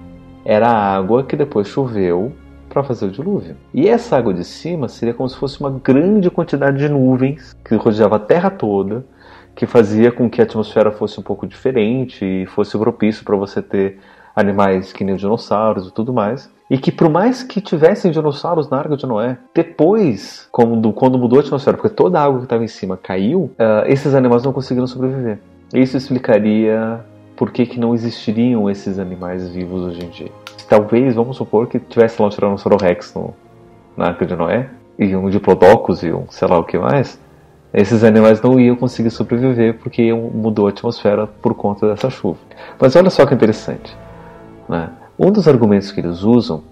era 0.45 0.69
a 0.69 0.97
água 0.97 1.25
que 1.25 1.35
depois 1.35 1.67
choveu 1.67 2.33
para 2.77 2.85
fazer 2.85 3.07
o 3.07 3.11
dilúvio. 3.11 3.57
E 3.73 3.89
essa 3.89 4.19
água 4.19 4.35
de 4.35 4.45
cima 4.45 4.87
seria 4.87 5.15
como 5.15 5.27
se 5.27 5.35
fosse 5.35 5.59
uma 5.59 5.71
grande 5.71 6.31
quantidade 6.31 6.77
de 6.77 6.91
nuvens 6.91 7.57
que 7.65 7.75
rodeava 7.75 8.17
a 8.17 8.19
Terra 8.19 8.51
toda, 8.51 9.03
que 9.55 9.65
fazia 9.65 10.13
com 10.13 10.29
que 10.29 10.43
a 10.43 10.45
atmosfera 10.45 10.93
fosse 10.93 11.19
um 11.19 11.23
pouco 11.23 11.47
diferente 11.47 12.23
e 12.23 12.45
fosse 12.45 12.77
propício 12.77 13.25
para 13.25 13.35
você 13.35 13.63
ter 13.63 13.99
animais 14.35 14.93
que 14.93 15.05
nem 15.05 15.17
dinossauros 15.17 15.89
e 15.89 15.95
tudo 15.95 16.13
mais. 16.13 16.51
E 16.69 16.77
que 16.77 16.93
por 16.93 17.09
mais 17.09 17.43
que 17.43 17.63
tivessem 17.63 18.11
dinossauros 18.11 18.69
na 18.69 18.77
Arca 18.77 18.95
de 18.95 19.07
Noé, 19.07 19.39
depois, 19.55 20.47
quando, 20.53 20.93
quando 20.93 21.19
mudou 21.19 21.39
a 21.39 21.43
atmosfera, 21.43 21.79
porque 21.79 21.89
toda 21.89 22.21
a 22.21 22.25
água 22.25 22.41
que 22.41 22.45
estava 22.45 22.63
em 22.63 22.69
cima 22.69 22.99
caiu, 22.99 23.45
uh, 23.59 23.87
esses 23.87 24.15
animais 24.15 24.43
não 24.43 24.53
conseguiram 24.53 24.87
sobreviver. 24.87 25.39
Isso 25.73 25.97
explicaria 25.97 27.01
por 27.37 27.51
que, 27.51 27.65
que 27.65 27.81
não 27.81 27.95
existiriam 27.95 28.69
esses 28.69 28.99
animais 28.99 29.49
vivos 29.49 29.83
hoje 29.83 30.05
em 30.05 30.11
dia 30.11 30.46
talvez, 30.69 31.15
vamos 31.15 31.37
supor 31.37 31.67
que 31.67 31.79
tivesse 31.79 32.21
lá 32.21 32.29
um 32.29 32.31
Tiranossauro 32.31 32.77
Rex 32.77 33.15
no, 33.15 33.35
na 33.97 34.09
Arca 34.09 34.27
de 34.27 34.37
Noé, 34.37 34.69
e 34.99 35.15
um 35.15 35.29
Diplodocus 35.29 36.03
e 36.03 36.13
um 36.13 36.25
sei 36.31 36.49
lá 36.49 36.59
o 36.59 36.65
que 36.65 36.79
mais, 36.79 37.21
esses 37.73 38.03
animais 38.03 38.41
não 38.41 38.59
iam 38.59 38.75
conseguir 38.77 39.11
sobreviver 39.11 39.79
porque 39.79 40.13
mudou 40.13 40.67
a 40.67 40.71
atmosfera 40.71 41.27
por 41.27 41.55
conta 41.55 41.89
dessa 41.89 42.09
chuva. 42.09 42.39
Mas 42.81 42.97
olha 42.97 43.11
só 43.11 43.27
que 43.27 43.35
interessante. 43.35 43.97
Né? 44.69 44.91
Um 45.19 45.31
dos 45.31 45.47
argumentos 45.47 45.93
que 45.93 46.01
eles 46.01 46.23
usam 46.23 46.63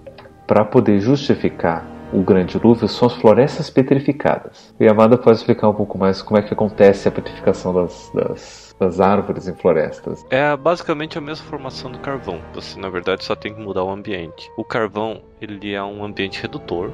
para 0.47 0.65
poder 0.65 1.01
justificar 1.01 1.85
o 2.15 2.23
grande 2.23 2.59
dilúvio 2.59 2.87
são 2.89 3.09
as 3.09 3.15
florestas 3.15 3.69
petrificadas. 3.69 4.73
E 4.79 4.87
a 4.87 4.93
Amanda 4.93 5.19
pode 5.19 5.39
explicar 5.39 5.69
um 5.69 5.75
pouco 5.75 5.99
mais 5.99 6.23
como 6.23 6.39
é 6.39 6.43
que 6.43 6.55
acontece 6.55 7.09
a 7.09 7.13
petrificação 7.13 7.75
das, 7.75 8.11
das 8.15 8.65
das 8.79 9.01
árvores 9.01 9.47
em 9.47 9.55
florestas. 9.55 10.25
É 10.31 10.57
basicamente 10.57 11.17
a 11.17 11.21
mesma 11.21 11.47
formação 11.47 11.91
do 11.91 11.99
carvão. 11.99 12.41
Você 12.55 12.79
na 12.79 12.89
verdade 12.89 13.25
só 13.25 13.35
tem 13.35 13.55
que 13.55 13.61
mudar 13.61 13.85
o 13.85 13.91
ambiente. 13.91 14.51
O 14.57 14.65
carvão 14.65 15.23
ele 15.41 15.73
é 15.73 15.83
um 15.83 16.05
ambiente 16.05 16.43
redutor 16.43 16.91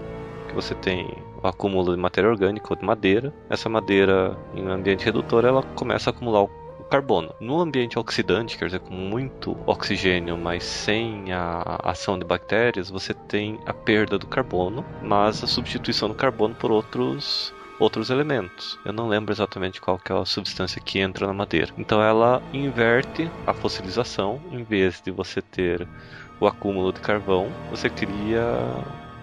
que 0.48 0.54
você 0.54 0.74
tem 0.74 1.16
o 1.42 1.46
acúmulo 1.46 1.94
de 1.94 2.00
matéria 2.00 2.28
orgânica 2.28 2.66
ou 2.70 2.76
de 2.76 2.84
madeira. 2.84 3.32
Essa 3.48 3.68
madeira 3.68 4.36
em 4.54 4.66
um 4.66 4.70
ambiente 4.70 5.04
redutor 5.04 5.44
ela 5.44 5.62
começa 5.74 6.10
a 6.10 6.12
acumular 6.12 6.42
carbono. 6.90 7.34
No 7.40 7.60
ambiente 7.60 7.98
oxidante, 7.98 8.58
quer 8.58 8.66
dizer, 8.66 8.80
com 8.80 8.92
muito 8.92 9.56
oxigênio, 9.66 10.36
mas 10.36 10.64
sem 10.64 11.32
a 11.32 11.78
ação 11.84 12.18
de 12.18 12.24
bactérias, 12.24 12.90
você 12.90 13.14
tem 13.14 13.58
a 13.64 13.72
perda 13.72 14.18
do 14.18 14.26
carbono, 14.26 14.84
mas 15.02 15.42
a 15.42 15.46
substituição 15.46 16.08
do 16.08 16.14
carbono 16.14 16.54
por 16.54 16.70
outros 16.70 17.54
outros 17.78 18.10
elementos. 18.10 18.78
Eu 18.84 18.92
não 18.92 19.08
lembro 19.08 19.32
exatamente 19.32 19.80
qual 19.80 19.98
é 20.10 20.12
a 20.12 20.24
substância 20.26 20.82
que 20.82 20.98
entra 20.98 21.26
na 21.26 21.32
madeira. 21.32 21.72
Então 21.78 22.02
ela 22.02 22.42
inverte 22.52 23.30
a 23.46 23.54
fossilização, 23.54 24.38
em 24.52 24.62
vez 24.62 25.00
de 25.00 25.10
você 25.10 25.40
ter 25.40 25.88
o 26.38 26.46
acúmulo 26.46 26.92
de 26.92 27.00
carvão, 27.00 27.50
você 27.70 27.88
cria 27.88 28.44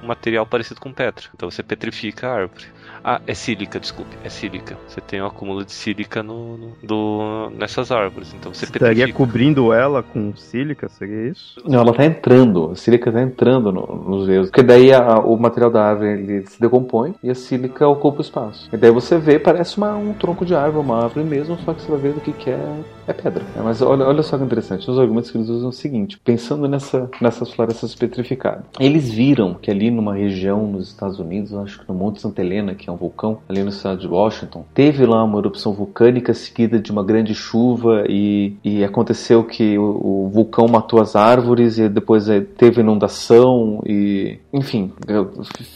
um 0.02 0.08
material 0.08 0.46
parecido 0.46 0.80
com 0.80 0.92
pedra. 0.92 1.26
Então 1.36 1.50
você 1.50 1.62
petrifica 1.62 2.28
a 2.28 2.34
árvore. 2.34 2.66
Ah, 3.04 3.22
é 3.26 3.34
sílica, 3.34 3.80
desculpe. 3.80 4.18
É 4.24 4.30
sílica. 4.30 4.78
Você 4.88 5.00
tem 5.00 5.22
um 5.22 5.26
acúmulo 5.26 5.64
de 5.64 5.72
sílica 5.72 6.22
no, 6.22 6.58
no 6.58 6.72
do, 6.84 7.50
nessas 7.58 7.92
árvores. 7.92 8.34
Então 8.34 8.54
você 8.54 8.66
Estaria 8.66 8.90
petrifica. 9.08 9.18
cobrindo 9.18 9.72
ela 9.72 10.04
com 10.04 10.36
sílica, 10.36 10.90
seria 10.90 11.30
isso? 11.30 11.62
Não, 11.66 11.80
ela 11.80 11.94
tá 11.94 12.04
entrando. 12.06 12.72
A 12.72 12.76
sílica 12.76 13.12
tá 13.12 13.22
entrando 13.22 13.72
no- 13.72 13.86
nos 14.08 14.28
erros. 14.28 14.50
Porque 14.50 14.64
daí 14.64 14.92
a- 14.94 15.20
o 15.20 15.38
material 15.38 15.72
da 15.72 15.84
árvore 15.86 16.10
ele 16.10 16.46
se 16.48 16.60
decompõe 16.60 17.16
e 17.24 17.30
a 17.30 17.36
sílica 17.36 17.88
ocupa 17.88 18.18
o 18.18 18.22
espaço. 18.22 18.68
E 18.74 18.78
daí 18.78 18.92
você 18.92 19.18
vê, 19.18 19.40
parece 19.40 19.78
uma- 19.78 19.96
um 19.96 20.14
tronco 20.14 20.46
de 20.46 20.54
árvore, 20.56 20.86
uma 20.86 21.04
árvore 21.04 21.26
mesmo, 21.26 21.58
só 21.64 21.74
que 21.74 21.82
você 21.82 21.92
vai 21.92 22.00
ver 22.00 22.14
do 22.14 22.20
que, 22.22 22.34
que 22.34 22.50
é, 22.50 22.80
é 23.08 23.14
pedra. 23.14 23.44
É, 23.56 23.62
mas 23.62 23.82
olha, 23.82 24.06
olha 24.06 24.24
só 24.24 24.38
que 24.38 24.44
interessante. 24.44 24.90
Os 24.90 25.00
argumentos 25.00 25.32
que 25.32 25.38
eles 25.38 25.50
usam 25.50 25.68
é 25.68 25.70
o 25.70 25.74
seguinte: 25.74 26.20
pensando 26.24 26.68
nessa, 26.68 27.10
nessas 27.22 27.52
florestas 27.54 27.96
petrificadas, 27.96 28.66
eles 28.80 29.10
viram 29.10 29.54
que 29.54 29.72
ali 29.72 29.90
numa 29.90 30.14
região 30.16 30.68
nos 30.68 30.90
Estados 30.90 31.20
Unidos, 31.20 31.54
acho 31.54 31.80
que 31.80 31.88
no 31.88 31.94
Monte 31.96 32.22
Santa 32.22 32.42
Helena, 32.42 32.76
que 32.78 32.90
é 32.90 32.94
um 32.94 32.96
vulcão, 32.96 33.40
ali 33.50 33.64
no 33.64 33.70
estado 33.70 34.00
de 34.00 34.08
Washington, 34.08 34.64
teve 34.74 35.06
lá 35.06 35.24
uma 35.24 35.40
erupção 35.40 35.74
vulcânica 35.74 36.34
seguida 36.34 36.80
de 36.80 36.92
uma 36.92 37.04
grande 37.04 37.34
chuva 37.34 38.06
e, 38.08 38.54
e 38.64 38.84
aconteceu 38.84 39.44
que 39.44 39.78
o, 39.78 39.84
o 39.84 40.30
vulcão 40.30 40.68
matou 40.68 41.02
as 41.02 41.16
árvores 41.16 41.78
e 41.78 41.90
depois 41.90 42.30
eh, 42.30 42.42
teve 42.42 42.82
inundação 42.82 43.82
e, 43.86 44.40
enfim, 44.54 44.92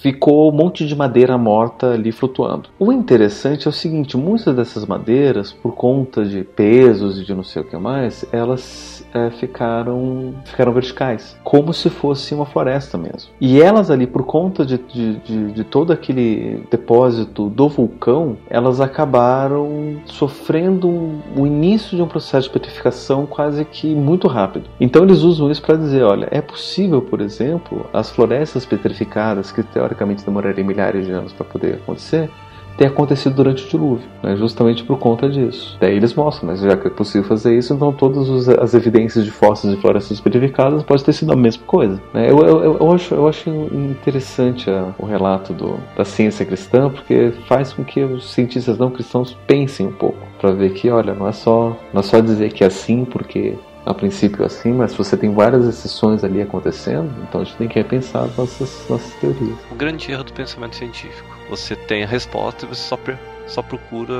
ficou 0.01 0.51
um 0.51 0.55
monte 0.55 0.85
de 0.85 0.95
madeira 0.95 1.37
morta 1.37 1.93
ali 1.93 2.11
flutuando. 2.11 2.69
O 2.79 2.91
interessante 2.91 3.67
é 3.67 3.69
o 3.69 3.73
seguinte, 3.73 4.15
muitas 4.15 4.55
dessas 4.55 4.85
madeiras, 4.85 5.51
por 5.51 5.73
conta 5.73 6.23
de 6.23 6.43
pesos 6.43 7.19
e 7.19 7.25
de 7.25 7.33
não 7.33 7.43
sei 7.43 7.61
o 7.61 7.65
que 7.65 7.77
mais, 7.77 8.25
elas 8.31 9.00
eh, 9.13 9.29
ficaram, 9.31 10.33
ficaram 10.45 10.71
verticais, 10.71 11.37
como 11.43 11.73
se 11.73 11.89
fosse 11.89 12.33
uma 12.33 12.45
floresta 12.45 12.97
mesmo. 12.97 13.31
E 13.39 13.61
elas 13.61 13.89
ali, 13.91 14.07
por 14.07 14.23
conta 14.23 14.65
de, 14.65 14.77
de, 14.77 15.15
de, 15.17 15.51
de 15.51 15.63
todo 15.63 15.91
aquele 15.93 16.65
depósito 16.69 17.49
do 17.49 17.67
vulcão, 17.69 18.37
elas 18.49 18.79
acabaram 18.81 19.97
sofrendo 20.05 20.87
um- 20.87 21.19
o 21.35 21.47
início 21.47 21.95
de 21.95 22.01
um 22.03 22.07
processo 22.07 22.47
de 22.47 22.53
petrificação 22.53 23.25
quase 23.25 23.63
que 23.65 23.93
muito 23.93 24.27
rápido. 24.27 24.65
Então 24.79 25.03
eles 25.03 25.19
usam 25.21 25.49
isso 25.51 25.61
para 25.61 25.75
dizer, 25.75 26.03
olha, 26.03 26.27
é 26.31 26.41
possível, 26.41 27.01
por 27.01 27.21
exemplo, 27.21 27.85
as 27.93 28.09
florestas 28.09 28.65
petrificadas, 28.65 29.51
que 29.51 29.63
teoricamente 29.63 30.25
demorariam 30.25 30.65
milhares 30.67 31.05
de 31.05 31.11
anos 31.11 31.33
para 31.33 31.45
poder 31.45 31.75
acontecer, 31.75 32.29
ter 32.77 32.85
acontecido 32.87 33.35
durante 33.35 33.65
o 33.65 33.69
dilúvio, 33.69 34.07
né, 34.23 34.35
justamente 34.35 34.83
por 34.83 34.97
conta 34.97 35.29
disso. 35.29 35.77
Daí 35.79 35.95
eles 35.95 36.13
mostram, 36.13 36.49
mas 36.49 36.61
já 36.61 36.75
que 36.75 36.87
é 36.87 36.89
possível 36.89 37.27
fazer 37.27 37.57
isso, 37.57 37.73
então 37.73 37.91
todas 37.93 38.47
as 38.49 38.73
evidências 38.73 39.23
de 39.25 39.31
fósseis 39.31 39.75
de 39.75 39.81
florestas 39.81 40.19
petrificadas 40.19 40.83
pode 40.83 41.03
ter 41.03 41.13
sido 41.13 41.31
a 41.31 41.35
mesma 41.35 41.63
coisa. 41.65 42.01
né? 42.13 42.29
Eu, 42.29 42.39
eu, 42.39 42.63
eu, 42.63 42.77
eu 42.79 42.91
acho, 42.91 43.13
eu 43.13 43.27
acho 43.27 43.49
interessante 43.49 44.69
a- 44.69 44.93
o 44.97 45.05
relato 45.05 45.53
do, 45.53 45.75
da 45.95 46.05
ciência 46.05 46.45
cristã, 46.45 46.89
porque 46.89 47.31
faz 47.47 47.73
com 47.73 47.83
que 47.83 48.01
os 48.03 48.31
cientistas 48.31 48.77
não 48.77 48.89
cristãos 48.89 49.37
pensem 49.45 49.87
um 49.87 49.91
pouco, 49.91 50.17
para 50.39 50.51
ver 50.51 50.73
que, 50.73 50.89
olha, 50.89 51.13
não 51.13 51.27
é 51.27 51.31
só 51.31 51.75
não 51.93 51.99
é 51.99 52.03
só 52.03 52.19
dizer 52.19 52.51
que 52.51 52.63
é 52.63 52.67
assim 52.67 53.05
porque 53.05 53.55
a 53.85 53.93
princípio 53.93 54.43
é 54.43 54.45
assim, 54.45 54.73
mas 54.73 54.93
você 54.93 55.17
tem 55.17 55.33
várias 55.33 55.65
exceções 55.65 56.23
ali 56.23 56.41
acontecendo, 56.41 57.11
então 57.23 57.41
a 57.41 57.43
gente 57.43 57.57
tem 57.57 57.67
que 57.67 57.75
repensar 57.75 58.27
nossas, 58.37 58.87
nossas 58.89 59.13
teorias. 59.15 59.57
O 59.71 59.75
grande 59.75 60.11
erro 60.11 60.23
do 60.23 60.33
pensamento 60.33 60.75
científico. 60.75 61.29
Você 61.49 61.75
tem 61.75 62.03
a 62.03 62.07
resposta 62.07 62.65
e 62.65 62.69
você 62.69 62.81
só, 62.81 62.99
só 63.47 63.61
procura 63.61 64.15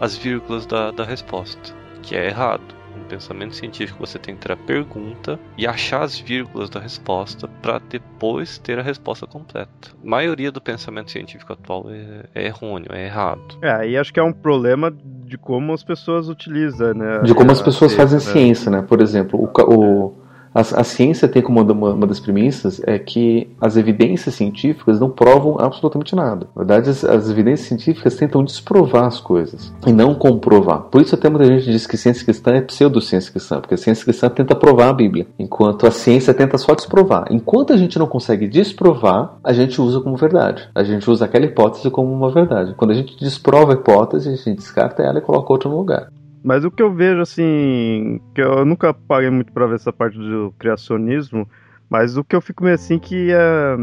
as 0.00 0.16
vírgulas 0.16 0.66
da, 0.66 0.90
da 0.90 1.04
resposta, 1.04 1.74
que 2.02 2.16
é 2.16 2.26
errado. 2.26 2.82
No 2.96 3.04
pensamento 3.04 3.54
científico 3.54 3.98
você 3.98 4.18
tem 4.18 4.34
que 4.34 4.42
ter 4.42 4.52
a 4.52 4.56
pergunta 4.56 5.38
e 5.56 5.66
achar 5.66 6.02
as 6.02 6.18
vírgulas 6.18 6.68
da 6.68 6.80
resposta 6.80 7.48
para 7.48 7.78
depois 7.78 8.58
ter 8.58 8.78
a 8.78 8.82
resposta 8.82 9.26
completa. 9.26 9.70
A 10.02 10.06
maioria 10.06 10.52
do 10.52 10.60
pensamento 10.60 11.10
científico 11.10 11.52
atual 11.52 11.86
é, 11.90 12.24
é 12.34 12.46
errôneo, 12.46 12.88
é 12.92 13.06
errado. 13.06 13.58
É, 13.62 13.70
aí 13.70 13.96
acho 13.96 14.12
que 14.12 14.20
é 14.20 14.22
um 14.22 14.32
problema 14.32 14.94
de 15.32 15.38
como 15.38 15.72
as 15.72 15.82
pessoas 15.82 16.28
utilizam, 16.28 16.92
né? 16.92 17.20
De 17.20 17.32
como 17.34 17.50
as 17.50 17.58
a 17.62 17.64
pessoas 17.64 17.94
fazem 17.94 18.20
ciência, 18.20 18.34
né? 18.34 18.46
ciência, 18.46 18.70
né? 18.70 18.82
Por 18.86 19.00
exemplo, 19.00 19.40
o, 19.40 19.62
o- 19.74 20.14
a, 20.54 20.60
a 20.60 20.84
ciência 20.84 21.28
tem 21.28 21.42
como 21.42 21.60
uma, 21.60 21.92
uma 21.92 22.06
das 22.06 22.20
premissas 22.20 22.80
é 22.86 22.98
que 22.98 23.48
as 23.60 23.76
evidências 23.76 24.34
científicas 24.34 25.00
não 25.00 25.10
provam 25.10 25.56
absolutamente 25.58 26.14
nada. 26.14 26.46
Na 26.54 26.62
verdade, 26.62 26.90
as, 26.90 27.04
as 27.04 27.30
evidências 27.30 27.68
científicas 27.68 28.16
tentam 28.16 28.44
desprovar 28.44 29.04
as 29.04 29.20
coisas 29.20 29.72
e 29.86 29.92
não 29.92 30.14
comprovar. 30.14 30.82
Por 30.82 31.00
isso 31.00 31.14
até 31.14 31.28
muita 31.28 31.46
gente 31.46 31.70
diz 31.70 31.86
que 31.86 31.96
ciência 31.96 32.24
cristã 32.24 32.52
é 32.52 32.60
pseudociência 32.60 33.32
cristã, 33.32 33.60
porque 33.60 33.74
a 33.74 33.78
ciência 33.78 34.04
cristã 34.04 34.28
tenta 34.28 34.54
provar 34.54 34.88
a 34.88 34.92
Bíblia, 34.92 35.26
enquanto 35.38 35.86
a 35.86 35.90
ciência 35.90 36.34
tenta 36.34 36.58
só 36.58 36.74
desprovar. 36.74 37.26
Enquanto 37.30 37.72
a 37.72 37.76
gente 37.76 37.98
não 37.98 38.06
consegue 38.06 38.46
desprovar, 38.46 39.38
a 39.42 39.52
gente 39.52 39.80
usa 39.80 40.00
como 40.00 40.16
verdade. 40.16 40.68
A 40.74 40.82
gente 40.82 41.10
usa 41.10 41.24
aquela 41.24 41.46
hipótese 41.46 41.90
como 41.90 42.12
uma 42.12 42.30
verdade. 42.30 42.74
Quando 42.74 42.90
a 42.90 42.94
gente 42.94 43.16
desprova 43.18 43.72
a 43.72 43.74
hipótese, 43.74 44.28
a 44.28 44.36
gente 44.36 44.56
descarta 44.56 45.02
ela 45.02 45.18
e 45.18 45.22
coloca 45.22 45.52
outra 45.52 45.68
no 45.68 45.76
lugar. 45.76 46.08
Mas 46.44 46.64
o 46.64 46.70
que 46.70 46.82
eu 46.82 46.92
vejo, 46.92 47.20
assim, 47.20 48.20
que 48.34 48.42
eu 48.42 48.64
nunca 48.64 48.92
parei 48.92 49.30
muito 49.30 49.52
pra 49.52 49.66
ver 49.66 49.76
essa 49.76 49.92
parte 49.92 50.18
do 50.18 50.52
criacionismo, 50.58 51.48
mas 51.88 52.16
o 52.16 52.24
que 52.24 52.34
eu 52.34 52.40
fico 52.40 52.64
meio 52.64 52.74
assim 52.74 52.98
que 52.98 53.30
é. 53.32 53.76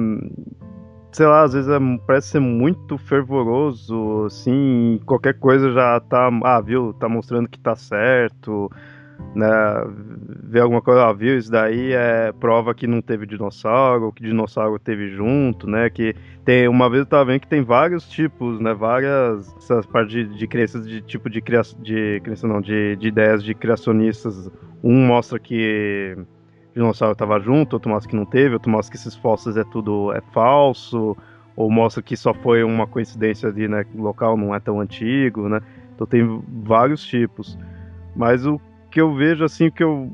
Sei 1.11 1.25
lá, 1.25 1.43
às 1.43 1.53
vezes 1.53 1.69
é- 1.69 1.79
parece 2.05 2.29
ser 2.29 2.39
muito 2.39 2.97
fervoroso, 2.97 4.25
assim, 4.25 4.99
qualquer 5.05 5.33
coisa 5.39 5.71
já 5.71 5.99
tá. 6.01 6.29
Ah, 6.43 6.61
viu? 6.61 6.93
Tá 6.93 7.09
mostrando 7.09 7.49
que 7.49 7.59
tá 7.59 7.75
certo, 7.75 8.69
né? 9.35 9.47
Ver 10.43 10.61
alguma 10.61 10.81
coisa, 10.81 11.05
ah, 11.05 11.13
viu? 11.13 11.37
Isso 11.37 11.51
daí 11.51 11.93
é 11.93 12.31
prova 12.31 12.73
que 12.73 12.87
não 12.87 13.01
teve 13.01 13.25
dinossauro, 13.25 14.11
que 14.11 14.23
dinossauro 14.23 14.79
teve 14.79 15.09
junto, 15.09 15.69
né? 15.69 15.89
Que 15.89 16.15
tem 16.43 16.67
uma 16.67 16.89
vez 16.89 17.01
eu 17.01 17.05
tava 17.05 17.25
vendo 17.25 17.41
que 17.41 17.47
tem 17.47 17.63
vários 17.63 18.09
tipos, 18.09 18.59
né? 18.59 18.73
Várias 18.73 19.55
essas 19.57 19.85
partes 19.85 20.11
de, 20.11 20.25
de 20.37 20.47
crenças 20.47 20.87
de 20.87 21.01
tipo 21.01 21.29
de 21.29 21.41
criação, 21.41 21.79
de 21.81 22.19
crença 22.23 22.47
não, 22.47 22.61
de, 22.61 22.95
de 22.95 23.07
ideias 23.07 23.43
de 23.43 23.53
criacionistas. 23.53 24.49
Um 24.83 25.05
mostra 25.05 25.37
que 25.37 26.17
dinossauro 26.73 27.13
estava 27.13 27.39
junto, 27.39 27.73
outro 27.73 27.89
mostra 27.89 28.09
que 28.09 28.15
não 28.15 28.25
teve, 28.25 28.53
outro 28.53 28.71
mostra 28.71 28.91
que 28.91 28.97
esses 28.97 29.15
fósseis 29.15 29.57
é 29.57 29.63
tudo 29.63 30.13
é 30.13 30.21
falso, 30.33 31.15
ou 31.55 31.69
mostra 31.69 32.01
que 32.01 32.15
só 32.15 32.33
foi 32.33 32.63
uma 32.63 32.87
coincidência 32.87 33.49
ali, 33.49 33.67
né? 33.67 33.83
Que 33.83 33.97
o 33.97 34.01
local 34.01 34.35
não 34.35 34.55
é 34.55 34.59
tão 34.59 34.79
antigo, 34.79 35.47
né? 35.47 35.61
Então 35.93 36.07
tem 36.07 36.41
vários 36.63 37.05
tipos. 37.05 37.57
Mas 38.15 38.45
o 38.45 38.59
que 38.91 38.99
eu 38.99 39.13
vejo 39.13 39.43
assim 39.43 39.69
que 39.69 39.83
eu 39.83 40.11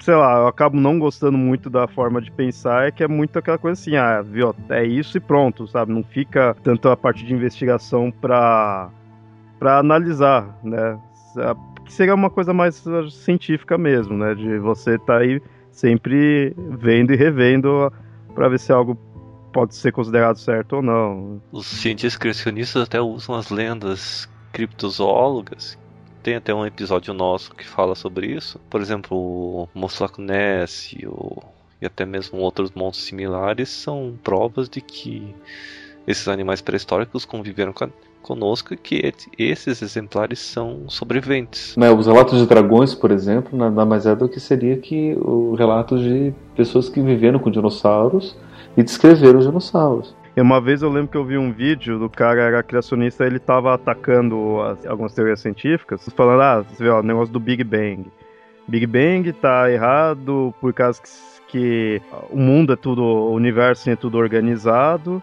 sei 0.00 0.14
lá, 0.14 0.38
eu 0.38 0.46
acabo 0.46 0.76
não 0.76 0.98
gostando 0.98 1.36
muito 1.36 1.68
da 1.68 1.88
forma 1.88 2.20
de 2.20 2.30
pensar 2.30 2.86
é 2.86 2.90
que 2.90 3.02
é 3.02 3.08
muito 3.08 3.38
aquela 3.38 3.58
coisa 3.58 3.80
assim, 3.80 3.96
ah, 3.96 4.22
viu, 4.22 4.54
é 4.68 4.84
isso 4.84 5.16
e 5.16 5.20
pronto, 5.20 5.66
sabe? 5.66 5.92
Não 5.92 6.02
fica 6.02 6.56
tanto 6.62 6.88
a 6.88 6.96
parte 6.96 7.24
de 7.24 7.34
investigação 7.34 8.10
para 8.10 8.90
para 9.58 9.78
analisar, 9.78 10.56
né? 10.62 10.98
Que 11.84 11.92
seria 11.92 12.14
uma 12.14 12.30
coisa 12.30 12.52
mais 12.52 12.84
uh, 12.86 13.10
científica 13.10 13.76
mesmo, 13.76 14.16
né? 14.16 14.34
De 14.34 14.58
você 14.58 14.94
estar 14.94 15.14
tá 15.14 15.18
aí 15.18 15.42
sempre 15.72 16.54
vendo 16.56 17.12
e 17.12 17.16
revendo 17.16 17.92
para 18.34 18.48
ver 18.48 18.58
se 18.60 18.72
algo 18.72 18.96
pode 19.52 19.74
ser 19.74 19.92
considerado 19.92 20.36
certo 20.36 20.76
ou 20.76 20.82
não. 20.82 21.40
Os 21.50 21.66
cientistas 21.66 22.16
criacionistas 22.16 22.82
até 22.82 23.00
usam 23.00 23.34
as 23.34 23.50
lendas 23.50 24.28
criptozoólogas. 24.52 25.77
Tem 26.22 26.36
até 26.36 26.54
um 26.54 26.66
episódio 26.66 27.14
nosso 27.14 27.54
que 27.54 27.66
fala 27.66 27.94
sobre 27.94 28.26
isso. 28.26 28.60
Por 28.68 28.80
exemplo, 28.80 29.16
o 29.16 29.68
Monstro 29.74 30.04
Lago 30.04 30.22
Ness 30.22 30.92
e, 30.92 31.06
o, 31.06 31.42
e 31.80 31.86
até 31.86 32.04
mesmo 32.04 32.38
outros 32.38 32.70
monstros 32.72 33.06
similares 33.06 33.68
são 33.68 34.18
provas 34.22 34.68
de 34.68 34.80
que 34.80 35.34
esses 36.06 36.26
animais 36.28 36.60
pré-históricos 36.60 37.24
conviveram 37.24 37.72
com 37.72 37.84
a, 37.84 37.88
conosco 38.22 38.76
que 38.76 39.12
esses 39.38 39.80
exemplares 39.80 40.38
são 40.38 40.88
sobreviventes. 40.88 41.76
Né, 41.76 41.90
os 41.90 42.06
relatos 42.06 42.38
de 42.38 42.46
dragões, 42.46 42.94
por 42.94 43.10
exemplo, 43.10 43.56
nada 43.56 43.86
mais 43.86 44.04
é 44.04 44.14
do 44.14 44.28
que 44.28 44.40
seria 44.40 44.76
que 44.76 45.14
o 45.20 45.54
relato 45.54 45.98
de 45.98 46.34
pessoas 46.54 46.88
que 46.88 47.00
viveram 47.00 47.38
com 47.38 47.50
dinossauros 47.50 48.36
e 48.76 48.82
descreveram 48.82 49.38
os 49.38 49.46
dinossauros. 49.46 50.14
Uma 50.40 50.60
vez 50.60 50.82
eu 50.82 50.90
lembro 50.90 51.08
que 51.08 51.16
eu 51.16 51.24
vi 51.24 51.36
um 51.36 51.52
vídeo 51.52 51.98
do 51.98 52.08
cara 52.08 52.42
era 52.42 52.62
criacionista, 52.62 53.24
ele 53.24 53.38
tava 53.38 53.74
atacando 53.74 54.60
as, 54.62 54.86
algumas 54.86 55.14
teorias 55.14 55.40
científicas, 55.40 56.08
falando, 56.14 56.42
ah, 56.42 56.60
você 56.62 56.84
vê, 56.84 56.90
o 56.90 57.02
negócio 57.02 57.32
do 57.32 57.40
Big 57.40 57.64
Bang. 57.64 58.06
Big 58.66 58.86
Bang 58.86 59.32
tá 59.32 59.70
errado 59.70 60.54
por 60.60 60.72
causa 60.72 61.00
que, 61.02 61.08
que 61.48 62.02
o 62.30 62.36
mundo 62.36 62.72
é 62.72 62.76
tudo, 62.76 63.02
o 63.02 63.32
universo 63.32 63.90
é 63.90 63.96
tudo 63.96 64.18
organizado 64.18 65.22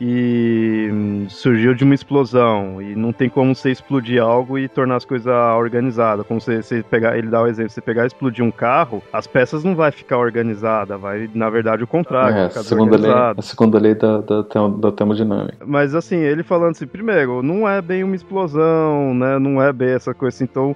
e 0.00 0.88
hum, 0.90 1.26
surgiu 1.28 1.74
de 1.74 1.84
uma 1.84 1.94
explosão 1.94 2.80
e 2.80 2.94
não 2.96 3.12
tem 3.12 3.28
como 3.28 3.54
você 3.54 3.70
explodir 3.70 4.22
algo 4.22 4.58
e 4.58 4.68
tornar 4.68 4.96
as 4.96 5.04
coisas 5.04 5.32
organizadas. 5.56 6.26
Como 6.26 6.40
você, 6.40 6.62
você 6.62 6.82
pegar, 6.82 7.16
ele 7.18 7.28
dá 7.28 7.42
o 7.42 7.46
exemplo, 7.46 7.70
você 7.70 7.80
pegar 7.80 8.04
e 8.04 8.06
explodir 8.06 8.44
um 8.44 8.50
carro, 8.50 9.02
as 9.12 9.26
peças 9.26 9.62
não 9.62 9.74
vai 9.74 9.90
ficar 9.90 10.18
organizada, 10.18 10.96
vai 10.96 11.28
na 11.34 11.50
verdade 11.50 11.84
o 11.84 11.86
contrário, 11.86 12.36
é, 12.36 12.44
a 12.46 12.50
segunda 12.50 12.96
lei, 12.96 13.10
a 13.10 13.42
segunda 13.42 13.78
lei 13.78 13.94
da, 13.94 14.20
da, 14.20 14.42
da 14.78 14.92
termodinâmica. 14.92 15.58
Mas 15.64 15.94
assim, 15.94 16.16
ele 16.16 16.42
falando 16.42 16.72
assim, 16.72 16.86
primeiro, 16.86 17.42
não 17.42 17.68
é 17.68 17.82
bem 17.82 18.02
uma 18.02 18.16
explosão, 18.16 19.14
né? 19.14 19.38
Não 19.38 19.62
é 19.62 19.72
bem 19.72 19.90
essa 19.90 20.14
coisa 20.14 20.34
assim, 20.34 20.44
então 20.44 20.74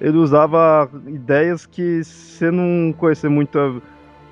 ele 0.00 0.18
usava 0.18 0.90
ideias 1.06 1.64
que 1.64 2.02
você 2.04 2.50
não 2.50 2.92
conhecer 2.92 3.28
muito 3.28 3.80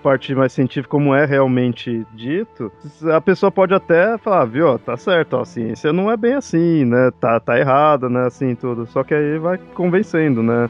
parte 0.04 0.34
mais 0.34 0.52
científica, 0.52 0.90
como 0.90 1.14
é 1.14 1.24
realmente 1.24 2.06
dito, 2.12 2.70
a 3.10 3.22
pessoa 3.22 3.50
pode 3.50 3.72
até 3.72 4.18
falar, 4.18 4.44
viu, 4.44 4.78
tá 4.78 4.98
certo, 4.98 5.38
ó, 5.38 5.40
a 5.40 5.44
ciência 5.46 5.94
não 5.94 6.10
é 6.10 6.16
bem 6.16 6.34
assim, 6.34 6.84
né? 6.84 7.10
Tá, 7.18 7.40
tá 7.40 7.58
errada, 7.58 8.10
né? 8.10 8.26
Assim, 8.26 8.54
tudo. 8.54 8.86
Só 8.86 9.02
que 9.02 9.14
aí 9.14 9.38
vai 9.38 9.56
convencendo, 9.56 10.42
né? 10.42 10.68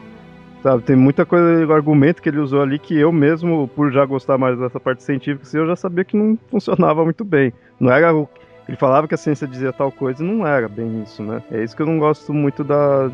Sabe, 0.63 0.83
tem 0.83 0.95
muita 0.95 1.25
coisa, 1.25 1.71
argumento 1.73 2.21
que 2.21 2.29
ele 2.29 2.39
usou 2.39 2.61
ali 2.61 2.79
que 2.79 2.97
eu 2.97 3.11
mesmo, 3.11 3.67
por 3.67 3.91
já 3.91 4.05
gostar 4.05 4.37
mais 4.37 4.57
dessa 4.57 4.79
parte 4.79 5.03
científica, 5.03 5.43
assim, 5.43 5.57
eu 5.57 5.67
já 5.67 5.75
sabia 5.75 6.05
que 6.05 6.15
não 6.15 6.39
funcionava 6.49 7.03
muito 7.03 7.25
bem. 7.25 7.51
Não 7.77 7.91
era 7.91 8.15
o 8.15 8.29
ele 8.67 8.77
falava 8.77 9.07
que 9.07 9.13
a 9.13 9.17
ciência 9.17 9.47
dizia 9.47 9.71
tal 9.71 9.91
coisa 9.91 10.23
e 10.23 10.27
não 10.27 10.45
era 10.45 10.67
bem 10.67 11.03
isso, 11.03 11.21
né? 11.21 11.43
É 11.51 11.63
isso 11.63 11.75
que 11.75 11.83
eu 11.83 11.85
não 11.85 11.99
gosto 11.99 12.33
muito 12.33 12.63
da, 12.63 13.11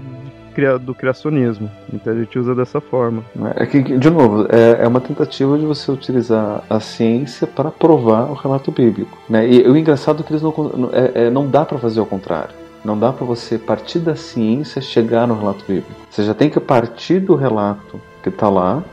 do 0.79 0.93
criacionismo. 0.93 1.69
Então 1.91 2.13
a 2.13 2.15
gente 2.15 2.37
usa 2.37 2.53
dessa 2.53 2.79
forma. 2.79 3.23
É 3.55 3.65
que, 3.65 3.81
de 3.81 4.09
novo, 4.09 4.47
é, 4.49 4.83
é 4.83 4.87
uma 4.87 5.01
tentativa 5.01 5.57
de 5.57 5.65
você 5.65 5.91
utilizar 5.91 6.63
a 6.69 6.79
ciência 6.79 7.47
para 7.47 7.71
provar 7.71 8.29
o 8.29 8.33
relato 8.33 8.71
bíblico. 8.71 9.17
Né? 9.29 9.47
E 9.47 9.67
o 9.67 9.75
engraçado 9.75 10.21
é 10.21 10.23
que 10.23 10.31
eles 10.31 10.41
não, 10.41 10.53
é, 10.93 11.25
é, 11.25 11.29
não 11.29 11.47
dá 11.47 11.65
para 11.65 11.77
fazer 11.77 11.99
o 11.99 12.05
contrário. 12.05 12.55
Não 12.83 12.97
dá 12.97 13.13
para 13.13 13.25
você 13.25 13.57
partir 13.57 13.99
da 13.99 14.15
ciência 14.15 14.81
chegar 14.81 15.27
no 15.27 15.37
relato 15.37 15.63
bíblico. 15.67 15.91
Você 16.09 16.23
já 16.23 16.33
tem 16.33 16.49
que 16.49 16.59
partir 16.59 17.19
do 17.19 17.35
relato 17.35 18.01
que 18.23 18.29
está 18.29 18.49
lá 18.49 18.83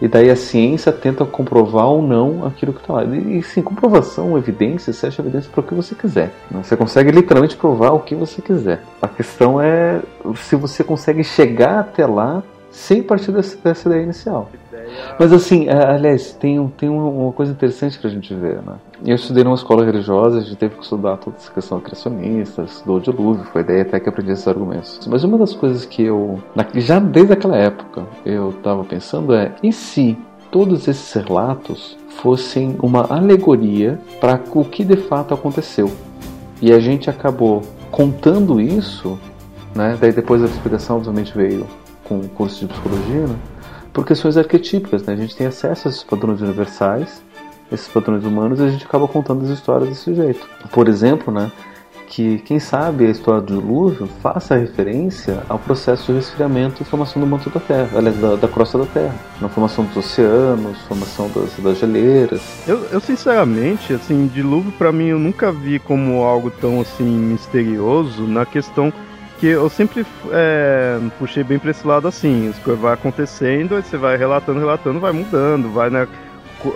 e 0.00 0.06
daí 0.06 0.30
a 0.30 0.36
ciência 0.36 0.92
tenta 0.92 1.24
comprovar 1.24 1.86
ou 1.86 2.02
não 2.02 2.44
aquilo 2.44 2.72
que 2.72 2.80
está 2.80 2.92
lá. 2.94 3.04
E 3.04 3.42
sim, 3.42 3.62
comprovação, 3.62 4.36
evidência, 4.36 4.92
você 4.92 5.06
acha 5.06 5.22
evidência 5.22 5.50
para 5.50 5.60
o 5.60 5.64
que 5.64 5.74
você 5.74 5.94
quiser. 5.94 6.34
Né? 6.50 6.60
Você 6.62 6.76
consegue 6.76 7.10
literalmente 7.10 7.56
provar 7.56 7.92
o 7.92 8.00
que 8.00 8.14
você 8.14 8.42
quiser. 8.42 8.82
A 9.00 9.08
questão 9.08 9.60
é 9.60 10.00
se 10.36 10.56
você 10.56 10.84
consegue 10.84 11.24
chegar 11.24 11.80
até 11.80 12.06
lá 12.06 12.42
sem 12.76 13.02
partir 13.02 13.32
dessa, 13.32 13.56
dessa 13.56 13.88
ideia 13.88 14.02
inicial. 14.02 14.50
Mas 15.18 15.32
assim, 15.32 15.66
é, 15.66 15.72
aliás, 15.72 16.34
tem, 16.34 16.64
tem 16.76 16.90
uma 16.90 17.32
coisa 17.32 17.50
interessante 17.50 17.98
pra 17.98 18.10
gente 18.10 18.34
ver, 18.34 18.60
né? 18.62 18.74
Eu 19.04 19.16
estudei 19.16 19.42
numa 19.42 19.56
escola 19.56 19.82
religiosa, 19.82 20.38
a 20.38 20.40
gente 20.42 20.56
teve 20.56 20.76
que 20.76 20.82
estudar 20.82 21.16
toda 21.16 21.36
essa 21.36 21.50
questão 21.50 21.80
criacionista, 21.80 22.62
estudou 22.64 22.98
o 22.98 23.00
dilúvio, 23.00 23.44
foi 23.44 23.64
daí 23.64 23.80
até 23.80 23.98
que 23.98 24.10
aprendi 24.10 24.32
esses 24.32 24.46
argumentos. 24.46 25.00
Mas 25.10 25.24
uma 25.24 25.38
das 25.38 25.54
coisas 25.54 25.86
que 25.86 26.02
eu, 26.02 26.38
já 26.74 26.98
desde 26.98 27.32
aquela 27.32 27.56
época, 27.56 28.04
eu 28.26 28.50
estava 28.50 28.84
pensando 28.84 29.32
é, 29.32 29.52
e 29.62 29.72
se 29.72 30.16
todos 30.50 30.86
esses 30.86 31.10
relatos 31.14 31.96
fossem 32.10 32.76
uma 32.82 33.06
alegoria 33.10 33.98
para 34.20 34.38
o 34.54 34.64
que 34.64 34.84
de 34.84 34.96
fato 34.96 35.32
aconteceu? 35.32 35.90
E 36.60 36.72
a 36.72 36.78
gente 36.78 37.08
acabou 37.08 37.62
contando 37.90 38.60
isso, 38.60 39.18
né? 39.74 39.96
Daí 39.98 40.12
depois 40.12 40.42
a 40.42 40.46
explicação 40.46 40.96
obviamente 40.96 41.34
veio 41.34 41.66
com 42.08 42.18
o 42.18 42.28
curso 42.28 42.60
de 42.60 42.72
psicologia, 42.72 43.26
né? 43.26 43.36
por 43.92 44.06
questões 44.06 44.36
arquetípicas. 44.36 45.04
Né? 45.04 45.14
A 45.14 45.16
gente 45.16 45.36
tem 45.36 45.46
acesso 45.46 45.88
a 45.88 45.90
esses 45.90 46.04
padrões 46.04 46.40
universais, 46.40 47.22
esses 47.70 47.88
padrões 47.88 48.24
humanos, 48.24 48.60
e 48.60 48.64
a 48.64 48.68
gente 48.68 48.84
acaba 48.84 49.08
contando 49.08 49.44
as 49.44 49.50
histórias 49.50 49.88
desse 49.88 50.14
jeito. 50.14 50.48
Por 50.70 50.88
exemplo, 50.88 51.32
né, 51.32 51.50
que 52.06 52.38
quem 52.38 52.58
sabe 52.58 53.06
a 53.06 53.10
história 53.10 53.40
do 53.40 53.60
dilúvio 53.60 54.06
faça 54.22 54.56
referência 54.56 55.42
ao 55.48 55.58
processo 55.58 56.06
de 56.06 56.18
resfriamento 56.18 56.82
e 56.82 56.84
formação 56.84 57.20
do 57.20 57.26
manto 57.26 57.50
da 57.50 57.58
Terra, 57.58 57.90
aliás, 57.96 58.16
da, 58.18 58.36
da 58.36 58.48
crosta 58.48 58.78
da 58.78 58.86
Terra, 58.86 59.14
na 59.40 59.48
formação 59.48 59.84
dos 59.84 59.96
oceanos, 59.96 60.78
formação 60.82 61.28
das, 61.34 61.56
das 61.58 61.78
geleiras. 61.78 62.40
Eu, 62.66 62.84
eu 62.92 63.00
sinceramente, 63.00 63.92
assim, 63.92 64.28
dilúvio 64.28 64.72
para 64.72 64.92
mim 64.92 65.06
eu 65.06 65.18
nunca 65.18 65.50
vi 65.50 65.78
como 65.78 66.22
algo 66.22 66.50
tão 66.50 66.80
assim 66.80 67.04
misterioso 67.04 68.22
na 68.22 68.46
questão 68.46 68.92
que 69.38 69.46
eu 69.46 69.68
sempre 69.68 70.06
é, 70.30 70.98
puxei 71.18 71.44
bem 71.44 71.58
para 71.58 71.70
esse 71.70 71.86
lado 71.86 72.08
assim, 72.08 72.48
as 72.48 72.58
coisas 72.58 72.82
vai 72.82 72.94
acontecendo, 72.94 73.76
aí 73.76 73.82
você 73.82 73.96
vai 73.96 74.16
relatando, 74.16 74.58
relatando, 74.58 74.98
vai 74.98 75.12
mudando, 75.12 75.70
vai 75.72 75.90
né, 75.90 76.08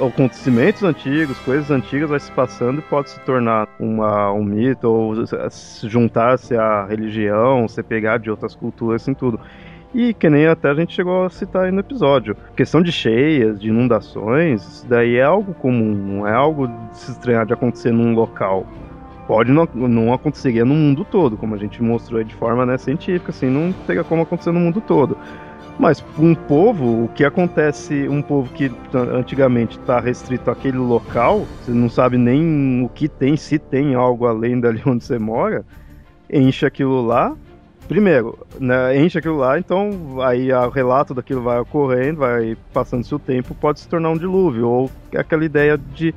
acontecimentos 0.07 0.83
antigos, 0.83 1.39
coisas 1.39 1.71
antigas 1.71 2.11
vai 2.11 2.21
se 2.21 2.31
passando 2.33 2.81
e 2.81 2.83
pode 2.83 3.11
se 3.11 3.21
tornar 3.21 3.67
uma, 3.79 4.31
um 4.33 4.45
mito 4.45 4.89
ou 4.89 5.15
juntar-se 5.85 6.55
à 6.55 6.85
religião, 6.85 7.67
se 7.67 7.83
pegar 7.83 8.19
de 8.19 8.31
outras 8.31 8.55
culturas, 8.55 9.03
assim 9.03 9.15
tudo. 9.15 9.41
E 9.93 10.15
que 10.15 10.31
nem 10.31 10.47
até 10.47 10.71
a 10.71 10.75
gente 10.75 10.95
chegou 10.95 11.25
a 11.25 11.31
citar 11.31 11.65
aí 11.65 11.73
no 11.73 11.81
episódio. 11.81 12.37
Questão 12.55 12.81
de 12.81 12.93
cheias, 12.93 13.61
de 13.61 13.71
inundações, 13.71 14.63
isso 14.63 14.87
daí 14.87 15.17
é 15.17 15.25
algo 15.25 15.53
comum, 15.55 15.95
não 15.95 16.29
é 16.29 16.33
algo 16.33 16.69
de 16.69 16.97
se 16.97 17.11
estranhar 17.11 17.45
de 17.45 17.53
acontecer 17.53 17.91
num 17.91 18.15
local 18.15 18.67
pode 19.31 19.53
não, 19.53 19.65
não 19.73 20.13
aconteceria 20.13 20.65
no 20.65 20.75
mundo 20.75 21.05
todo, 21.05 21.37
como 21.37 21.55
a 21.55 21.57
gente 21.57 21.81
mostrou 21.81 22.21
de 22.25 22.35
forma 22.35 22.67
né, 22.67 22.77
científica, 22.77 23.31
assim, 23.31 23.49
não 23.49 23.73
teria 23.87 24.03
como 24.03 24.23
acontecer 24.23 24.51
no 24.51 24.59
mundo 24.59 24.81
todo. 24.81 25.17
Mas 25.79 26.05
um 26.19 26.35
povo, 26.35 27.05
o 27.05 27.09
que 27.15 27.25
acontece, 27.25 28.09
um 28.09 28.23
povo 28.23 28.53
que 28.53 28.73
antigamente 28.93 29.79
está 29.79 30.01
restrito 30.01 30.51
àquele 30.51 30.79
local, 30.79 31.47
você 31.63 31.71
não 31.71 31.89
sabe 31.89 32.19
nem 32.19 32.83
o 32.83 32.89
que 32.89 33.07
tem, 33.07 33.37
se 33.37 33.57
tem 33.57 33.95
algo 33.95 34.27
além 34.27 34.59
dali 34.59 34.83
onde 34.85 35.05
você 35.05 35.17
mora, 35.17 35.65
enche 36.29 36.67
aquilo 36.67 37.01
lá. 37.01 37.33
Primeiro, 37.87 38.37
né, 38.59 39.01
enche 39.01 39.17
aquilo 39.19 39.37
lá, 39.37 39.61
então 39.61 40.21
aí 40.23 40.53
o 40.53 40.71
relato 40.71 41.15
daquilo 41.15 41.43
vai 41.43 41.61
ocorrendo, 41.61 42.19
vai 42.19 42.57
passando 42.73 43.07
seu 43.07 43.19
tempo, 43.21 43.55
pode 43.55 43.79
se 43.79 43.89
tornar 43.89 44.11
um 44.11 44.19
dilúvio, 44.19 44.69
ou 44.69 44.91
aquela 45.15 45.45
ideia 45.45 45.79
de 45.79 46.13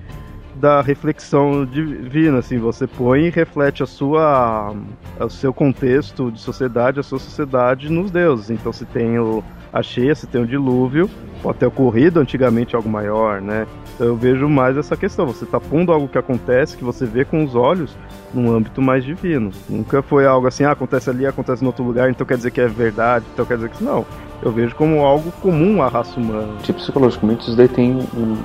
da 0.64 0.80
reflexão 0.80 1.66
divina, 1.66 2.40
assim, 2.40 2.58
você 2.58 2.88
põe 2.88 3.26
e 3.26 3.30
reflete 3.30 3.84
a 3.84 3.86
sua, 3.86 4.74
o 5.20 5.30
seu 5.30 5.54
contexto 5.54 6.32
de 6.32 6.40
sociedade, 6.40 7.02
a 7.02 7.04
sua 7.04 7.20
sociedade 7.20 7.92
nos 7.92 8.10
deuses. 8.10 8.50
Então, 8.50 8.72
se 8.72 8.86
tem 8.86 9.20
o, 9.20 9.44
a 9.74 9.84
cheia, 9.84 10.16
se 10.16 10.26
tem 10.26 10.42
o 10.42 10.48
dilúvio, 10.48 11.10
pode 11.42 11.58
ter 11.58 11.66
ocorrido 11.66 12.22
antigamente 12.22 12.78
algo 12.78 12.88
maior, 12.88 13.42
né? 13.42 13.68
Então, 13.94 14.08
eu 14.08 14.16
vejo 14.16 14.48
mais 14.48 14.78
essa 14.78 14.96
questão. 14.96 15.28
Você 15.28 15.44
está 15.44 15.60
pondo 15.60 15.92
algo 15.92 16.08
que 16.08 16.18
acontece, 16.18 16.78
que 16.78 16.84
você 16.86 17.06
vê 17.06 17.26
com 17.26 17.44
os 17.44 17.56
olhos, 17.56 17.94
num 18.34 18.50
âmbito 18.50 18.82
mais 18.82 19.04
divino. 19.04 19.52
Nunca 19.68 20.02
foi 20.02 20.26
algo 20.26 20.48
assim, 20.48 20.64
ah, 20.64 20.72
acontece 20.72 21.10
ali, 21.10 21.26
acontece 21.26 21.62
em 21.62 21.68
outro 21.68 21.84
lugar, 21.84 22.10
então 22.10 22.26
quer 22.26 22.38
dizer 22.38 22.52
que 22.52 22.62
é 22.62 22.68
verdade, 22.70 23.26
então 23.34 23.46
quer 23.46 23.56
dizer 23.56 23.70
que 23.70 23.84
não. 23.84 24.06
Eu 24.42 24.54
vejo 24.54 24.74
como 24.76 25.02
algo 25.02 25.30
comum 25.42 25.84
à 25.84 25.90
raça 25.90 26.18
humana. 26.18 26.54
Tipo, 26.62 26.80
psicologicamente, 26.80 27.50
isso 27.50 27.58
daí 27.58 27.68
tem 27.68 28.00
um, 28.16 28.38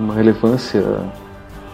uma 0.00 0.14
relevância 0.14 0.82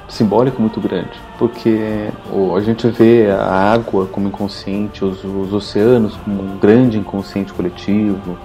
simbólico 0.09 0.60
muito 0.60 0.81
grande, 0.81 1.12
porque 1.39 2.09
a 2.56 2.60
gente 2.60 2.86
vê 2.89 3.31
a 3.31 3.72
água 3.72 4.06
como 4.06 4.28
inconsciente, 4.28 5.05
os, 5.05 5.24
os 5.24 5.52
oceanos 5.52 6.16
como 6.16 6.43
um 6.43 6.59
grande 6.59 6.98
inconsciente 6.98 7.52
coletivo, 7.52 8.39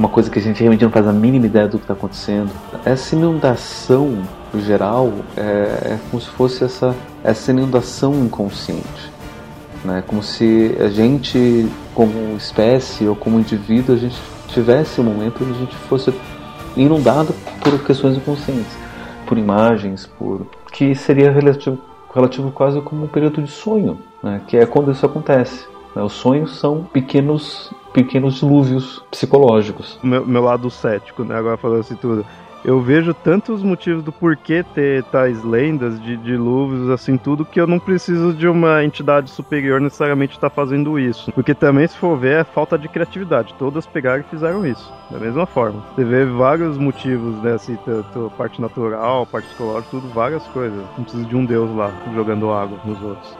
uma 0.00 0.08
coisa 0.08 0.30
que 0.30 0.38
a 0.38 0.42
gente 0.42 0.58
realmente 0.58 0.82
não 0.82 0.90
faz 0.90 1.06
a 1.06 1.12
mínima 1.12 1.44
ideia 1.44 1.68
do 1.68 1.76
que 1.76 1.84
está 1.84 1.92
acontecendo. 1.92 2.50
Essa 2.86 3.14
inundação 3.14 4.22
geral 4.64 5.12
é, 5.36 5.40
é, 5.40 5.98
como 6.10 6.22
se 6.22 6.28
fosse 6.30 6.64
essa, 6.64 6.94
essa 7.22 7.50
inundação 7.50 8.14
inconsciente. 8.14 9.12
Né? 9.84 10.02
Como 10.06 10.22
se 10.22 10.74
a 10.80 10.88
gente, 10.88 11.68
como 11.94 12.34
espécie 12.36 13.06
ou 13.06 13.14
como 13.14 13.38
indivíduo, 13.38 13.94
a 13.94 13.98
gente 13.98 14.16
tivesse 14.48 15.00
um 15.02 15.04
momento 15.04 15.44
onde 15.44 15.52
a 15.52 15.58
gente 15.58 15.76
fosse 15.76 16.14
inundado 16.76 17.34
por 17.62 17.78
questões 17.84 18.16
inconscientes, 18.16 18.72
por 19.26 19.36
imagens, 19.36 20.06
por 20.18 20.46
que 20.70 20.94
seria 20.94 21.30
relativo, 21.30 21.78
relativo 22.14 22.50
quase 22.50 22.80
como 22.80 23.04
um 23.04 23.08
período 23.08 23.42
de 23.42 23.50
sonho, 23.50 23.98
né? 24.22 24.40
que 24.46 24.56
é 24.56 24.66
quando 24.66 24.90
isso 24.90 25.04
acontece. 25.04 25.68
Né? 25.94 26.02
Os 26.02 26.12
sonhos 26.12 26.58
são 26.58 26.84
pequenos 26.84 27.72
pequenos 27.92 28.36
dilúvios 28.36 29.04
psicológicos. 29.10 29.98
Meu, 30.02 30.24
meu 30.24 30.42
lado 30.42 30.70
cético, 30.70 31.24
né? 31.24 31.34
agora 31.34 31.56
falando 31.56 31.80
assim 31.80 31.96
tudo 31.96 32.24
eu 32.64 32.80
vejo 32.80 33.14
tantos 33.14 33.62
motivos 33.62 34.02
do 34.02 34.12
porquê 34.12 34.64
ter 34.74 35.02
tais 35.04 35.42
lendas 35.42 36.00
de 36.00 36.16
dilúvios, 36.16 36.90
assim, 36.90 37.16
tudo, 37.16 37.44
que 37.44 37.60
eu 37.60 37.66
não 37.66 37.78
preciso 37.78 38.32
de 38.32 38.46
uma 38.46 38.84
entidade 38.84 39.30
superior 39.30 39.80
necessariamente 39.80 40.34
estar 40.34 40.50
tá 40.50 40.54
fazendo 40.54 40.98
isso. 40.98 41.32
Porque 41.32 41.54
também, 41.54 41.86
se 41.86 41.96
for 41.96 42.16
ver, 42.18 42.40
é 42.40 42.44
falta 42.44 42.78
de 42.78 42.88
criatividade. 42.88 43.54
Todas 43.58 43.86
pegaram 43.86 44.20
e 44.20 44.24
fizeram 44.24 44.66
isso, 44.66 44.92
da 45.10 45.18
mesma 45.18 45.46
forma. 45.46 45.82
Você 45.94 46.04
vê 46.04 46.24
vários 46.24 46.76
motivos, 46.76 47.42
né, 47.42 47.54
assim, 47.54 47.76
tanto 47.84 48.30
parte 48.36 48.60
natural, 48.60 49.26
parte 49.26 49.46
psicológica, 49.46 49.90
tudo, 49.90 50.08
várias 50.08 50.46
coisas. 50.48 50.82
Não 50.96 51.04
precisa 51.04 51.24
de 51.24 51.36
um 51.36 51.44
deus 51.44 51.74
lá 51.74 51.90
jogando 52.14 52.50
água 52.50 52.78
nos 52.84 53.00
outros. 53.02 53.36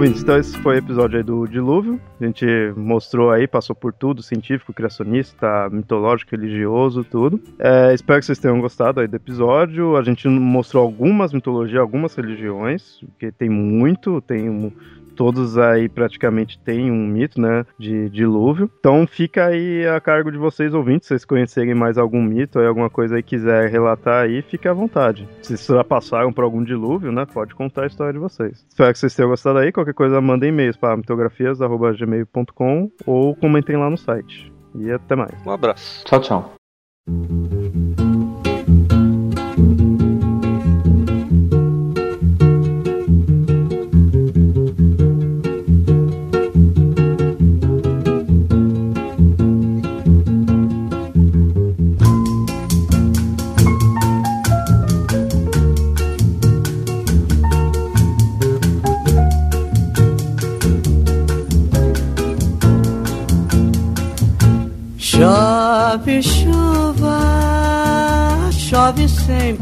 Vinci, 0.00 0.22
então 0.22 0.36
esse 0.36 0.58
foi 0.58 0.74
o 0.74 0.78
episódio 0.78 1.16
aí 1.16 1.22
do 1.22 1.46
Dilúvio. 1.46 2.00
A 2.20 2.24
gente 2.24 2.46
mostrou 2.76 3.30
aí, 3.30 3.46
passou 3.46 3.74
por 3.74 3.92
tudo, 3.92 4.22
científico, 4.22 4.72
criacionista, 4.72 5.70
mitológico, 5.70 6.32
religioso, 6.32 7.02
tudo. 7.02 7.40
É, 7.58 7.94
espero 7.94 8.20
que 8.20 8.26
vocês 8.26 8.38
tenham 8.38 8.60
gostado 8.60 9.00
aí 9.00 9.06
do 9.06 9.16
episódio. 9.16 9.96
A 9.96 10.02
gente 10.02 10.28
mostrou 10.28 10.82
algumas 10.82 11.32
mitologias, 11.32 11.80
algumas 11.80 12.14
religiões, 12.14 12.98
porque 13.00 13.32
tem 13.32 13.48
muito, 13.48 14.20
tem 14.20 14.72
todos 15.16 15.56
aí 15.58 15.88
praticamente 15.88 16.58
têm 16.58 16.90
um 16.90 17.06
mito, 17.06 17.40
né, 17.40 17.64
de 17.78 18.08
dilúvio. 18.10 18.70
Então 18.78 19.06
fica 19.06 19.46
aí 19.46 19.86
a 19.86 20.00
cargo 20.00 20.30
de 20.30 20.38
vocês 20.38 20.74
ouvintes, 20.74 21.06
se 21.06 21.14
vocês 21.14 21.24
conhecerem 21.24 21.74
mais 21.74 21.98
algum 21.98 22.22
mito 22.22 22.58
ou 22.58 22.66
alguma 22.66 22.90
coisa 22.90 23.16
aí 23.16 23.22
quiser 23.22 23.70
relatar 23.70 24.24
aí, 24.24 24.42
fique 24.42 24.68
à 24.68 24.72
vontade. 24.72 25.28
Se 25.42 25.56
já 25.56 25.82
passaram 25.82 26.32
por 26.32 26.44
algum 26.44 26.62
dilúvio, 26.62 27.10
né, 27.10 27.26
pode 27.26 27.54
contar 27.54 27.84
a 27.84 27.86
história 27.86 28.12
de 28.12 28.18
vocês. 28.18 28.64
Espero 28.68 28.92
que 28.92 28.98
vocês 28.98 29.14
tenham 29.14 29.30
gostado 29.30 29.58
aí, 29.58 29.72
qualquer 29.72 29.94
coisa 29.94 30.20
mandem 30.20 30.50
e-mails 30.50 30.76
para 30.76 30.96
mitografias@gmail.com 30.96 32.90
ou 33.06 33.34
comentem 33.34 33.76
lá 33.76 33.88
no 33.88 33.96
site. 33.96 34.52
E 34.74 34.90
até 34.90 35.16
mais. 35.16 35.34
Um 35.46 35.50
abraço. 35.50 36.04
Tchau, 36.04 36.20
tchau. 36.20 36.54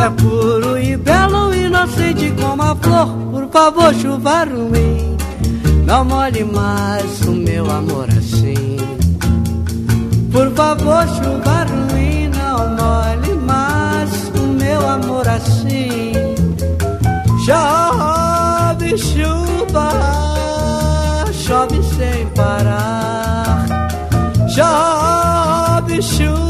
é 0.00 0.10
puro 0.10 0.78
e 0.78 0.96
belo, 0.96 1.54
inocente 1.54 2.32
como 2.40 2.62
a 2.62 2.76
flor. 2.76 3.08
Por 3.32 3.48
favor, 3.50 3.94
chuva 3.94 4.44
ruim, 4.44 5.16
não 5.86 6.04
molhe 6.04 6.44
mais 6.44 7.20
o 7.22 7.32
meu 7.32 7.70
amor 7.70 8.08
assim. 8.10 8.76
Por 10.30 10.50
favor, 10.54 11.06
chuva 11.08 11.64
ruim, 11.64 12.28
não 12.28 12.58
molhe 12.76 13.34
mais 13.44 14.32
o 14.36 14.46
meu 14.46 14.88
amor 14.88 15.26
assim. 15.28 16.12
Chove 17.44 18.98
chuva, 18.98 19.90
chove 21.32 21.82
sem 21.96 22.26
parar. 22.34 23.66
Chove 24.48 26.02
chuva, 26.02 26.47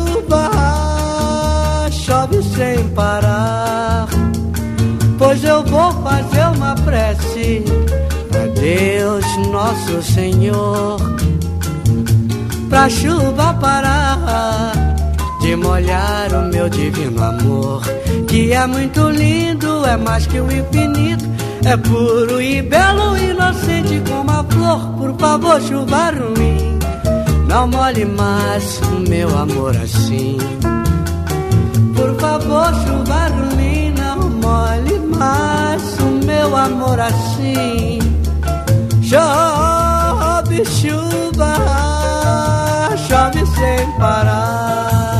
Pois 5.40 5.50
eu 5.50 5.62
vou 5.62 5.92
fazer 6.02 6.56
uma 6.56 6.74
prece. 6.74 7.64
A 8.34 8.60
Deus 8.60 9.24
nosso 9.52 10.02
Senhor, 10.02 10.98
pra 12.68 12.88
chuva 12.88 13.54
parar 13.54 14.72
de 15.40 15.54
molhar 15.54 16.32
o 16.34 16.48
meu 16.52 16.68
divino 16.68 17.22
amor, 17.22 17.82
que 18.26 18.52
é 18.52 18.66
muito 18.66 19.08
lindo, 19.10 19.86
é 19.86 19.96
mais 19.96 20.26
que 20.26 20.40
o 20.40 20.50
infinito, 20.50 21.24
é 21.64 21.76
puro 21.76 22.42
e 22.42 22.60
belo, 22.60 23.16
inocente 23.16 24.02
como 24.08 24.30
a 24.30 24.44
flor. 24.44 24.92
Por 24.98 25.14
favor, 25.18 25.60
chuva 25.62 26.10
ruim, 26.10 26.78
não 27.48 27.68
molhe 27.68 28.04
mais 28.04 28.80
o 28.92 29.08
meu 29.08 29.38
amor 29.38 29.76
assim. 29.76 30.36
Por 31.94 32.14
favor, 32.20 32.74
chuva 32.84 33.28
ruim, 33.28 33.57
mais 35.18 35.98
o 35.98 36.24
meu 36.24 36.56
amor 36.56 36.98
assim. 37.00 37.98
Chove 39.02 40.64
chuva, 40.64 41.54
chove 43.08 43.44
sem 43.46 43.92
parar. 43.98 45.17